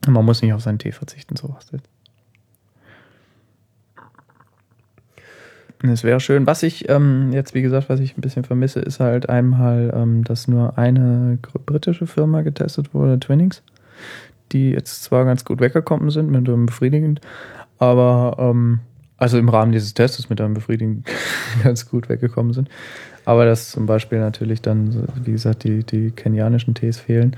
[0.09, 1.89] man muss nicht auf seinen Tee verzichten, sowas jetzt.
[5.83, 6.47] Es wäre schön.
[6.47, 10.23] Was ich ähm, jetzt, wie gesagt, was ich ein bisschen vermisse, ist halt einmal, ähm,
[10.23, 13.63] dass nur eine britische Firma getestet wurde, Twinnings,
[14.53, 17.21] die jetzt zwar ganz gut weggekommen sind mit einem befriedigend,
[17.79, 18.81] aber ähm,
[19.17, 21.07] also im Rahmen dieses Tests mit einem befriedigend
[21.63, 22.69] ganz gut weggekommen sind.
[23.25, 27.37] Aber dass zum Beispiel natürlich dann, wie gesagt, die, die kenianischen Tees fehlen,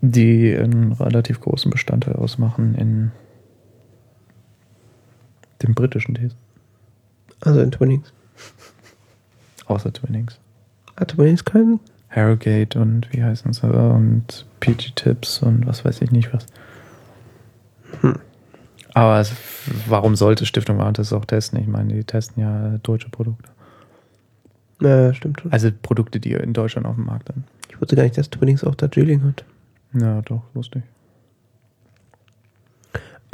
[0.00, 3.10] die einen relativ großen Bestandteil ausmachen in
[5.62, 6.36] den britischen Tees.
[7.40, 8.12] Also in Twinnings.
[9.66, 10.38] Außer Twinnings.
[10.96, 11.80] Hat Twinnings keinen?
[12.14, 13.66] Harrogate und wie heißen sie?
[13.66, 16.46] Und PG Tips und was weiß ich nicht was.
[18.00, 18.18] Hm.
[18.94, 19.32] Aber es,
[19.88, 21.60] warum sollte Stiftung Warentest auch testen?
[21.60, 23.50] Ich meine, die testen ja deutsche Produkte.
[24.80, 25.52] Ja, stimmt schon.
[25.52, 27.44] Also Produkte, die in Deutschland auf dem Markt sind.
[27.68, 29.44] Ich wusste gar nicht, dass Twinnings auch Darjeeling hat.
[29.94, 30.84] Ja, doch, wusste ich.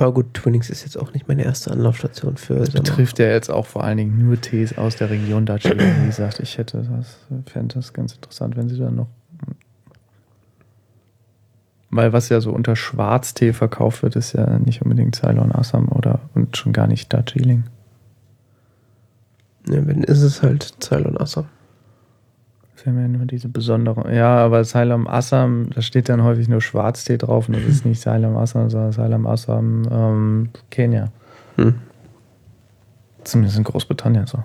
[0.00, 2.82] Aber gut, Twinnings ist jetzt auch nicht meine erste Anlaufstation für Das Sommer.
[2.84, 6.02] betrifft ja jetzt auch vor allen Dingen nur Tees aus der Region Darjeeling.
[6.02, 7.18] Wie gesagt, ich hätte das,
[7.52, 9.08] fände das ganz interessant, wenn sie dann noch.
[11.90, 16.20] Weil was ja so unter Schwarztee verkauft wird, ist ja nicht unbedingt Ceylon Assam oder
[16.34, 17.64] und schon gar nicht Darjeeling.
[19.68, 21.44] Ja, wenn ist es halt Ceylon Assam.
[22.80, 24.10] Das haben ja nur diese besonderen.
[24.14, 28.00] Ja, aber Ceylon Assam, da steht dann häufig nur Schwarztee drauf und das ist nicht
[28.00, 31.12] Ceylon Assam, sondern Ceylon Assam ähm, Kenia.
[31.56, 31.74] Hm.
[33.22, 34.42] Zumindest in Großbritannien so.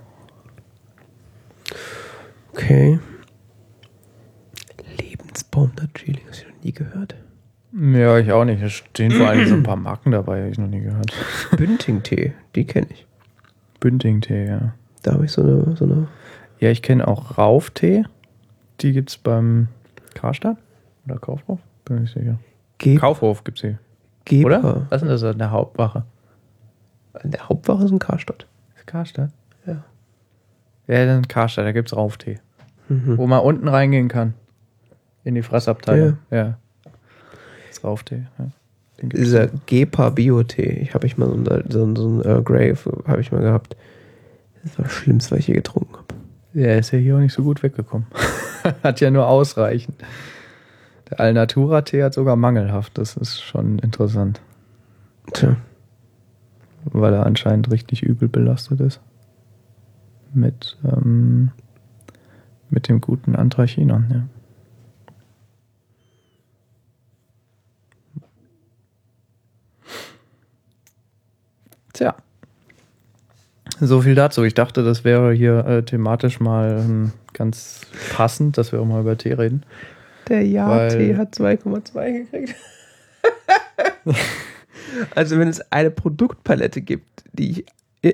[2.52, 3.00] Okay.
[5.00, 7.16] Lebensbaum Darjeeling, hast du noch nie gehört.
[7.72, 8.62] Ja, ich auch nicht.
[8.62, 11.14] Da stehen vor allem so ein paar Marken dabei, habe ich noch nie gehört.
[11.56, 13.08] Bünding-Tee, die kenne ich.
[13.80, 14.74] Bünding-Tee, ja.
[15.04, 16.10] Da habe ich so eine, so eine.
[16.60, 18.04] Ja, ich kenne auch Rauftee.
[18.82, 19.68] Die gibt es beim
[20.14, 20.58] Karstadt
[21.06, 21.60] oder Kaufhof.
[21.86, 22.40] Bin ich sicher.
[22.78, 23.80] Geb Kaufhof gibt's hier.
[24.26, 24.48] Geber.
[24.48, 24.86] Oder?
[24.90, 26.04] Was ist denn das der Hauptwache?
[27.14, 28.48] An der Hauptwache ist ein Karstadt.
[28.76, 29.32] Ist Karstadt?
[29.66, 29.84] Ja.
[30.88, 32.40] Ja, dann Karstadt, da gibt's Rauftee.
[32.90, 33.18] Mhm.
[33.18, 34.34] Wo man unten reingehen kann.
[35.24, 36.18] In die Fressabteilung.
[36.30, 36.58] Ja.
[37.70, 38.26] Das Rauftee.
[38.38, 38.48] Ja.
[39.02, 40.80] Dieser Gepa Biotee.
[40.82, 42.76] Ich habe ich mal so ein, so so Earl Grey
[43.08, 43.76] habe ich mal gehabt.
[44.64, 46.06] Das war das Schlimmste, was ich je getrunken habe.
[46.54, 48.08] Der ist ja hier auch nicht so gut weggekommen.
[48.84, 49.96] hat ja nur ausreichend.
[51.10, 52.98] Der Alnatura-Tee hat sogar mangelhaft.
[52.98, 54.42] Das ist schon interessant.
[55.34, 55.56] Tja.
[56.86, 59.00] Weil er anscheinend richtig übel belastet ist.
[60.34, 61.52] Mit, ähm,
[62.70, 64.28] mit dem guten Anthrachinon, ja.
[71.94, 72.16] Tja.
[73.80, 74.44] So viel dazu.
[74.44, 77.82] Ich dachte, das wäre hier äh, thematisch mal ähm, ganz
[78.14, 79.64] passend, dass wir auch mal über Tee reden.
[80.28, 82.56] Der Ja-Tee hat 2,2 gekriegt.
[85.16, 87.66] also wenn es eine Produktpalette gibt, die ich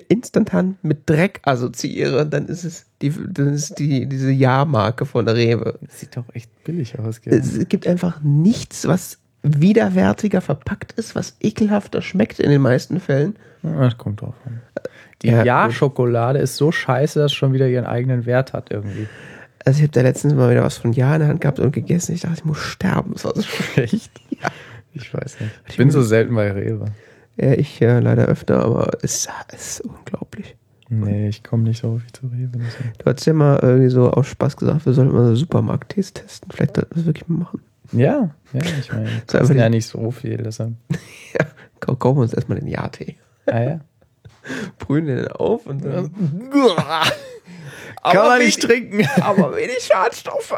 [0.08, 5.80] instantan mit Dreck assoziiere, dann ist es die, dann ist die, diese Ja-Marke von Rewe.
[5.82, 7.34] Das sieht doch echt billig aus, gell?
[7.34, 13.36] Es gibt einfach nichts, was widerwärtiger verpackt ist, was ekelhafter schmeckt in den meisten Fällen.
[13.64, 14.62] Ja, Das kommt drauf an.
[15.22, 19.08] Die Ja, Ja-Schokolade ist so scheiße, dass es schon wieder ihren eigenen Wert hat irgendwie.
[19.64, 21.72] Also ich habe da letztens mal wieder was von Ja in der Hand gehabt und
[21.72, 22.14] gegessen.
[22.16, 23.14] Ich dachte, ich muss sterben.
[23.14, 23.44] Das war so
[23.80, 24.12] Echt?
[24.42, 24.50] Ja.
[24.94, 25.52] Ich weiß nicht.
[25.70, 26.86] Ich bin so selten bei Rewe.
[27.38, 30.56] Ja, ich äh, leider öfter, aber es ist unglaublich.
[30.90, 32.50] Nee, ich komme nicht so häufig zu Rewe.
[32.98, 36.52] Du hast ja mal irgendwie so aus Spaß gesagt, wir sollten mal so Supermarkt-Tees testen.
[36.52, 37.62] Vielleicht sollten wir das wirklich mal machen.
[37.94, 40.38] Ja, ja, ich meine, das ist ja nicht so viel.
[40.38, 40.74] Deshalb.
[41.40, 41.46] Ja,
[41.80, 43.16] kau- kaufen wir uns erstmal den Ja-Tee.
[43.46, 43.80] Ah, ja.
[44.80, 46.12] Brühen den auf und dann.
[48.04, 49.08] Kann man wenig- nicht trinken.
[49.22, 50.58] Aber wenig Schadstoffe.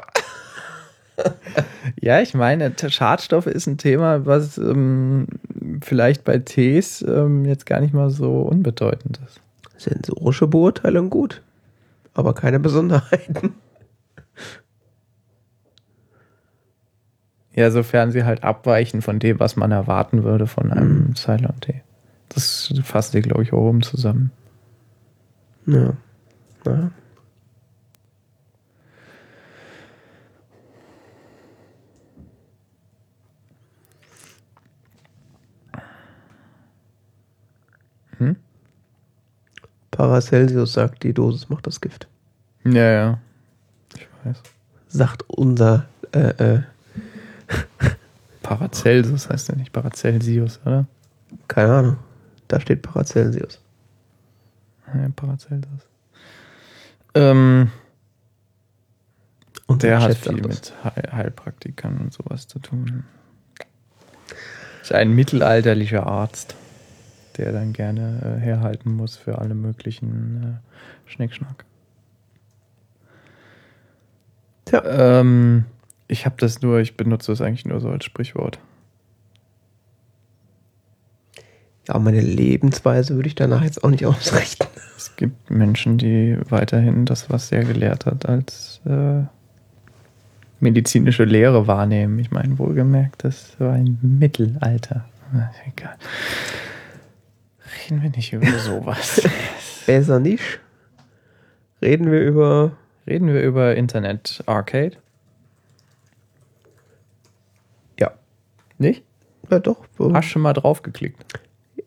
[2.02, 5.28] Ja, ich meine, Schadstoffe ist ein Thema, was ähm,
[5.84, 9.40] vielleicht bei Tees ähm, jetzt gar nicht mal so unbedeutend ist.
[9.78, 11.42] Sensorische Beurteilung gut,
[12.16, 13.54] aber keine Besonderheiten.
[17.54, 21.82] Ja, sofern sie halt abweichen von dem, was man erwarten würde von einem Ceylon-Tee.
[22.34, 24.32] Das fasst sie, glaube ich, auch oben zusammen.
[25.66, 25.94] Ja.
[26.66, 26.92] ja.
[38.18, 38.36] Hm?
[39.92, 42.08] Paracelsius sagt, die Dosis macht das Gift.
[42.66, 43.20] Ja, ja.
[43.96, 44.42] Ich weiß.
[44.88, 46.62] Sagt unser äh, äh,
[48.42, 50.86] Paracelsus heißt ja nicht Paracelsius, oder?
[51.48, 51.98] keine Ahnung.
[52.54, 53.60] Da steht Paracelsius.
[54.94, 55.88] Ja, Paracelsus.
[57.16, 57.72] Ähm,
[59.66, 63.06] Und der hat viel mit Heil Heilpraktikern und sowas zu tun.
[64.84, 66.54] Ist ein mittelalterlicher Arzt,
[67.38, 70.62] der dann gerne äh, herhalten muss für alle möglichen
[71.08, 71.66] äh, Schnickschnack.
[74.66, 74.84] Tja.
[74.86, 75.66] Ähm,
[76.08, 78.60] ich habe das nur, ich benutze das eigentlich nur so als Sprichwort.
[81.88, 84.68] Ja, meine Lebensweise würde ich danach jetzt auch nicht ausrichten.
[84.96, 89.24] Es gibt Menschen, die weiterhin das, was er gelehrt hat, als äh,
[90.62, 92.18] medizinische Lehre wahrnehmen.
[92.20, 95.06] Ich meine, wohlgemerkt, das war im Mittelalter.
[95.34, 95.96] Na, egal.
[97.90, 99.22] Reden wir nicht über sowas.
[99.86, 100.60] Besser nicht.
[101.82, 102.72] Reden wir über.
[103.06, 104.96] Reden wir über Internet Arcade?
[108.00, 108.12] Ja.
[108.78, 109.04] Nicht?
[109.50, 109.84] Ja, doch.
[110.14, 111.26] Hast schon mal draufgeklickt?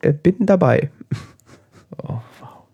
[0.03, 0.91] Äh, bin dabei.
[2.03, 2.65] Oh, wow.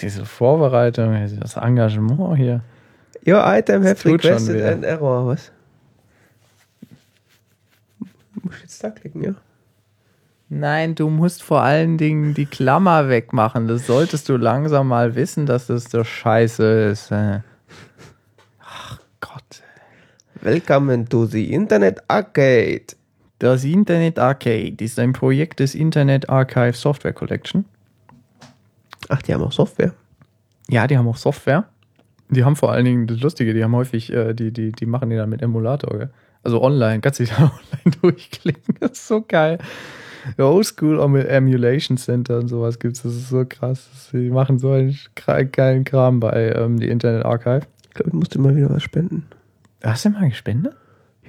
[0.00, 2.62] Diese Vorbereitung, das Engagement hier.
[3.26, 5.26] Your item have schon requested an error.
[5.26, 5.52] Was?
[8.42, 9.34] Muss ich jetzt da klicken, ja?
[10.48, 13.68] Nein, du musst vor allen Dingen die Klammer wegmachen.
[13.68, 17.12] Das solltest du langsam mal wissen, dass das so scheiße ist.
[17.12, 17.40] äh.
[18.60, 19.62] Ach Gott.
[20.40, 22.86] Welcome to the Internet Arcade.
[23.40, 27.64] Das Internet Arcade ist ein Projekt des Internet Archive Software Collection.
[29.08, 29.94] Ach, die haben auch Software.
[30.68, 31.64] Ja, die haben auch Software.
[32.28, 35.08] Die haben vor allen Dingen das Lustige, die haben häufig, äh, die, die, die machen
[35.08, 36.10] die dann mit Emulator, gell?
[36.42, 38.74] Also online, kannst dich da online durchklicken.
[38.78, 39.56] Das ist so geil.
[40.36, 43.02] Oldschool Emulation Center und sowas gibt's.
[43.04, 44.10] Das ist so krass.
[44.12, 44.98] Die machen so einen
[45.50, 47.62] geilen Kram bei ähm, die Internet Archive.
[47.88, 49.26] Ich glaube, ich musste mal wieder was spenden.
[49.82, 50.74] Hast du mal gespendet?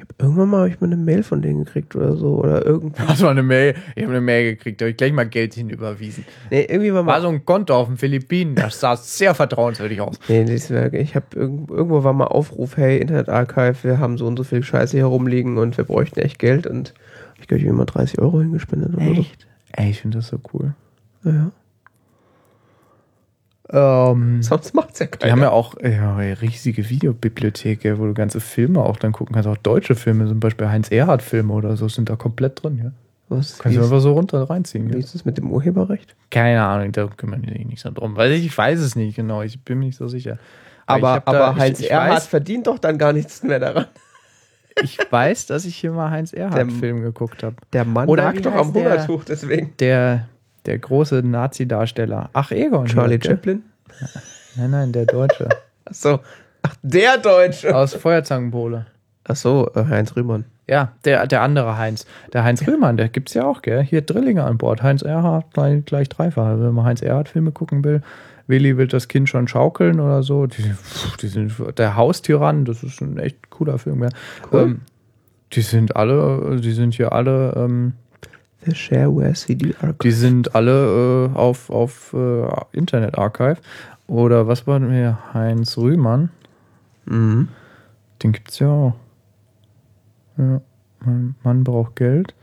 [0.01, 2.37] Ich habe irgendwann mal hab ich mal eine Mail von denen gekriegt oder so.
[2.37, 2.99] Oder irgendwie.
[3.05, 3.75] Hast du mal eine Mail?
[3.95, 6.25] Ich habe eine Mail gekriegt, da habe ich gleich mal Geld hinüberwiesen.
[6.49, 7.13] Nee, irgendwie war mal.
[7.13, 10.19] War so ein Konto auf den Philippinen, das sah sehr vertrauenswürdig aus.
[10.27, 14.25] Nee, das war, ich habe irgendwo, war mal Aufruf, hey, Internet Archive, wir haben so
[14.25, 16.93] und so viel Scheiße hier rumliegen und wir bräuchten echt Geld und
[17.39, 19.03] ich glaube, ich habe immer 30 Euro hingespendet oder
[19.73, 20.73] Ey, ich finde das so cool.
[21.23, 21.29] so.
[21.29, 21.51] Ja.
[23.73, 25.31] Ähm, Sonst macht's ja die keiner.
[25.31, 29.47] haben ja auch ja, eine riesige Videobibliothek, wo du ganze Filme auch dann gucken kannst.
[29.47, 32.79] Auch deutsche Filme, zum Beispiel Heinz-Erhardt-Filme oder so, sind da komplett drin.
[32.83, 32.91] Ja?
[33.29, 33.59] Was?
[33.59, 34.89] Kannst du einfach so runter reinziehen.
[34.89, 34.99] wie Ja?
[34.99, 36.15] ist das mit dem Urheberrecht?
[36.29, 38.17] Keine Ahnung, da kümmern die sich nicht so drum.
[38.17, 40.37] Weil ich, ich weiß es nicht genau, ich bin mir nicht so sicher.
[40.85, 43.85] Aber, aber da- Heinz ich, ich Erhardt weiß, verdient doch dann gar nichts mehr daran.
[44.83, 47.55] ich weiß, dass ich hier mal Heinz Erhardt-Film geguckt habe.
[47.71, 48.73] Der Mann Oder lag doch am?
[48.73, 49.73] Hungertuch, deswegen.
[49.79, 50.27] Der,
[50.65, 52.29] der große Nazi-Darsteller.
[52.33, 52.85] Ach, Egon.
[52.85, 53.31] Charlie gell?
[53.31, 53.63] Chaplin?
[54.55, 55.49] Nein, nein, der Deutsche.
[55.85, 56.19] Achso.
[56.61, 57.75] Ach, der Deutsche.
[57.75, 58.85] Aus Feuerzangenbowle.
[59.23, 60.45] Achso, äh, Heinz Rühmann.
[60.67, 62.05] Ja, der, der andere Heinz.
[62.33, 63.83] Der Heinz Rühmann, der gibt's ja auch, gell?
[63.83, 64.81] Hier Drillinge an Bord.
[64.83, 66.59] Heinz Erhardt gleich, gleich dreifach.
[66.59, 68.01] Wenn man Heinz Erhardt-Filme gucken will,
[68.47, 70.45] Willi will das Kind schon schaukeln oder so.
[70.47, 70.73] Die,
[71.21, 74.09] die sind der Haustyrann, das ist ein echt cooler Film, ja.
[74.51, 74.61] Cool.
[74.61, 74.81] Ähm,
[75.53, 77.93] die sind alle, die sind hier alle, ähm,
[78.65, 79.95] The Shareware CD Archive.
[80.03, 83.57] die sind alle äh, auf, auf äh, Internet Archive.
[84.07, 85.17] Oder was war denn hier?
[85.33, 86.29] Heinz Rühmann.
[87.05, 87.47] Mhm.
[88.21, 88.95] Den gibt's ja auch.
[90.37, 90.61] Ja,
[90.99, 92.35] mein Mann braucht Geld.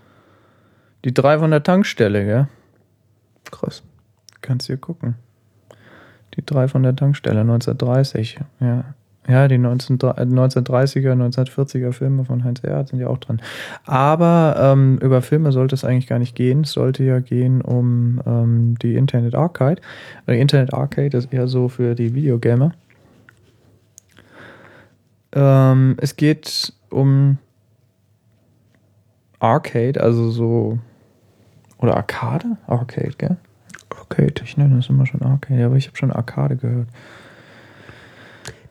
[1.04, 2.48] Die drei von der Tankstelle, gell?
[3.50, 3.82] Krass.
[4.40, 5.14] Kannst hier gucken.
[6.34, 8.40] Die drei von der Tankstelle, 1930.
[8.60, 8.94] Ja,
[9.28, 13.40] ja die 19, äh, 1930er, 1940er Filme von Heinz Erhardt sind ja auch dran.
[13.84, 16.62] Aber ähm, über Filme sollte es eigentlich gar nicht gehen.
[16.62, 19.80] Es sollte ja gehen um ähm, die Internet Arcade.
[20.28, 22.72] Die Internet Arcade ist eher so für die Videogamer.
[25.32, 27.38] Ähm, es geht um
[29.40, 30.78] Arcade, also so.
[31.78, 32.56] Oder Arcade?
[32.66, 33.36] Arcade, gell?
[33.90, 34.42] Arcade.
[34.42, 36.88] Ich nenne das immer schon Arcade, aber ich habe schon Arcade gehört.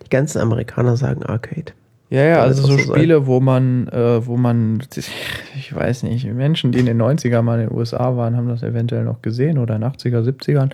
[0.08, 1.74] Die ganzen Amerikaner sagen Arcade.
[2.10, 2.96] Ja, ja, also so sein?
[2.96, 7.60] Spiele, wo man, äh, wo man, ich weiß nicht, Menschen, die in den 90er mal
[7.60, 10.70] in den USA waren, haben das eventuell noch gesehen oder in 80er, 70ern.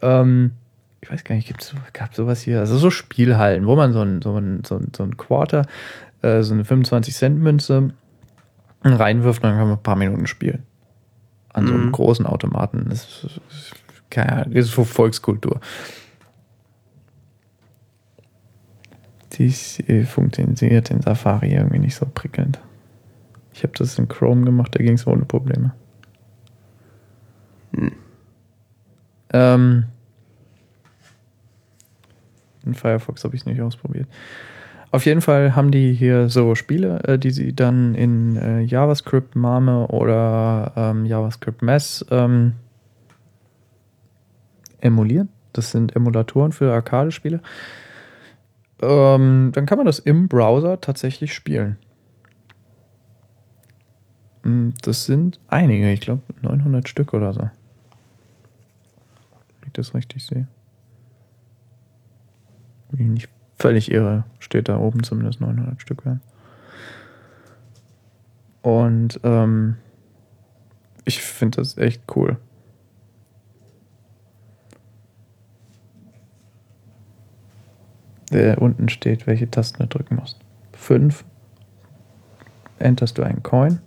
[0.00, 0.52] Ähm,
[1.02, 4.22] ich weiß gar nicht, gibt's, gab sowas hier, also so Spielhallen, wo man so ein,
[4.22, 5.66] so ein, so ein, so ein Quarter,
[6.22, 7.90] äh, so eine 25-Cent-Münze
[8.82, 10.62] reinwirft und dann kann man ein paar Minuten spielen.
[11.52, 11.92] An so einem Mhm.
[11.92, 12.86] großen Automaten.
[12.88, 13.74] Das ist,
[14.08, 15.60] keine Ahnung, das ist so Volkskultur.
[19.38, 22.58] Äh, funktioniert in Safari irgendwie nicht so prickelnd.
[23.52, 25.74] Ich habe das in Chrome gemacht, da ging es ohne Probleme.
[29.32, 29.84] Ähm,
[32.64, 34.08] in Firefox habe ich es nicht ausprobiert.
[34.90, 39.36] Auf jeden Fall haben die hier so Spiele, äh, die sie dann in äh, JavaScript
[39.36, 42.54] Mame oder ähm, JavaScript Mess ähm,
[44.80, 45.28] emulieren.
[45.52, 47.40] Das sind Emulatoren für Arcade-Spiele.
[48.80, 51.78] Ähm, dann kann man das im Browser tatsächlich spielen.
[54.44, 57.40] Mm, Das sind einige, ich glaube 900 Stück oder so.
[57.40, 57.50] Wenn
[59.66, 60.46] ich das richtig sehe.
[62.90, 63.28] Wenn ich nicht
[63.58, 66.20] völlig irre, steht da oben zumindest 900 Stück werden.
[68.62, 69.76] Und ähm,
[71.04, 72.36] ich finde das echt cool.
[78.30, 80.38] Der unten steht, welche Tasten du drücken musst.
[80.72, 81.24] Fünf.
[82.78, 83.80] Enterst du einen Coin.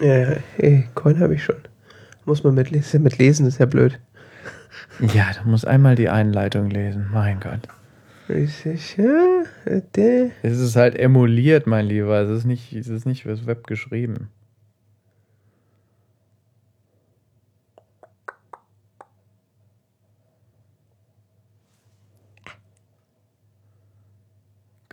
[0.00, 1.56] Ja, ja, hey, Coin habe ich schon.
[2.24, 3.98] Muss man mitlesen, mit lesen, ist ja blöd.
[5.14, 7.06] Ja, du musst einmal die Einleitung lesen.
[7.12, 7.68] Mein Gott.
[8.28, 10.30] Ich, ich, ja, äh.
[10.42, 12.20] Es ist halt emuliert, mein Lieber.
[12.20, 14.28] Es ist nicht, es ist nicht fürs Web geschrieben.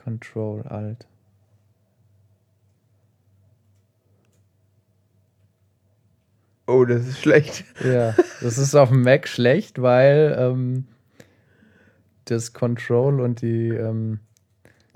[0.10, 1.06] Control Alt.
[6.66, 7.64] Oh, das ist schlecht.
[7.84, 10.88] Ja, das ist auf dem Mac schlecht, weil ähm,
[12.26, 14.20] das Control und die ähm,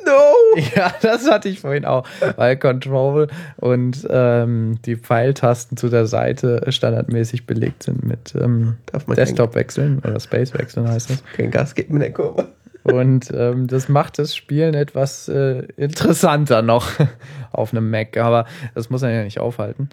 [0.03, 0.11] No!
[0.75, 3.27] Ja, das hatte ich vorhin auch, weil Control
[3.57, 9.25] und ähm, die Pfeiltasten zu der Seite standardmäßig belegt sind mit ähm, Darf man kein,
[9.25, 11.23] Desktop-Wechseln oder Space-Wechseln heißt das.
[11.35, 12.47] kein Gas geben in der Kurve.
[12.83, 16.89] Und ähm, das macht das Spielen etwas äh, interessanter noch
[17.51, 18.45] auf einem Mac, aber
[18.75, 19.89] das muss man ja nicht aufhalten.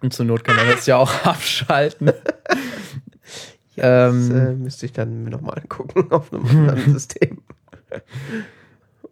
[0.00, 2.12] Und zur Not kann man das ja auch abschalten.
[3.76, 4.36] Das Ähm.
[4.36, 7.38] äh, müsste ich dann mir nochmal angucken auf einem anderen System.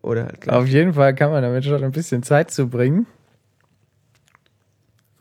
[0.03, 0.49] Oder halt.
[0.49, 3.07] Auf jeden Fall kann man damit schon ein bisschen Zeit zubringen.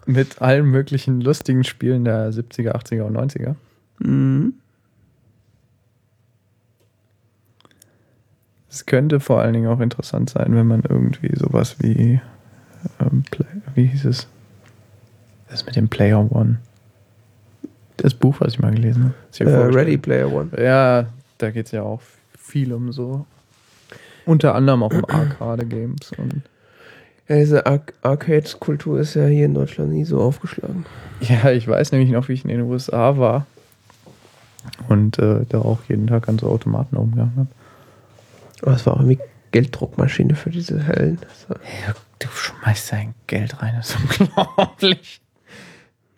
[0.06, 3.56] Mit allen möglichen lustigen Spielen der 70er, 80er und 90er.
[4.00, 4.54] Mhm.
[8.76, 12.20] Es könnte vor allen Dingen auch interessant sein, wenn man irgendwie sowas wie,
[13.00, 14.28] ähm, Play, wie hieß es?
[15.50, 16.58] Das mit dem Player One.
[17.96, 19.50] Das Buch, was ich mal gelesen habe.
[19.50, 19.74] Äh.
[19.74, 20.50] Ready Player One.
[20.62, 21.06] Ja,
[21.38, 22.02] da geht es ja auch
[22.38, 23.26] viel um so.
[24.26, 25.06] Unter anderem auch um
[25.40, 26.42] Arcade-Games und
[27.30, 30.86] Ja, diese Ar Arcade-Kultur ist ja hier in Deutschland nie so aufgeschlagen.
[31.22, 33.46] Ja, ich weiß nämlich noch, wie ich in den USA war
[34.90, 37.48] und äh, da auch jeden Tag an so Automaten umgegangen habe.
[38.62, 39.20] Aber es war auch irgendwie
[39.52, 41.18] Gelddruckmaschine für diese Hellen.
[41.22, 45.22] Das war, Hey, du schmeißt dein Geld rein, das ist unglaublich.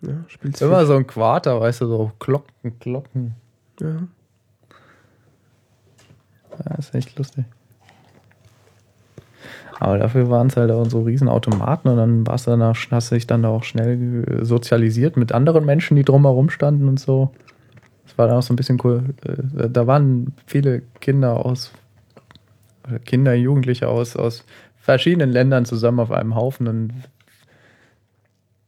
[0.02, 3.34] ja, spielst Immer so ein Quarter, weißt du, so Glocken, Glocken.
[3.80, 3.96] Ja.
[6.68, 7.44] Ja, ist echt lustig.
[9.80, 13.10] Aber dafür waren es halt auch so riesen Automaten und dann warst du danach, hast
[13.10, 17.30] du dich dann da auch schnell sozialisiert mit anderen Menschen, die drumherum standen und so.
[18.04, 19.14] Das war dann auch so ein bisschen cool.
[19.24, 21.70] Äh, Da waren viele Kinder aus,
[23.04, 24.44] Kinder, Jugendliche aus, aus
[24.76, 26.92] verschiedenen Ländern zusammen auf einem Haufen und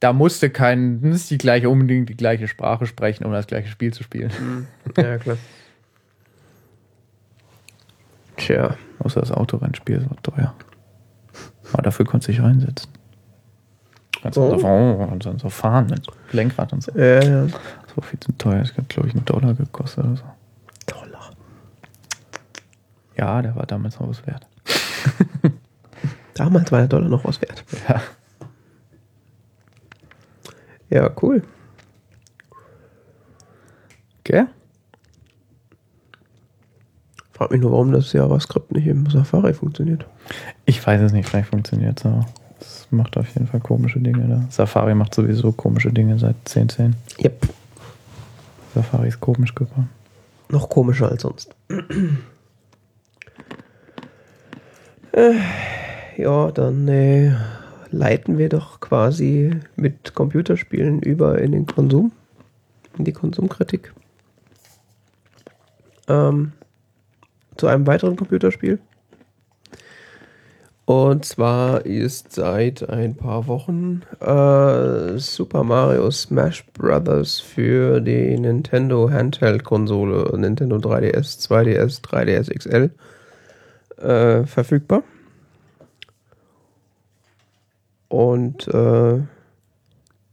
[0.00, 3.92] da musste kein, nicht die gleiche, unbedingt die gleiche Sprache sprechen, um das gleiche Spiel
[3.92, 4.30] zu spielen.
[4.96, 5.36] ja, klar.
[8.36, 8.76] Tja.
[8.98, 10.54] Außer das Autorennspiel ist auch teuer.
[11.72, 12.90] Aber dafür konntest du dich reinsetzen.
[14.22, 14.58] Kannst du Oh.
[14.58, 16.92] so, und dann so fahren mit Lenkrad und so.
[16.92, 17.42] Ja, ja.
[17.46, 18.60] Das war viel zu teuer.
[18.60, 20.24] Das hat, glaube ich, einen Dollar gekostet oder so.
[23.20, 24.46] Ja, der war damals noch was wert.
[26.34, 27.62] Damals war der Dollar noch was wert.
[27.86, 28.00] Ja.
[30.88, 31.42] Ja, cool.
[34.20, 34.46] Okay.
[37.32, 40.06] Frag mich nur, warum das JavaScript nicht im Safari funktioniert.
[40.64, 42.24] Ich weiß es nicht, vielleicht funktioniert es aber.
[42.58, 44.44] Es macht auf jeden Fall komische Dinge da.
[44.48, 46.94] Safari macht sowieso komische Dinge seit 10.10.
[47.22, 47.48] Yep.
[48.74, 49.90] Safari ist komisch geworden.
[50.48, 51.54] Noch komischer als sonst.
[55.20, 57.32] Äh, ja, dann äh,
[57.90, 62.12] leiten wir doch quasi mit Computerspielen über in den Konsum,
[62.98, 63.92] in die Konsumkritik.
[66.08, 66.52] Ähm,
[67.56, 68.78] zu einem weiteren Computerspiel.
[70.86, 79.08] Und zwar ist seit ein paar Wochen äh, Super Mario Smash Brothers für die Nintendo
[79.08, 82.90] Handheld-Konsole, Nintendo 3DS, 2DS, 3DS XL
[84.00, 85.02] äh, verfügbar.
[88.08, 89.20] Und äh,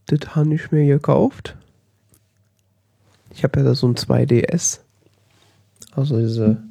[0.07, 1.55] das habe ich mir gekauft.
[3.31, 4.79] Ich habe ja so ein 2DS.
[5.91, 6.63] Also diese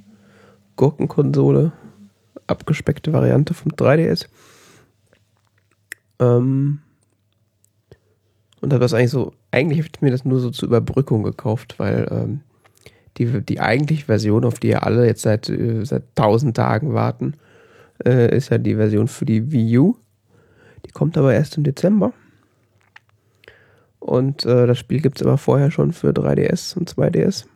[0.77, 1.73] Gurkenkonsole
[2.47, 4.27] abgespeckte Variante vom 3DS.
[6.19, 6.81] Ähm,
[8.61, 11.79] und habe das eigentlich so, eigentlich habe ich mir das nur so zur Überbrückung gekauft,
[11.79, 12.41] weil ähm,
[13.19, 17.35] die, die eigentliche Version, auf die ja alle jetzt seit, äh, seit 1000 Tagen warten,
[18.05, 19.97] äh, ist ja die Version für die Wii U.
[20.85, 22.13] Die kommt aber erst im Dezember.
[23.99, 27.47] Und äh, das Spiel gibt es aber vorher schon für 3DS und 2DS.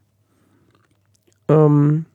[1.48, 2.06] Ähm,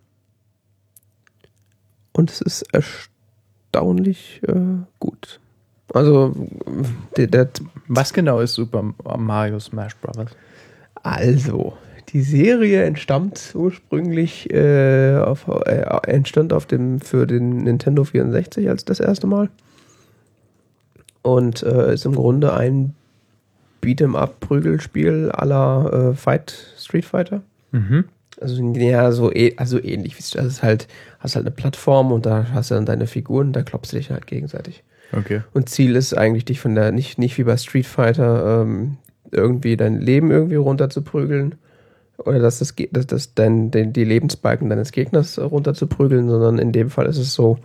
[2.11, 5.39] und es ist erstaunlich äh, gut.
[5.93, 6.33] Also,
[7.15, 7.49] der, der,
[7.87, 10.31] Was genau ist Super Mario Smash Brothers?
[11.03, 11.77] also,
[12.09, 18.85] die Serie entstammt ursprünglich äh, auf, äh, entstand auf dem für den Nintendo 64 als
[18.85, 19.49] das erste Mal
[21.21, 22.93] und äh, ist im Grunde ein
[23.83, 27.41] Beat'em Up Prügelspiel la äh, Fight Street Fighter.
[27.71, 28.05] Mhm.
[28.41, 30.87] Also ja, so eh- also ähnlich das ist halt
[31.19, 34.11] hast halt eine Plattform und da hast du dann deine Figuren, da klopfst du dich
[34.11, 34.83] halt gegenseitig.
[35.13, 35.41] Okay.
[35.53, 38.97] Und Ziel ist eigentlich, dich von der, nicht, nicht wie bei Street Fighter, ähm,
[39.31, 41.55] irgendwie dein Leben irgendwie runter zu prügeln.
[42.17, 46.59] Oder dass das, dass das dein, den, die Lebensbalken deines Gegners runter zu prügeln, sondern
[46.59, 47.59] in dem Fall ist es so,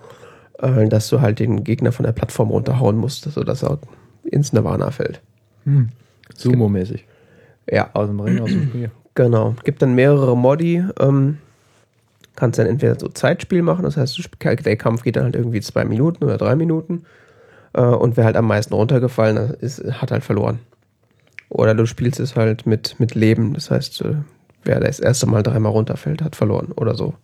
[0.59, 3.78] äh, dass du halt den Gegner von der Plattform runterhauen musst, sodass er
[4.24, 5.20] ins Nirvana fällt.
[5.64, 5.90] Hm.
[6.35, 7.05] Sumo-mäßig.
[7.70, 8.90] Ja, Aus dem Ring, aus dem Spiel.
[9.14, 9.55] Genau.
[9.64, 10.85] Gibt dann mehrere Modi.
[10.98, 11.39] Ähm,
[12.36, 15.85] kannst dann entweder so Zeitspiel machen, das heißt, der Kampf geht dann halt irgendwie zwei
[15.85, 17.05] Minuten oder drei Minuten.
[17.74, 20.60] Äh, und wer halt am meisten runtergefallen ist, hat halt verloren.
[21.48, 24.14] Oder du spielst es halt mit, mit Leben, das heißt, äh,
[24.65, 27.15] wer das erste Mal dreimal runterfällt, hat verloren oder so.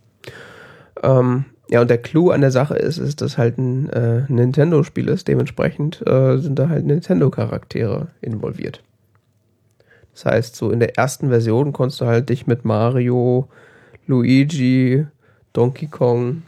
[1.03, 5.09] Ähm, ja, und der Clou an der Sache ist, ist, dass halt ein äh, Nintendo-Spiel
[5.09, 8.83] ist, dementsprechend äh, sind da halt Nintendo-Charaktere involviert.
[10.15, 13.49] Das heißt, so in der ersten Version konntest du halt dich mit Mario,
[14.07, 15.07] Luigi,
[15.53, 16.43] Donkey Kong,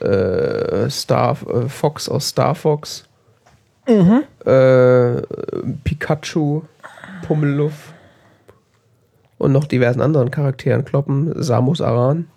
[0.00, 3.04] äh, Star, äh, Fox aus Star Fox
[3.86, 5.22] äh,
[5.84, 6.62] Pikachu,
[7.26, 7.91] Pummeluff
[9.42, 11.42] und noch diversen anderen Charakteren kloppen.
[11.42, 12.28] Samus Aran.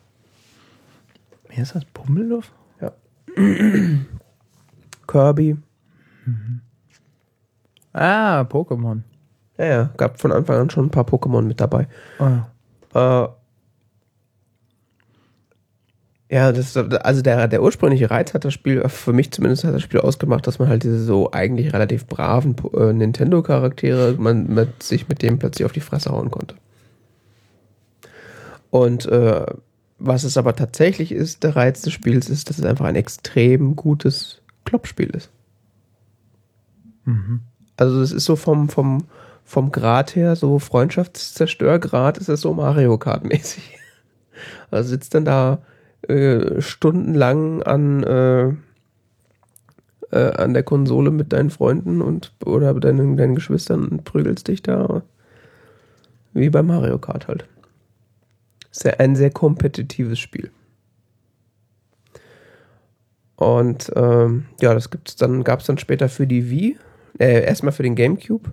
[1.49, 1.85] Wie ist das?
[1.85, 2.51] Pummeluff?
[2.81, 2.91] Ja.
[5.07, 5.57] Kirby.
[7.93, 9.03] Ah, Pokémon.
[9.57, 11.87] Ja, ja, gab von Anfang an schon ein paar Pokémon mit dabei.
[12.19, 12.25] Oh,
[12.95, 13.23] ja.
[13.23, 13.29] Äh,
[16.31, 19.83] ja, das, also der, der ursprüngliche Reiz hat das Spiel, für mich zumindest hat das
[19.83, 25.07] Spiel ausgemacht, dass man halt diese so eigentlich relativ braven äh, Nintendo-Charaktere, man mit, sich
[25.07, 26.55] mit dem plötzlich auf die Fresse hauen konnte.
[28.75, 29.45] Und äh,
[29.99, 33.77] was es aber tatsächlich ist, der Reiz des Spiels ist, dass es einfach ein extrem
[33.77, 35.31] gutes Kloppspiel ist.
[37.05, 37.39] Mhm.
[37.77, 39.05] Also es ist so vom, vom,
[39.45, 43.77] vom Grad her, so Freundschaftszerstörgrad ist es so Mario Kart mäßig.
[44.69, 45.59] Also sitzt dann da
[46.09, 48.47] äh, stundenlang an, äh,
[50.11, 54.61] äh, an der Konsole mit deinen Freunden und oder deinen, deinen Geschwistern und prügelst dich
[54.61, 55.03] da
[56.33, 57.45] wie bei Mario Kart halt.
[58.75, 60.51] Sehr, ein sehr kompetitives Spiel.
[63.37, 66.77] Und ähm, ja, das gibt's dann, gab es dann später für die Wii,
[67.17, 68.51] äh, erstmal für den GameCube.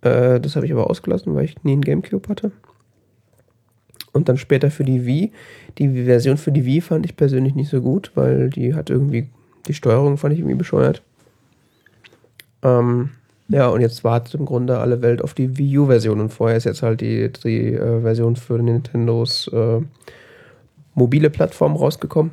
[0.00, 2.50] Äh, das habe ich aber ausgelassen, weil ich nie einen GameCube hatte.
[4.12, 5.30] Und dann später für die Wii.
[5.78, 9.28] Die Version für die Wii fand ich persönlich nicht so gut, weil die hat irgendwie,
[9.68, 11.02] die Steuerung fand ich irgendwie bescheuert.
[12.64, 13.10] Ähm,
[13.48, 16.20] ja, und jetzt wartet im Grunde alle Welt auf die Wii U-Version.
[16.20, 19.80] Und vorher ist jetzt halt die, die äh, Version für Nintendos äh,
[20.94, 22.32] mobile Plattform rausgekommen.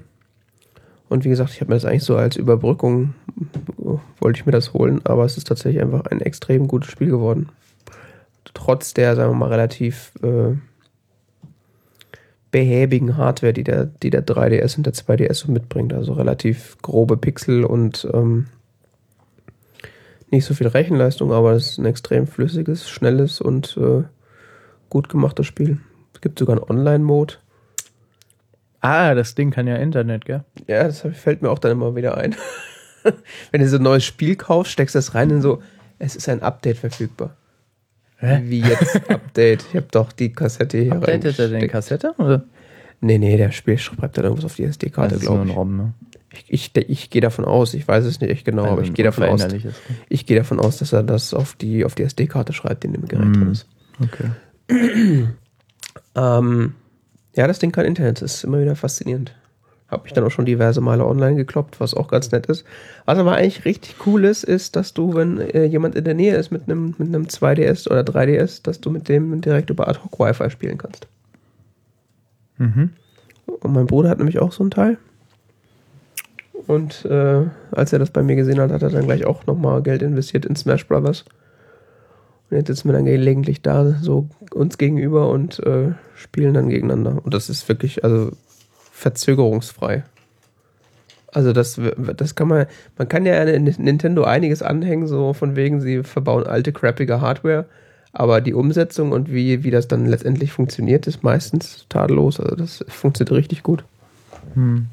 [1.09, 3.13] Und wie gesagt, ich habe mir das eigentlich so als Überbrückung,
[4.21, 7.49] wollte ich mir das holen, aber es ist tatsächlich einfach ein extrem gutes Spiel geworden.
[8.53, 10.55] Trotz der, sagen wir mal, relativ äh,
[12.51, 15.93] behäbigen Hardware, die der, die der 3DS und der 2DS so mitbringt.
[15.93, 18.47] Also relativ grobe Pixel und ähm,
[20.31, 24.03] nicht so viel Rechenleistung, aber es ist ein extrem flüssiges, schnelles und äh,
[24.89, 25.79] gut gemachtes Spiel.
[26.13, 27.35] Es gibt sogar einen Online-Mode.
[28.79, 30.43] Ah, das Ding kann ja Internet, gell?
[30.67, 32.35] Ja, das fällt mir auch dann immer wieder ein.
[33.51, 35.61] Wenn du so ein neues Spiel kaufst, steckst du das rein und so,
[35.99, 37.35] es ist ein Update verfügbar.
[38.17, 38.41] Hä?
[38.45, 39.65] Wie jetzt Update?
[39.69, 41.67] Ich habe doch die Kassette hier Updatet er den.
[41.67, 42.13] Kassette?
[42.17, 42.43] Oder?
[43.01, 45.55] Nee, nee, der Spiel schreibt dann irgendwas auf die SD-Karte, nur glaube ein ich.
[45.55, 45.93] ROM, ne?
[46.33, 48.93] Ich, ich, ich gehe davon aus, ich weiß es nicht echt genau, aber Also ich
[48.93, 49.45] gehe davon aus,
[50.09, 52.93] ich gehe davon aus, dass er das auf die, auf die SD-Karte schreibt, die in
[52.93, 53.33] dem Gerät Mm.
[53.33, 53.67] drin ist.
[54.01, 54.29] Okay.
[56.15, 56.73] Ähm,
[57.35, 59.33] ja, das Ding kann Internet, das ist immer wieder faszinierend.
[59.87, 62.65] Habe ich dann auch schon diverse Male online gekloppt, was auch ganz nett ist.
[63.05, 66.35] Was aber eigentlich richtig cool ist, ist, dass du, wenn äh, jemand in der Nähe
[66.35, 70.17] ist mit einem mit einem 2DS oder 3DS, dass du mit dem direkt über Ad-Hoc
[70.17, 71.07] Wi-Fi spielen kannst.
[72.57, 72.91] Mhm.
[73.45, 74.97] Und mein Bruder hat nämlich auch so ein Teil.
[76.71, 79.83] Und äh, als er das bei mir gesehen hat, hat er dann gleich auch nochmal
[79.83, 81.25] Geld investiert in Smash Brothers.
[82.49, 87.19] Und jetzt sitzen wir dann gelegentlich da, so uns gegenüber und äh, spielen dann gegeneinander.
[87.25, 88.31] Und das ist wirklich, also
[88.93, 90.05] verzögerungsfrei.
[91.33, 91.77] Also das,
[92.15, 92.67] das kann man,
[92.97, 97.65] man kann ja Nintendo einiges anhängen, so von wegen, sie verbauen alte, crappige Hardware.
[98.13, 102.39] Aber die Umsetzung und wie, wie das dann letztendlich funktioniert, ist meistens tadellos.
[102.39, 103.83] Also das funktioniert richtig gut.
[104.53, 104.87] Hm.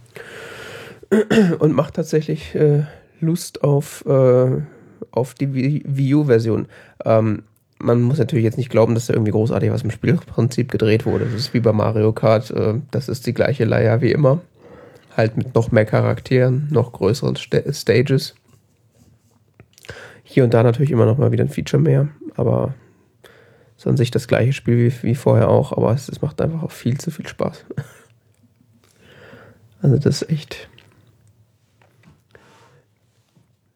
[1.59, 2.85] und macht tatsächlich äh,
[3.21, 4.63] Lust auf, äh,
[5.11, 6.67] auf die Wii U-Version.
[7.05, 7.43] Ähm,
[7.79, 11.27] man muss natürlich jetzt nicht glauben, dass da irgendwie großartig was im Spielprinzip gedreht wurde.
[11.27, 12.51] Das ist wie bei Mario Kart.
[12.51, 14.41] Äh, das ist die gleiche Leier wie immer.
[15.17, 18.35] Halt mit noch mehr Charakteren, noch größeren Sta Stages.
[20.23, 22.09] Hier und da natürlich immer noch mal wieder ein Feature mehr.
[22.37, 22.75] Aber
[23.77, 25.73] es ist an sich das gleiche Spiel wie, wie vorher auch.
[25.73, 27.65] Aber es, es macht einfach auch viel zu viel Spaß.
[29.81, 30.69] Also das ist echt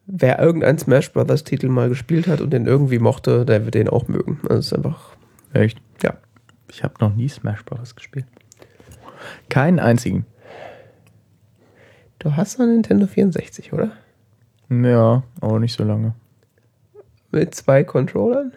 [0.06, 3.88] wer irgendeinen Smash Brothers Titel mal gespielt hat und den irgendwie mochte, der wird den
[3.88, 4.40] auch mögen.
[4.42, 5.16] Also es ist einfach,
[5.52, 5.80] Echt?
[6.02, 6.14] ja.
[6.70, 7.94] Ich habe noch nie Smash Bros.
[7.94, 8.26] gespielt.
[9.50, 10.24] Keinen einzigen.
[12.18, 13.92] Du hast einen Nintendo 64, oder?
[14.70, 16.14] Ja, aber nicht so lange.
[17.30, 18.52] Mit zwei Controllern?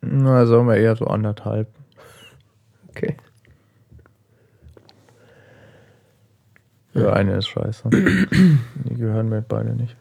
[0.00, 1.68] Na, sagen wir eher so anderthalb.
[2.88, 3.16] Okay.
[6.94, 7.88] Ja, eine ist scheiße.
[7.90, 9.96] Die gehören mir beide nicht.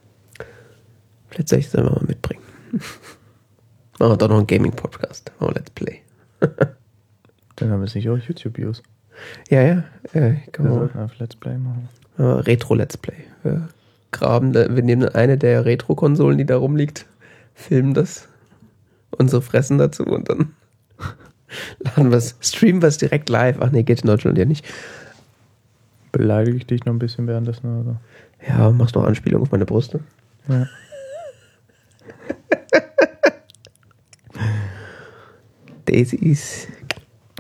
[1.30, 2.44] Vielleicht soll ich es einfach mal mitbringen.
[4.00, 5.32] Machen wir doch noch einen Gaming-Podcast.
[5.40, 6.02] Oh, Let's Play.
[6.40, 8.82] Dann haben wir es nicht auch YouTube-Views.
[9.50, 9.84] Ja, ja.
[10.52, 11.90] kann Wir sollten auf Let's Play machen.
[12.18, 13.26] Retro-Let's Play.
[13.44, 13.68] Wir
[14.12, 17.06] graben, wir nehmen eine der Retro-Konsolen, die da rumliegt,
[17.54, 18.28] filmen das,
[19.12, 20.54] unsere Fressen dazu und dann
[21.80, 23.58] laden wir es, streamen wir es direkt live.
[23.60, 24.66] Ach nee, geht in Deutschland ja nicht.
[26.12, 28.02] Beleidige ich dich noch ein bisschen währenddessen oder?
[28.48, 30.00] Ja, machst noch Anspielung auf meine Brüste.
[30.48, 30.68] Ja.
[35.86, 36.68] das ist.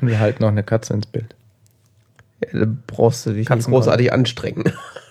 [0.01, 1.35] Wir halten noch eine Katze ins Bild.
[2.41, 4.13] Ja, dann brauchst du dich Kannst nicht großartig mal.
[4.13, 4.63] anstrengen.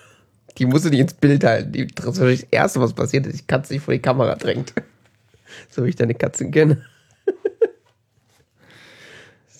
[0.57, 1.71] Die musst du nicht ins Bild halten.
[1.71, 4.73] Die, das ist das Erste, was passiert ist, die Katze sich vor die Kamera drängt.
[5.69, 6.85] So wie ich deine Katzen kenne.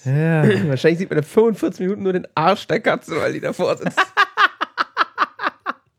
[0.06, 0.44] Ja.
[0.68, 4.00] Wahrscheinlich sieht man in 45 Minuten nur den Arsch der Katze, weil die davor sitzt.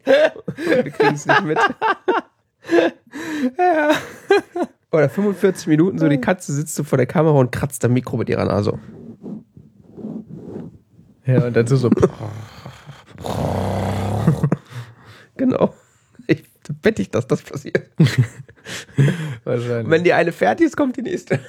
[0.04, 1.58] wir kriegen es nicht mit.
[4.92, 8.16] Oder 45 Minuten so, die Katze sitzt so vor der Kamera und kratzt am Mikro
[8.16, 8.78] mit ihrer Nase.
[11.26, 11.90] ja, und dazu so.
[15.36, 15.72] Genau.
[16.26, 16.44] Ich
[16.82, 17.88] wette ich, dass das passiert.
[19.44, 19.90] Wahrscheinlich.
[19.90, 21.40] Wenn die eine fertig ist, kommt die nächste.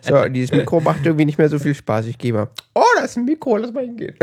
[0.00, 2.06] so, dieses Mikro macht irgendwie nicht mehr so viel Spaß.
[2.06, 2.48] Ich gehe mal.
[2.74, 4.14] Oh, da ist ein Mikro, lass mal hingehen.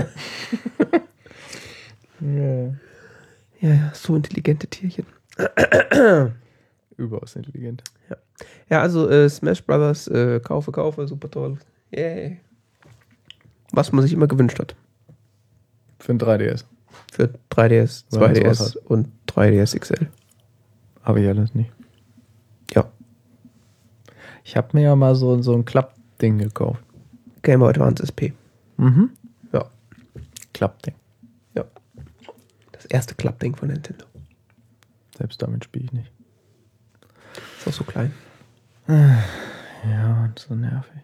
[2.20, 2.74] ja.
[3.62, 5.06] Ja, ja, so intelligente Tierchen.
[6.98, 7.84] Überaus intelligent.
[8.70, 11.58] Ja, also äh, Smash Brothers, äh, kaufe, kaufe, super toll.
[11.92, 12.40] Yay.
[13.72, 14.76] Was man sich immer gewünscht hat.
[16.00, 16.66] Für ein 3DS.
[17.12, 20.08] Für 3DS, Wenn man 2DS sowas und 3DS XL.
[21.04, 21.72] Habe ich alles nicht.
[22.74, 22.92] Ja.
[24.44, 26.84] Ich habe mir ja mal so, so ein Klappding gekauft.
[27.42, 28.34] Game Boy Advance SP.
[28.78, 29.12] Mhm.
[29.52, 29.66] Ja.
[30.54, 30.96] Klappding.
[31.56, 31.66] Ja.
[32.72, 34.06] Das erste Klappding von Nintendo.
[35.18, 36.12] Selbst damit spiele ich nicht.
[37.60, 38.14] Ist auch so klein.
[39.86, 41.02] Ja, und so nervig.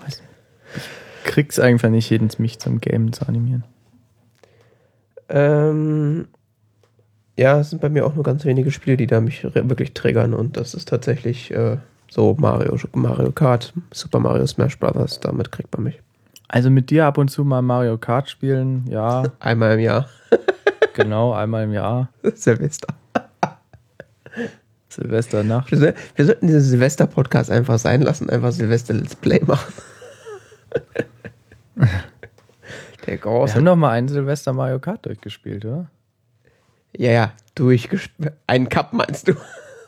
[0.00, 0.30] Weiß nicht.
[0.76, 3.64] Ich krieg's einfach nicht hin, mich zum Game zu animieren.
[5.28, 6.28] Ähm,
[7.36, 10.34] ja, es sind bei mir auch nur ganz wenige Spiele, die da mich wirklich triggern
[10.34, 11.78] und das ist tatsächlich äh,
[12.10, 16.00] so Mario, Mario Kart, Super Mario Smash Brothers, damit kriegt man mich.
[16.48, 20.08] Also mit dir ab und zu mal Mario Kart spielen, ja, Einmal im Jahr.
[20.94, 22.08] genau, einmal im Jahr.
[22.34, 22.88] Silvester.
[24.88, 25.70] Silvesternacht.
[25.70, 29.72] Wir, soll- wir sollten diesen Silvester-Podcast einfach sein lassen, einfach Silvester-Let's Play machen.
[33.06, 33.54] Der Wir große.
[33.54, 35.86] haben doch mal einen Silvester Mario Kart durchgespielt, oder?
[36.96, 38.32] Ja, ja, durchgespielt.
[38.46, 39.32] Einen Cup meinst du?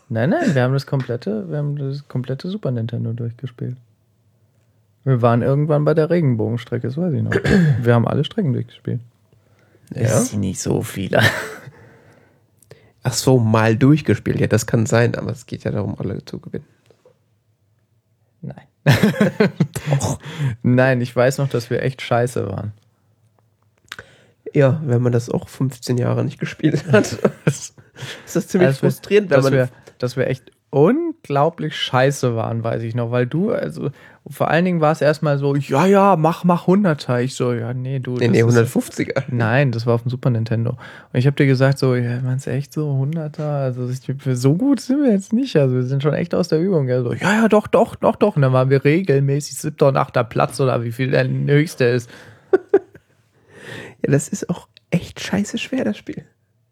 [0.09, 3.76] Nein, nein, wir haben das komplette, wir haben das komplette Super Nintendo durchgespielt.
[5.05, 7.32] Wir waren irgendwann bei der Regenbogenstrecke, das weiß ich noch.
[7.82, 9.01] Wir haben alle Strecken durchgespielt.
[9.94, 10.20] Ja.
[10.20, 11.20] sind nicht so viele.
[13.02, 14.40] Ach so, mal durchgespielt.
[14.40, 16.65] Ja, das kann sein, aber es geht ja darum, alle zu gewinnen.
[18.40, 18.66] Nein.
[20.62, 22.73] Nein, ich weiß noch, dass wir echt scheiße waren.
[24.55, 27.12] Ja, wenn man das auch 15 Jahre nicht gespielt hat,
[27.44, 27.74] ist
[28.32, 29.52] das ziemlich Als wir- frustrierend, wenn dass man.
[29.52, 33.90] wir, dass wir echt unglaublich scheiße waren, weiß ich noch, weil du, also
[34.28, 37.20] vor allen Dingen war es erstmal so, ja, ja, mach, mach 100er.
[37.20, 38.16] Ich so, ja, nee, du.
[38.16, 39.22] nee, nee, ist- 150er.
[39.28, 40.70] Nein, das war auf dem Super Nintendo.
[40.70, 40.78] Und
[41.18, 43.42] ich habe dir gesagt, so, ja, meinst du echt so 100er?
[43.62, 43.88] Also
[44.34, 45.55] so gut sind wir jetzt nicht.
[45.56, 46.88] Also wir sind schon echt aus der Übung.
[46.88, 48.34] Ja, so, ja, ja, doch, doch, doch, doch.
[48.36, 52.10] Und dann waren wir regelmäßig siebter und achter Platz oder wie viel der höchste ist.
[54.05, 56.24] Ja, das ist auch echt scheiße schwer, das Spiel.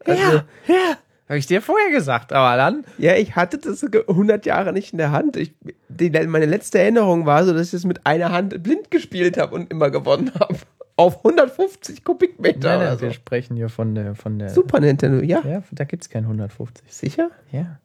[0.07, 0.97] ja, ja.
[1.33, 2.85] Habe ich dir vorher gesagt, aber dann.
[2.99, 5.39] Ja, ich hatte das sogar 100 Jahre nicht in der Hand.
[5.39, 5.55] Ich,
[5.89, 9.55] die, meine letzte Erinnerung war so, dass ich es mit einer Hand blind gespielt habe
[9.55, 10.57] und immer gewonnen habe.
[10.97, 13.05] Auf 150 Kubikmeter Nein, nein, so.
[13.07, 14.51] wir sprechen hier von der, von der.
[14.51, 15.41] Super Nintendo, ja.
[15.43, 16.85] Ja, da gibt's kein 150.
[16.93, 17.31] Sicher?
[17.51, 17.79] Ja,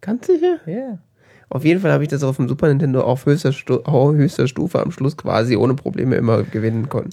[0.00, 0.58] Ganz sicher?
[0.66, 0.98] ja.
[1.48, 4.46] Auf jeden Fall habe ich das auf dem Super Nintendo auf höchster, Stu auf höchster
[4.46, 7.10] Stufe am Schluss quasi ohne Probleme immer gewinnen können.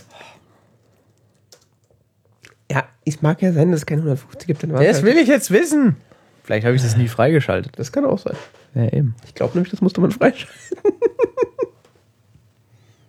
[3.10, 4.64] Es mag ja sein, dass es keine 150 gibt.
[4.64, 5.98] Dann Das halt- will ich jetzt wissen.
[6.44, 7.74] Vielleicht habe ich das nie freigeschaltet.
[7.78, 8.36] das kann auch sein.
[8.74, 9.16] Ja, eben.
[9.26, 10.56] Ich glaube nämlich, das musste man freischalten.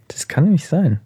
[0.09, 1.01] Das kann nämlich sein.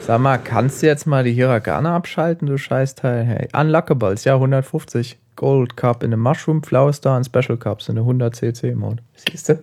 [0.00, 3.24] Sag mal, kannst du jetzt mal die Hiragana abschalten, du Scheißteil?
[3.24, 5.18] Hey, Unlockables, ja, 150.
[5.36, 9.02] Gold Cup in der Mushroom, Flower Star und Special Cups in der 100 CC Mode.
[9.14, 9.62] Siehst du?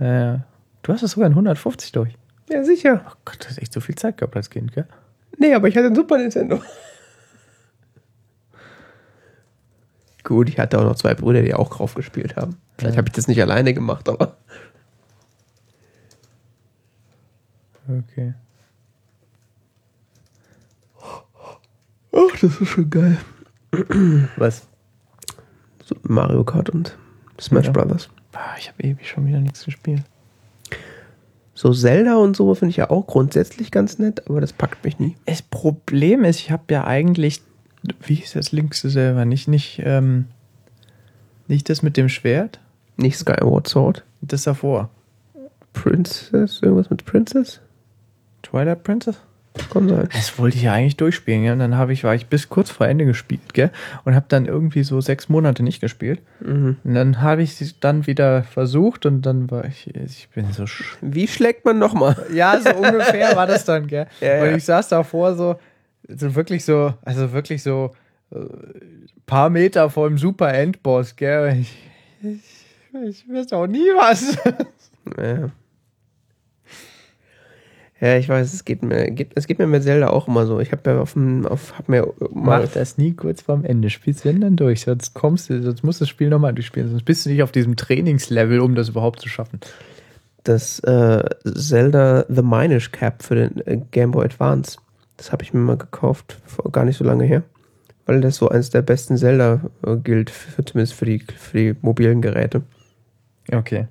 [0.00, 0.44] Ja.
[0.82, 2.17] Du hast es sogar in 150 durch.
[2.48, 3.04] Ja, sicher.
[3.08, 4.86] Oh Gott, du hast echt so viel Zeit gehabt als Kind, gell?
[5.38, 6.60] Nee, aber ich hatte ein Super Nintendo.
[10.24, 12.56] Gut, ich hatte auch noch zwei Brüder, die auch drauf gespielt haben.
[12.76, 12.98] Vielleicht Ja.
[12.98, 14.36] habe ich das nicht alleine gemacht, aber.
[17.88, 18.34] Okay.
[22.12, 23.16] Ach, das ist schon geil.
[24.36, 24.66] Was?
[26.02, 26.96] Mario Kart und
[27.40, 27.72] Smash Ja.
[27.72, 28.10] Brothers.
[28.34, 30.02] Ah, ich habe ewig schon wieder nichts gespielt.
[31.58, 35.00] So Zelda und so finde ich ja auch grundsätzlich ganz nett, aber das packt mich
[35.00, 35.16] nie.
[35.26, 37.42] Das Problem ist, ich habe ja eigentlich,
[38.06, 39.24] wie hieß das linkste selber?
[39.24, 40.26] Nicht, nicht, ähm,
[41.48, 42.60] nicht das mit dem Schwert,
[42.96, 44.04] Nicht Skyward Sword.
[44.20, 44.88] das davor.
[45.72, 47.58] Princess, irgendwas mit Princess?
[48.44, 49.16] Twilight Princess?
[49.72, 50.08] Kann sein.
[50.12, 51.52] Das wollte ich ja eigentlich durchspielen, ja.
[51.52, 53.70] Und dann habe ich, war ich bis kurz vor Ende gespielt, gell?
[54.04, 56.20] Und habe dann irgendwie so sechs Monate nicht gespielt.
[56.40, 56.76] Mhm.
[56.82, 60.66] Und dann habe ich es dann wieder versucht und dann war ich, ich bin so
[60.66, 62.16] sch Wie schlägt man nochmal?
[62.32, 64.06] Ja, so ungefähr war das dann, gell?
[64.20, 65.56] Ja, Und ich saß davor so,
[66.08, 67.92] so wirklich so, also wirklich so
[68.30, 68.38] äh,
[69.26, 71.58] paar Meter vor dem Super Endboss, gell?
[71.60, 71.76] Ich,
[72.22, 74.36] ich, ich weiß auch nie was.
[75.16, 75.50] Ja.
[78.00, 80.60] Ja, ich weiß, es geht mir, geht, es geht mir mit Zelda auch immer so.
[80.60, 83.90] Ich habe ja auf dem, auf, hab mir mal, Mach das nie kurz vorm Ende.
[83.90, 84.82] Spielst wenn dann durch.
[84.82, 86.90] Sonst kommst du, sonst musst du das Spiel nochmal durchspielen.
[86.90, 89.58] Sonst bist du nicht auf diesem Trainingslevel, um das überhaupt zu schaffen.
[90.44, 94.78] das äh, Zelda The Minish Cap für den äh, Game Boy Advance.
[95.16, 97.42] Das habe ich mir mal gekauft, vor gar nicht so lange her.
[98.06, 101.74] Weil das so eines der besten Zelda äh, gilt, für, zumindest für die, für die
[101.82, 102.62] mobilen Geräte.
[103.52, 103.88] Okay.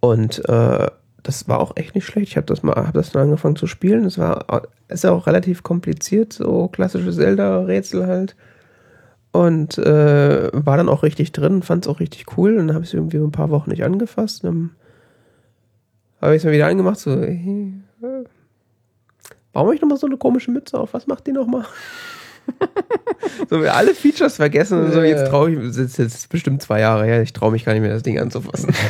[0.00, 0.86] Und äh,
[1.22, 2.28] das war auch echt nicht schlecht.
[2.28, 4.04] Ich habe das mal, habe das dann angefangen zu spielen.
[4.04, 8.36] Es war, ist ja auch relativ kompliziert, so klassische Zelda-Rätsel halt.
[9.30, 12.58] Und äh, war dann auch richtig drin, fand es auch richtig cool.
[12.58, 14.44] Und dann habe ich es irgendwie ein paar Wochen nicht angefasst.
[14.44, 14.70] Dann
[16.20, 17.72] habe ich es mal wieder angemacht, so, äh,
[19.52, 20.92] warum habe ich nochmal so eine komische Mütze auf?
[20.92, 21.64] Was macht die nochmal?
[23.50, 25.28] so, wir alle Features vergessen und so, Ja, jetzt ja.
[25.28, 27.92] traue ich, das ist jetzt bestimmt zwei Jahre her, ich traue mich gar nicht mehr,
[27.92, 28.74] das Ding anzufassen.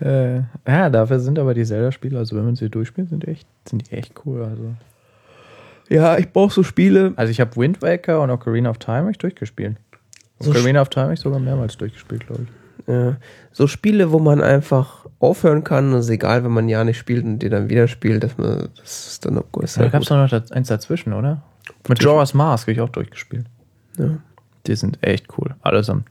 [0.00, 3.46] Äh, ja, dafür sind aber die Zelda-Spiele, also wenn man sie durchspielt, sind die echt,
[3.68, 4.42] sind die echt cool.
[4.42, 4.74] Also,
[5.90, 7.12] Ja, ich brauche so Spiele.
[7.16, 9.76] also ich habe Wind Waker und Ocarina of Time ich durchgespielt.
[10.38, 12.88] So Ocarina of Time ich sogar mehrmals durchgespielt, glaube ich.
[12.88, 13.16] Ja,
[13.52, 17.38] so Spiele, wo man einfach aufhören kann, ist egal, wenn man Jahr nicht spielt und
[17.40, 19.64] die dann wieder spielt, dass man, das ist dann auch gut.
[19.76, 21.42] Da halt gab es noch eins dazwischen, oder?
[21.88, 23.46] Mit Jorah's Mask habe ich auch durchgespielt.
[23.98, 24.18] Ja.
[24.66, 26.08] Die sind echt cool, allesamt.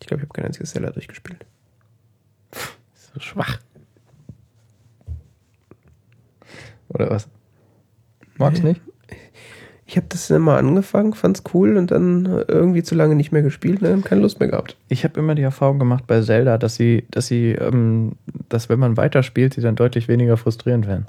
[0.00, 1.44] Ich glaube, ich habe kein einziges Zelda durchgespielt.
[2.94, 3.58] So schwach.
[6.88, 7.28] Oder was?
[8.36, 8.70] Magst Nee.
[8.70, 8.82] nicht?
[9.88, 13.82] Ich habe das mal angefangen, fand's cool und dann irgendwie zu lange nicht mehr gespielt
[13.82, 14.76] und dann keine Lust mehr gehabt.
[14.88, 18.16] Ich habe immer die Erfahrung gemacht bei Zelda, dass sie, dass sie, ähm,
[18.48, 21.06] dass wenn man weiterspielt, sie dann deutlich weniger frustrierend werden.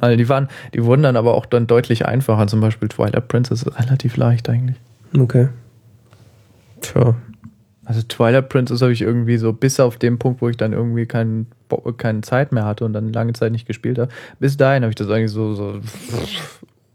[0.00, 2.46] Also die waren, die wurden dann aber auch dann deutlich einfacher.
[2.46, 4.76] Zum Beispiel Twilight Princess ist relativ leicht eigentlich.
[5.18, 5.48] Okay.
[6.80, 7.14] Tja.
[7.84, 11.06] Also Twilight Princess habe ich irgendwie so bis auf den Punkt, wo ich dann irgendwie
[11.06, 14.10] kein, Bo- keine Zeit mehr hatte und dann lange Zeit nicht gespielt habe.
[14.38, 15.80] Bis dahin habe ich das eigentlich so, so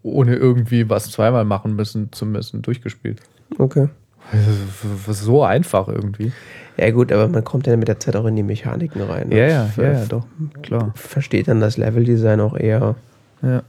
[0.07, 3.21] ohne irgendwie was zweimal machen müssen zu müssen durchgespielt.
[3.57, 3.89] Okay.
[5.07, 6.33] So einfach irgendwie.
[6.75, 9.31] Ja gut, aber man kommt ja mit der Zeit auch in die Mechaniken rein.
[9.31, 10.25] Ja, ja, Und ja, ja, doch,
[10.63, 10.91] klar.
[10.95, 12.95] Versteht dann das Leveldesign auch eher.
[13.41, 13.63] Ja.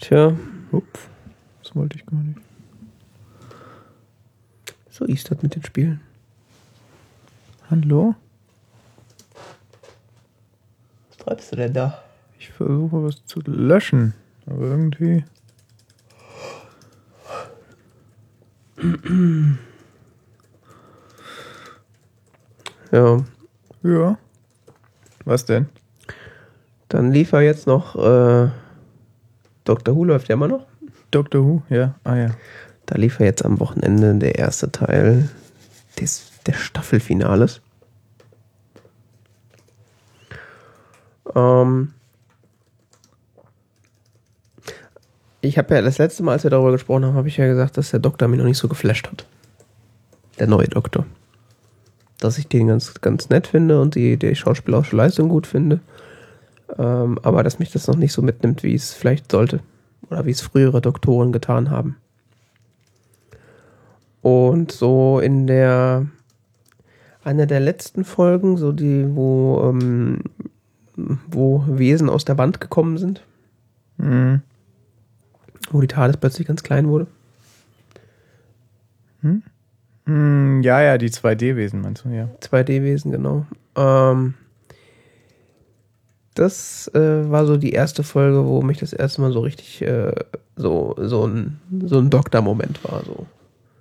[0.00, 0.32] Tja,
[0.70, 1.00] Ups,
[1.62, 2.38] das wollte ich gar nicht.
[4.90, 6.00] so ist das mit den Spielen.
[7.70, 8.14] Hallo?
[11.08, 12.02] Was treibst du denn da?
[12.56, 14.14] Versuche was zu löschen,
[14.46, 15.24] aber irgendwie.
[22.92, 23.24] Ja,
[23.82, 24.18] Ja.
[25.24, 25.66] Was denn?
[26.88, 28.48] dann liefer jetzt noch äh,
[29.64, 29.96] Dr.
[29.96, 30.66] Who läuft ja immer noch.
[31.10, 31.62] Doctor Who?
[31.68, 31.96] Ja.
[32.04, 32.30] Ah ja.
[32.86, 35.28] Da lief er jetzt am Wochenende der erste Teil
[35.98, 37.60] des, des Staffelfinales.
[41.34, 41.92] Ähm
[45.46, 47.76] ich habe ja das letzte Mal, als wir darüber gesprochen haben, habe ich ja gesagt,
[47.76, 49.26] dass der Doktor mich noch nicht so geflasht hat.
[50.38, 51.06] Der neue Doktor.
[52.18, 55.80] Dass ich den ganz, ganz nett finde und die, die schauspielerische Leistung gut finde.
[56.78, 59.60] Ähm, aber dass mich das noch nicht so mitnimmt, wie es vielleicht sollte.
[60.10, 61.96] Oder wie es frühere Doktoren getan haben.
[64.22, 66.06] Und so in der
[67.22, 70.20] einer der letzten Folgen, so die, wo, ähm,
[71.26, 73.22] wo Wesen aus der Wand gekommen sind.
[73.98, 74.42] Mhm.
[75.70, 77.06] Wo die TARDIS plötzlich ganz klein wurde.
[79.22, 79.42] Hm?
[80.06, 82.28] Hm, ja, ja, die 2D-Wesen meinst du, ja.
[82.40, 83.46] 2D-Wesen, genau.
[83.74, 84.34] Ähm,
[86.34, 90.12] das äh, war so die erste Folge, wo mich das erste Mal so richtig äh,
[90.54, 93.02] so, so ein, so ein Doktor-Moment war.
[93.04, 93.26] So.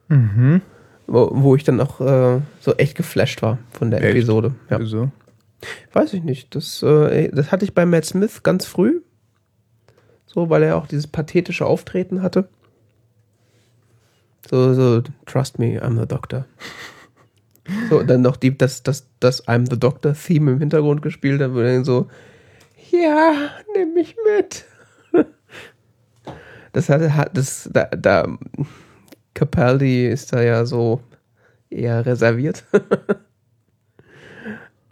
[0.10, 0.62] Mhm.
[1.08, 4.16] Wo, wo ich dann auch äh, so echt geflasht war von der Echt?
[4.16, 4.56] Episode.
[4.70, 4.80] Ja.
[4.80, 5.12] Wieso?
[5.94, 6.56] Weiß ich nicht.
[6.56, 9.02] Das, äh, das hatte ich bei Matt Smith ganz früh.
[10.36, 12.50] So, weil er auch dieses pathetische Auftreten hatte.
[14.50, 16.46] So, so, trust me, I'm the doctor.
[17.90, 21.42] So, und dann noch die, das, das, das I'm the Doctor Theme im Hintergrund gespielt,
[21.42, 22.10] dann wurde dann so,
[22.92, 23.34] ja,
[23.76, 24.66] nimm mich mit.
[26.74, 28.38] Das hatte, hat, das, da, da,
[29.34, 31.02] Capaldi ist da ja so
[31.72, 32.66] eher reserviert.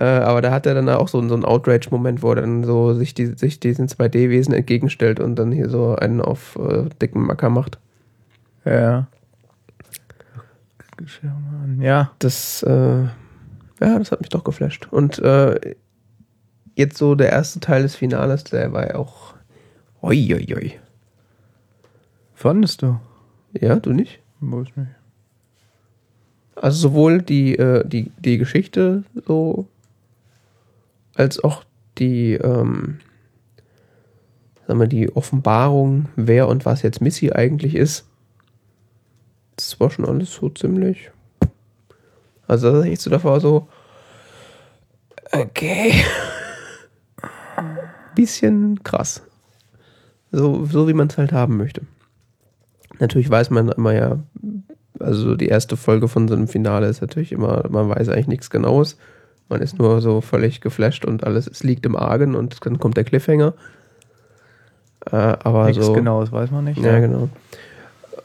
[0.03, 2.93] Äh, aber da hat er dann auch so, so einen Outrage-Moment, wo er dann so
[2.93, 7.49] sich, die, sich diesen 2D-Wesen entgegenstellt und dann hier so einen auf äh, dicken Macker
[7.49, 7.79] macht.
[8.65, 9.07] Ja.
[11.79, 12.11] Ja.
[12.19, 13.09] Das, äh, ja,
[13.79, 14.89] das hat mich doch geflasht.
[14.91, 15.75] Und äh,
[16.75, 19.35] jetzt so der erste Teil des Finales, der war ja auch.
[20.01, 20.79] Oi, oi, oi.
[22.33, 22.99] Fandest du?
[23.53, 24.19] Ja, du nicht?
[24.41, 24.91] Weiß nicht.
[26.57, 29.69] Also sowohl die, äh, die, die Geschichte so
[31.15, 31.63] als auch
[31.97, 32.99] die, ähm,
[34.67, 38.05] sagen wir, die Offenbarung, wer und was jetzt Missy eigentlich ist.
[39.55, 41.11] Das war schon alles so ziemlich.
[42.47, 43.67] Also das echt so davor so.
[45.31, 45.93] Okay.
[48.15, 49.23] Bisschen krass.
[50.31, 51.83] So, so wie man es halt haben möchte.
[52.99, 54.19] Natürlich weiß man immer ja,
[54.99, 58.49] also die erste Folge von so einem Finale ist natürlich immer, man weiß eigentlich nichts
[58.49, 58.97] Genaues.
[59.53, 62.97] Man ist nur so völlig geflasht und alles, es liegt im Argen und dann kommt
[62.97, 63.53] der Cliffhanger.
[65.11, 65.93] Äh, aber Nichts so.
[65.93, 66.81] Genaues weiß man nicht.
[66.81, 67.29] Ja, genau.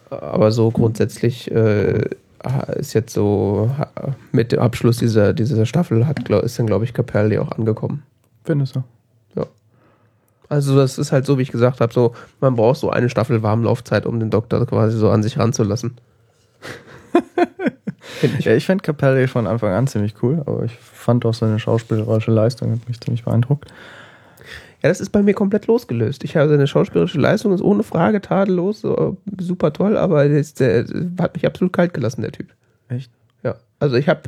[0.08, 2.00] Aber so grundsätzlich äh,
[2.76, 3.70] ist jetzt so
[4.32, 8.04] mit dem Abschluss dieser, dieser Staffel hat, glaub, ist dann, glaube ich, Capelli auch angekommen.
[8.44, 8.82] Findest du?
[10.48, 13.42] Also das ist halt so, wie ich gesagt habe, so man braucht so eine Staffel
[13.42, 15.98] Warmlaufzeit, um den Doktor quasi so an sich ranzulassen.
[18.00, 18.46] Finde ich.
[18.46, 20.76] Ja, ich fand Capelli von Anfang an ziemlich cool, aber ich
[21.08, 23.72] fand auch seine schauspielerische Leistung hat mich ziemlich beeindruckt.
[24.82, 26.22] Ja, das ist bei mir komplett losgelöst.
[26.22, 30.60] Ich habe seine schauspielerische Leistung ist ohne Frage tadellos, so, super toll, aber der, ist-
[30.60, 30.84] der
[31.18, 32.48] hat mich absolut kalt gelassen, der Typ.
[32.90, 33.10] Echt?
[33.42, 34.20] Ja, also ich habe,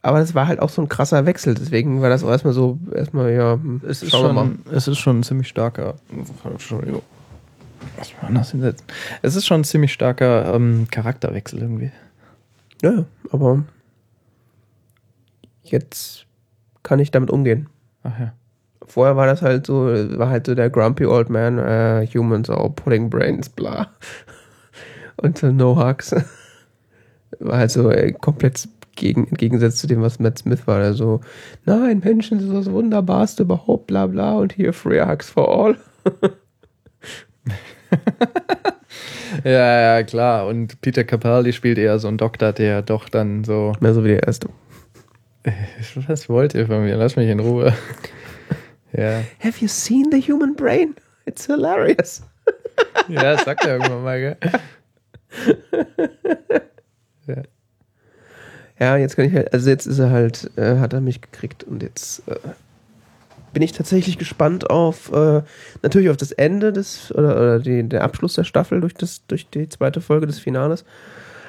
[0.00, 2.78] aber das war halt auch so ein krasser Wechsel, deswegen war das auch erstmal so,
[2.94, 5.94] erstmal, ja, hm, Es ist, schon, es ist schon ein ziemlich starker.
[6.50, 7.02] Entschuldigung.
[7.98, 8.86] Lass mal anders hinsetzen.
[9.20, 11.92] Es ist schon ein ziemlich starker ähm, Charakterwechsel irgendwie.
[12.82, 13.62] Ja, aber
[15.70, 16.26] jetzt
[16.82, 17.68] kann ich damit umgehen.
[18.02, 18.32] Ach ja.
[18.86, 22.70] Vorher war das halt so, war halt so der grumpy old man, äh, humans are
[22.70, 23.90] pudding brains, bla.
[25.16, 26.14] Und so no hugs.
[27.40, 30.76] War halt so äh, komplett gegen, im Gegensatz zu dem, was Matt Smith war.
[30.76, 31.20] Also,
[31.66, 34.38] nein, Menschen sind das Wunderbarste überhaupt, bla bla.
[34.38, 35.76] Und hier free hugs for all.
[39.44, 40.46] Ja, ja, klar.
[40.46, 43.72] Und Peter Capaldi spielt eher so einen Doktor, der doch dann so.
[43.80, 44.48] Mehr so wie der erste.
[46.06, 46.96] Was wollt ihr von mir?
[46.96, 47.74] Lass mich in Ruhe.
[48.94, 49.22] Ja.
[49.40, 50.94] Have you seen the human brain?
[51.26, 52.22] It's hilarious.
[53.08, 54.36] Ja, das sagt er irgendwann mal, gell?
[57.26, 57.42] Ja.
[58.78, 61.64] Ja, jetzt kann ich halt, also jetzt ist er halt, äh, hat er mich gekriegt
[61.64, 62.36] und jetzt äh,
[63.52, 65.42] bin ich tatsächlich gespannt auf, äh,
[65.82, 69.48] natürlich auf das Ende des, oder, oder die, der Abschluss der Staffel durch das, durch
[69.50, 70.84] die zweite Folge des Finales,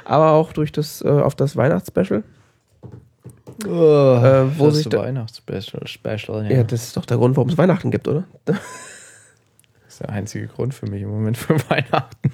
[0.06, 2.24] aber auch durch das, äh, auf das Weihnachtsspecial.
[3.68, 3.70] Oh,
[4.24, 6.58] Äh, wo das sich da- Weihnachtsspecial, Special, Ja.
[6.58, 6.64] ja.
[6.64, 8.24] das ist doch der Grund, warum es Weihnachten gibt, oder?
[8.46, 8.58] Das
[9.96, 12.32] ist der einzige Grund für mich im Moment für Weihnachten.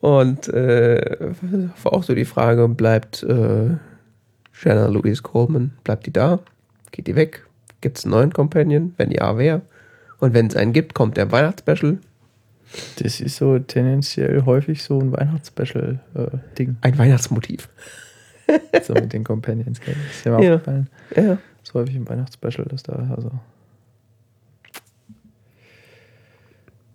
[0.00, 1.30] Und äh,
[1.82, 3.76] war auch so die Frage, bleibt äh,
[4.52, 6.40] Shanna Louise Coleman, bleibt die da?
[6.92, 7.46] Geht die weg?
[7.80, 8.94] Gibt es einen neuen Companion?
[8.96, 9.62] Wenn ja, wer?
[10.18, 11.98] Und wenn es einen gibt, kommt der Weihnachtsspecial.
[12.98, 16.76] Das ist so tendenziell häufig so ein Weihnachtsspecial-Ding.
[16.80, 17.68] Ein Weihnachtsmotiv.
[18.82, 19.80] So mit den Companions.
[19.80, 19.94] Gell?
[20.06, 20.54] Das ist dir mal Ja.
[20.54, 20.88] aufgefallen.
[21.14, 23.30] Ja, Das ist häufig ein Weihnachtsspecial, dass da, also.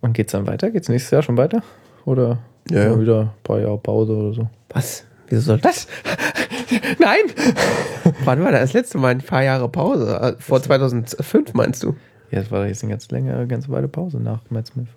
[0.02, 0.72] Wann geht's dann weiter?
[0.72, 1.62] Geht's nächstes Jahr schon weiter?
[2.06, 3.00] Oder Ja, ja.
[3.00, 4.50] wieder ein paar Jahre Pause oder so?
[4.70, 5.06] Was?
[5.28, 5.88] Wieso soll das?
[7.00, 7.20] Nein!
[8.24, 10.36] Wann war das letzte Mal ein paar Jahre Pause?
[10.40, 11.96] Vor 2005 meinst du?
[12.32, 14.88] Ja, das war jetzt eine ganz längere, ganz weite Pause nach Matt Smith.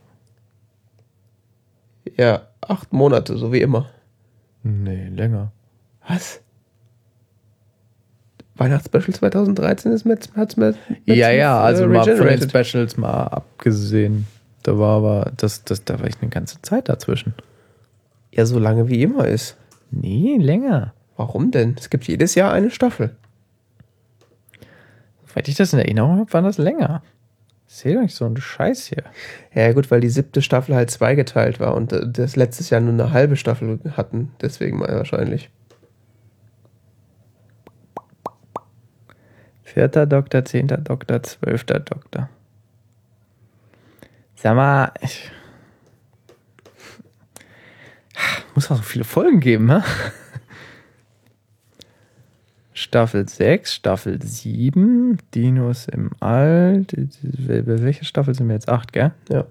[2.16, 3.90] Ja, acht Monate, so wie immer.
[4.62, 5.52] Nee, länger.
[6.06, 6.40] Was?
[8.56, 10.76] Weihnachtsspecial 2013 ist mit, hat's mit,
[11.06, 12.51] mit ja, ja, also äh, mal regenerated.
[12.51, 14.26] Specials mal abgesehen.
[14.62, 17.35] Da war aber, das, das, da war ich eine ganze Zeit dazwischen.
[18.31, 19.56] Ja, so lange wie immer ist.
[19.90, 20.94] Nee, länger.
[21.16, 21.76] Warum denn?
[21.78, 23.14] Es gibt jedes Jahr eine Staffel.
[25.26, 27.02] Soweit ich das in Erinnerung habe, war das länger.
[27.66, 29.02] Seht doch nicht so ein Scheiß hier.
[29.52, 32.93] Ja, gut, weil die siebte Staffel halt zweigeteilt war und äh, das letztes Jahr nur
[32.93, 34.31] eine halbe Staffel hatten.
[34.40, 35.51] Deswegen mal wahrscheinlich.
[39.74, 42.30] Vierter Doktor, zehnter Doktor, zwölfter Doktor.
[44.36, 45.32] Sag mal, ich.
[48.55, 49.82] Muss auch so viele Folgen geben, ne?
[52.72, 56.86] Staffel 6, Staffel 7, Dinos im All.
[57.26, 58.68] Welche Staffel sind wir jetzt?
[58.68, 59.10] 8, gell?
[59.28, 59.44] Ja.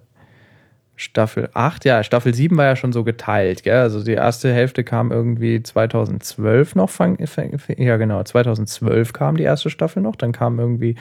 [0.96, 3.78] Staffel 8, ja, Staffel 7 war ja schon so geteilt, gell?
[3.78, 9.44] Also die erste Hälfte kam irgendwie 2012 noch, fang, fang, ja genau, 2012 kam die
[9.44, 10.96] erste Staffel noch, dann kam irgendwie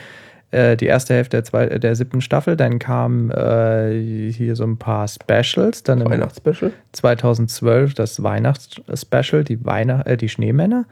[0.53, 4.77] äh, die erste Hälfte der, zwei, der siebten Staffel, dann kam äh, hier so ein
[4.77, 6.71] paar Specials, dann im Weihnachtsspecial.
[6.91, 10.85] 2012 das Weihnachtsspecial, die, Weihnacht äh, die Schneemänner.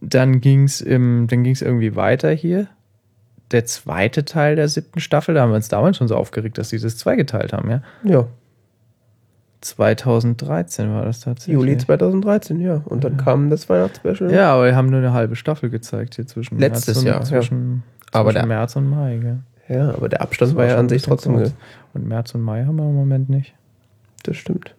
[0.00, 2.68] Dann ging es dann ging's irgendwie weiter hier.
[3.52, 6.70] Der zweite Teil der siebten Staffel, da haben wir uns damals schon so aufgeregt, dass
[6.70, 7.80] sie das zweigeteilt haben, ja.
[8.04, 8.26] Ja,
[9.60, 11.54] 2013 war das tatsächlich.
[11.54, 12.82] Juli 2013, ja.
[12.84, 14.32] Und dann kam das Weihnachtsspecial.
[14.32, 17.16] Ja, aber wir haben nur eine halbe Staffel gezeigt hier zwischen Letztes März und, Jahr,
[17.16, 17.22] ja.
[17.24, 17.82] zwischen,
[18.12, 19.38] Aber zwischen der- März und Mai, gell?
[19.68, 21.38] Ja, aber der Abstand Das war ja an sich trotzdem.
[21.38, 21.50] ge-
[21.94, 23.54] Und März und Mai haben wir im Moment nicht.
[24.22, 24.74] Das stimmt.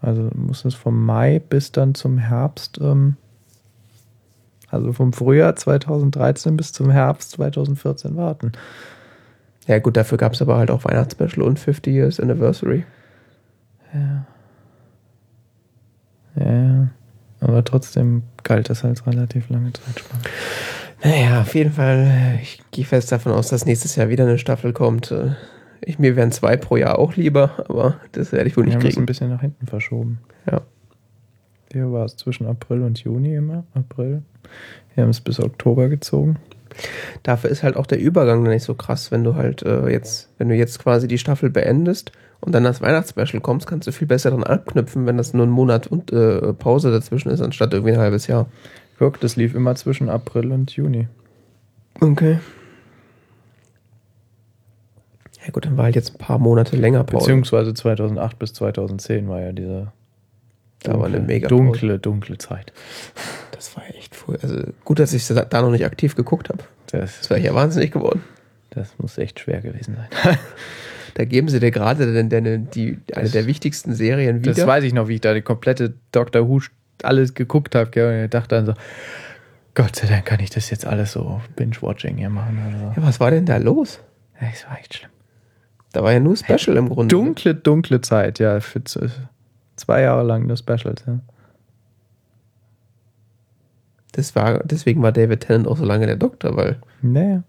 [0.00, 3.16] Also muss es vom Mai bis dann zum Herbst, ähm,
[4.70, 8.52] also vom Frühjahr 2013 bis zum Herbst 2014 warten.
[9.66, 12.84] Ja, gut, dafür gab es aber halt auch Weihnachtsspecial und 50 Years Anniversary.
[13.92, 14.26] Ja.
[16.36, 16.88] Ja, ja.
[17.40, 20.22] Aber trotzdem galt das als relativ lange Zeitspanne.
[21.04, 24.72] Naja, auf jeden Fall, ich gehe fest davon aus, dass nächstes Jahr wieder eine Staffel
[24.72, 25.14] kommt.
[25.80, 28.74] Ich, mir wären zwei pro Jahr auch lieber, aber das werde ich wohl Wir nicht
[28.76, 29.06] haben das ein kriegen.
[29.06, 30.18] bisschen nach hinten verschoben.
[30.50, 30.62] Ja.
[31.72, 33.64] Hier war es zwischen April und Juni immer.
[33.74, 34.22] April.
[34.94, 36.36] Wir haben es bis Oktober gezogen.
[37.22, 40.30] Dafür ist halt auch der Übergang dann nicht so krass, wenn du halt äh, jetzt,
[40.38, 44.06] wenn du jetzt quasi die Staffel beendest und dann das Weihnachtsspecial kommst, kannst du viel
[44.06, 47.92] besser dran anknüpfen, wenn das nur ein Monat und äh, Pause dazwischen ist, anstatt irgendwie
[47.92, 48.46] ein halbes Jahr.
[48.98, 51.08] Guck, das lief immer zwischen April und Juni.
[52.00, 52.38] Okay.
[55.44, 57.24] Ja gut, dann war halt jetzt ein paar Monate länger Pause.
[57.24, 59.92] Beziehungsweise 2008 bis 2010 war ja diese
[60.82, 62.72] Da war eine mega dunkle, dunkle Zeit.
[63.52, 64.36] Das war echt früh.
[64.40, 66.62] Also gut, dass ich da noch nicht aktiv geguckt habe.
[66.90, 68.22] Das, Das wäre ja wahnsinnig geworden.
[68.70, 70.38] das muss echt schwer gewesen sein.
[71.14, 74.52] Da geben sie dir gerade denn, denn, die, eine Das- der wichtigsten Serien wieder.
[74.54, 76.60] Das weiß ich noch, wie ich da die komplette Doctor Who
[77.02, 77.90] alles geguckt habe.
[78.18, 78.74] Und ich dachte dann so,
[79.74, 82.58] Gott sei Dank kann ich das jetzt alles so Binge-Watching hier machen.
[82.68, 83.94] Oder ja, was war denn da los?
[83.94, 84.44] so.
[84.44, 85.10] Ja, Das war echt schlimm.
[85.92, 87.08] Da war ja nur Special im Grunde.
[87.12, 88.60] Dunkle, dunkle Zeit, ja.
[88.60, 88.84] Für
[89.78, 91.20] zwei Jahre lang nur Specials, ja.
[94.12, 97.44] Das war, deswegen war David Tennant auch so lange der Doktor, weil Naja,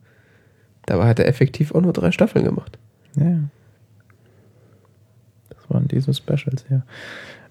[0.85, 2.77] da hat er effektiv auch nur drei Staffeln gemacht.
[3.15, 3.39] naja.
[5.49, 6.83] Das waren diese Specials hier.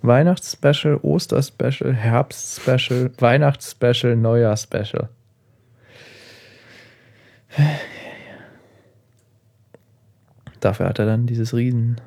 [0.03, 5.09] Weihnachtsspecial, Osterspecial, Herbstspecial, Weihnachtsspecial, Neujahrspecial.
[10.61, 12.01] Dafür hat er dann dieses Riesen.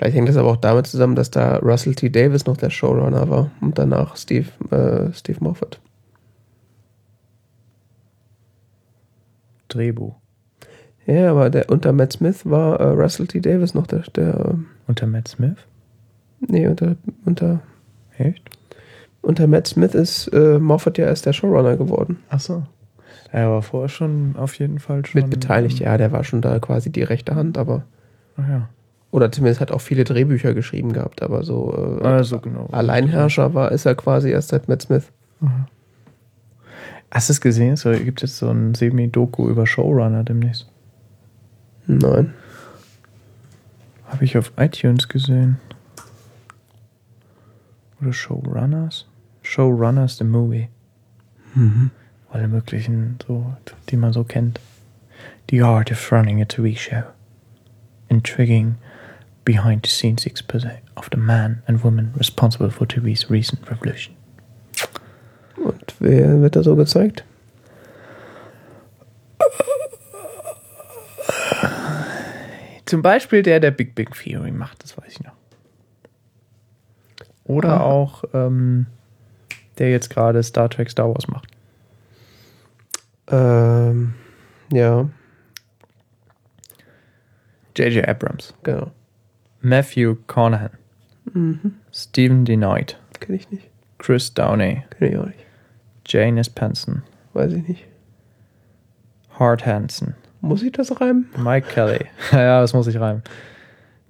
[0.00, 2.08] Vielleicht hängt das aber auch damit zusammen, dass da Russell T.
[2.08, 5.78] Davis noch der Showrunner war und danach Steve, äh, Steve Moffat.
[9.68, 10.14] Drehbuch.
[11.04, 13.40] Ja, aber der, unter Matt Smith war äh, Russell T.
[13.40, 14.54] Davis noch der, der äh,
[14.86, 15.58] Unter Matt Smith?
[16.40, 16.96] nee, unter,
[17.26, 17.60] unter,
[18.16, 18.48] Echt?
[19.20, 22.20] unter Matt Smith ist äh, Moffat ja erst der Showrunner geworden.
[22.30, 22.62] Ach so.
[23.32, 25.20] Er war vorher schon auf jeden Fall schon.
[25.20, 27.84] Mit beteiligt, ähm, ja, der war schon da quasi die rechte Hand, aber
[28.38, 28.70] Ach ja.
[29.10, 32.66] Oder zumindest hat auch viele Drehbücher geschrieben gehabt, aber so äh, Also genau.
[32.70, 35.10] Alleinherrscher war, ist er quasi erst seit Matt Smith.
[37.10, 37.76] Hast du es gesehen?
[37.76, 40.68] So gibt es so ein Semi-Doku über Showrunner demnächst.
[41.86, 42.34] Nein.
[44.06, 45.58] Habe ich auf iTunes gesehen.
[48.00, 49.06] Oder Showrunners?
[49.42, 50.68] Showrunners, the movie.
[52.30, 53.54] Alle möglichen, so,
[53.88, 54.60] die man so kennt.
[55.50, 57.02] The Art of Running a TV Show.
[58.10, 58.76] intriguing
[59.50, 60.64] behind the scenes expose
[60.96, 64.14] of the man and woman responsible for TV's recent revolution.
[65.56, 67.24] Und wer wird da so gezeigt?
[72.86, 75.34] Zum Beispiel der, der Big Bang Theory macht, das weiß ich noch.
[77.44, 77.84] Oder Ah.
[77.84, 78.86] auch ähm,
[79.78, 81.46] der jetzt gerade Star Trek Star Wars macht.
[83.28, 84.14] Ähm,
[84.72, 85.08] ja,
[87.76, 88.06] J.J.
[88.08, 88.52] Abrams.
[88.64, 88.90] genau.
[89.60, 90.70] Matthew Conahan.
[91.32, 91.74] Mhm.
[91.92, 92.56] Stephen D.
[92.56, 92.98] Knight.
[93.20, 93.68] Kenne ich nicht.
[93.98, 94.84] Chris Downey.
[94.90, 95.46] Kenne ich auch nicht.
[96.06, 97.02] Jane Espenson.
[97.34, 97.84] Weiß ich nicht.
[99.38, 100.14] Hart Hansen.
[100.40, 101.28] Muss ich das reimen?
[101.36, 102.06] Mike Kelly.
[102.32, 103.22] ja, das muss ich reimen.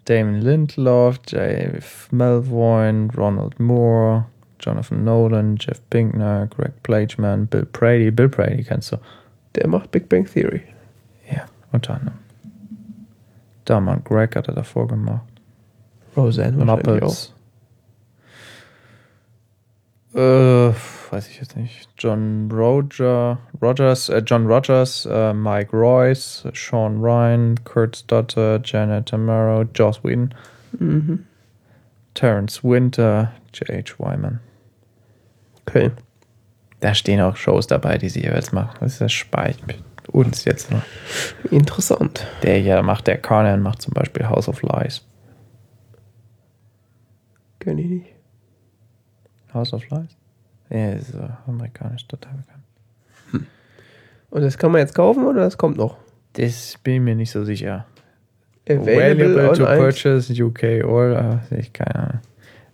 [0.05, 4.27] Damon Lindelof, Dave Melvoin, Ronald Moore,
[4.59, 8.11] Jonathan Nolan, Jeff Pinkner, Greg Plageman, Bill Brady.
[8.11, 8.97] Bill Brady kennst du.
[9.55, 10.63] Der macht Big Bang Theory.
[11.31, 12.19] Ja, unter anderem.
[13.65, 15.30] Daman Greg hat er davor gemacht.
[16.21, 17.07] Roseanne wahrscheinlich auch.
[17.07, 17.35] Muppets.
[20.15, 20.73] Äh,
[21.13, 21.89] weiß ich jetzt nicht.
[21.99, 29.65] John Roger, Rogers, äh, John Rogers, äh, Mike Royce, Sean Ryan, Kurt Stotter, Janet Tamaro,
[29.75, 30.35] Joss Whedon,
[30.79, 31.27] Mhm.
[32.15, 33.99] Terrence Winter, J.H.
[33.99, 34.41] Wyman.
[35.67, 35.91] Okay.
[36.81, 38.77] Da stehen auch Shows dabei, die sie jeweils machen.
[38.81, 39.27] Das ist
[39.67, 39.79] mit
[40.09, 40.83] uns jetzt noch.
[41.51, 42.27] Interessant.
[42.43, 45.03] Der hier macht, der Conan macht zum Beispiel House of Lies.
[47.61, 48.07] Kenne ich nicht.
[49.55, 50.17] House of Lies?
[50.71, 51.15] Ja, ist
[51.47, 53.47] amerikanisch total bekannt.
[54.31, 55.97] Und das kann man jetzt kaufen oder das kommt noch?
[56.35, 57.87] Das bin ich mir nicht so sicher.
[58.69, 62.21] Available Available to purchase UK or äh, ich keine Ahnung.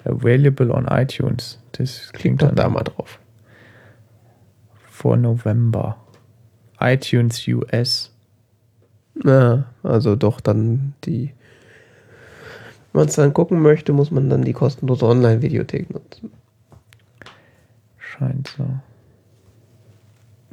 [0.05, 1.59] Available on iTunes.
[1.73, 3.19] Das Klingt klingt doch dann da mal drauf.
[4.91, 5.97] vor November.
[6.79, 8.13] iTunes US.
[9.25, 11.33] Ja, also doch dann die.
[12.97, 16.33] Wenn man es dann gucken möchte, muss man dann die kostenlose Online-Videothek nutzen.
[17.99, 18.67] Scheint so.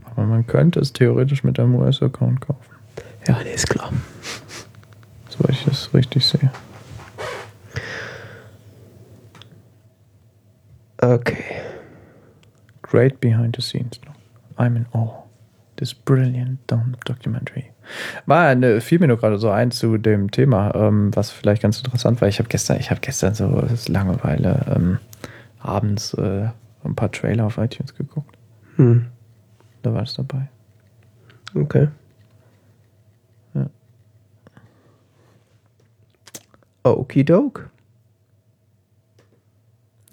[0.04, 2.76] Aber man könnte es theoretisch mit einem US-Account kaufen.
[3.30, 3.94] Ja, nee, ist klar.
[5.30, 6.52] Soweit ich das richtig sehe.
[10.98, 11.62] Okay.
[12.82, 14.02] Great behind the scenes.
[14.58, 15.23] I'm in awe.
[15.84, 17.66] This brilliant dumb documentary.
[18.26, 21.78] War eine, fiel mir nur gerade so ein zu dem Thema, ähm, was vielleicht ganz
[21.80, 22.30] interessant war.
[22.30, 25.00] Ich habe gestern, ich habe gestern so Langeweile ähm,
[25.60, 26.48] abends äh,
[26.86, 28.38] ein paar Trailer auf iTunes geguckt.
[28.78, 29.08] Hm.
[29.82, 30.48] Da war es dabei.
[31.54, 31.90] Okay.
[33.54, 33.70] Ja.
[36.84, 37.70] Okidok.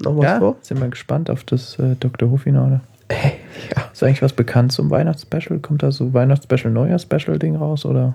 [0.03, 0.57] Noch was ja, vor?
[0.63, 2.29] sind wir gespannt auf das äh, Dr.
[2.29, 2.81] Who-Finale.
[3.11, 3.83] Ja.
[3.93, 5.59] Ist eigentlich was bekannt zum Weihnachtsspecial?
[5.59, 8.15] Kommt da so Weihnachtsspecial, Neujahr-Special-Ding raus oder?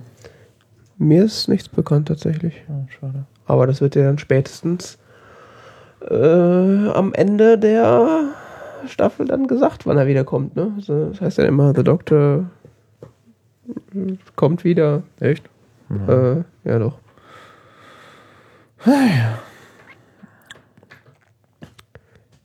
[0.98, 2.64] Mir ist nichts bekannt tatsächlich.
[2.70, 3.26] Oh, schade.
[3.46, 4.98] Aber das wird ja dann spätestens
[6.10, 8.34] äh, am Ende der
[8.88, 10.56] Staffel dann gesagt, wann er wiederkommt.
[10.56, 10.72] Ne?
[10.76, 12.46] Also, das heißt ja immer, The Doctor
[14.36, 15.04] kommt wieder.
[15.20, 15.50] Echt?
[16.08, 16.98] Äh, ja, doch.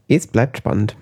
[0.09, 0.97] Es bleibt spannend.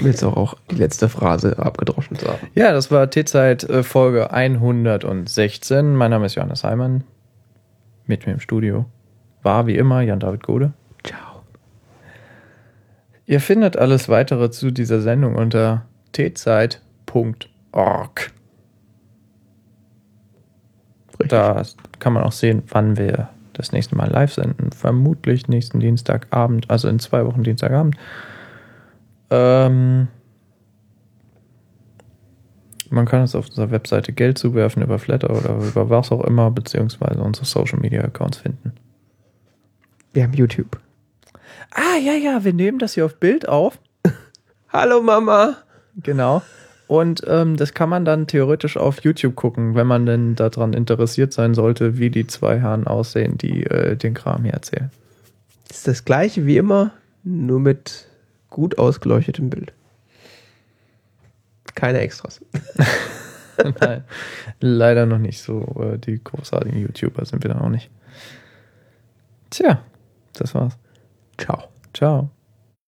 [0.00, 2.46] Um jetzt auch, auch die letzte Phrase abgedroschen zu haben.
[2.54, 5.94] Ja, das war T-Zeit äh, Folge 116.
[5.94, 7.04] Mein Name ist Johannes Heimann.
[8.06, 8.86] Mit mir im Studio
[9.42, 10.72] war wie immer Jan-David Gode.
[11.04, 11.42] Ciao.
[13.26, 16.80] Ihr findet alles weitere zu dieser Sendung unter tzeit.org.
[21.28, 21.62] Da
[21.98, 24.72] kann man auch sehen, wann wir das nächste Mal live senden.
[24.72, 27.96] Vermutlich nächsten Dienstagabend, also in zwei Wochen Dienstagabend.
[29.30, 30.08] Ähm,
[32.90, 36.50] man kann uns auf unserer Webseite Geld zuwerfen über Flatter oder über was auch immer,
[36.50, 38.72] beziehungsweise unsere Social Media Accounts finden.
[40.12, 40.80] Wir haben YouTube.
[41.70, 43.78] Ah, ja, ja, wir nehmen das hier auf Bild auf.
[44.72, 45.58] Hallo Mama.
[46.02, 46.42] Genau.
[46.88, 51.32] Und ähm, das kann man dann theoretisch auf YouTube gucken, wenn man denn daran interessiert
[51.32, 54.90] sein sollte, wie die zwei Herren aussehen, die äh, den Kram hier erzählen.
[55.70, 56.90] ist das gleiche wie immer,
[57.22, 58.09] nur mit
[58.50, 59.72] gut ausgeleuchtetem Bild.
[61.74, 62.40] Keine Extras.
[63.80, 64.04] Nein,
[64.60, 65.62] leider noch nicht so.
[65.80, 67.90] Äh, die großartigen YouTuber sind wir da auch nicht.
[69.50, 69.82] Tja,
[70.34, 70.76] das war's.
[71.38, 71.64] Ciao.
[71.94, 72.30] Ciao.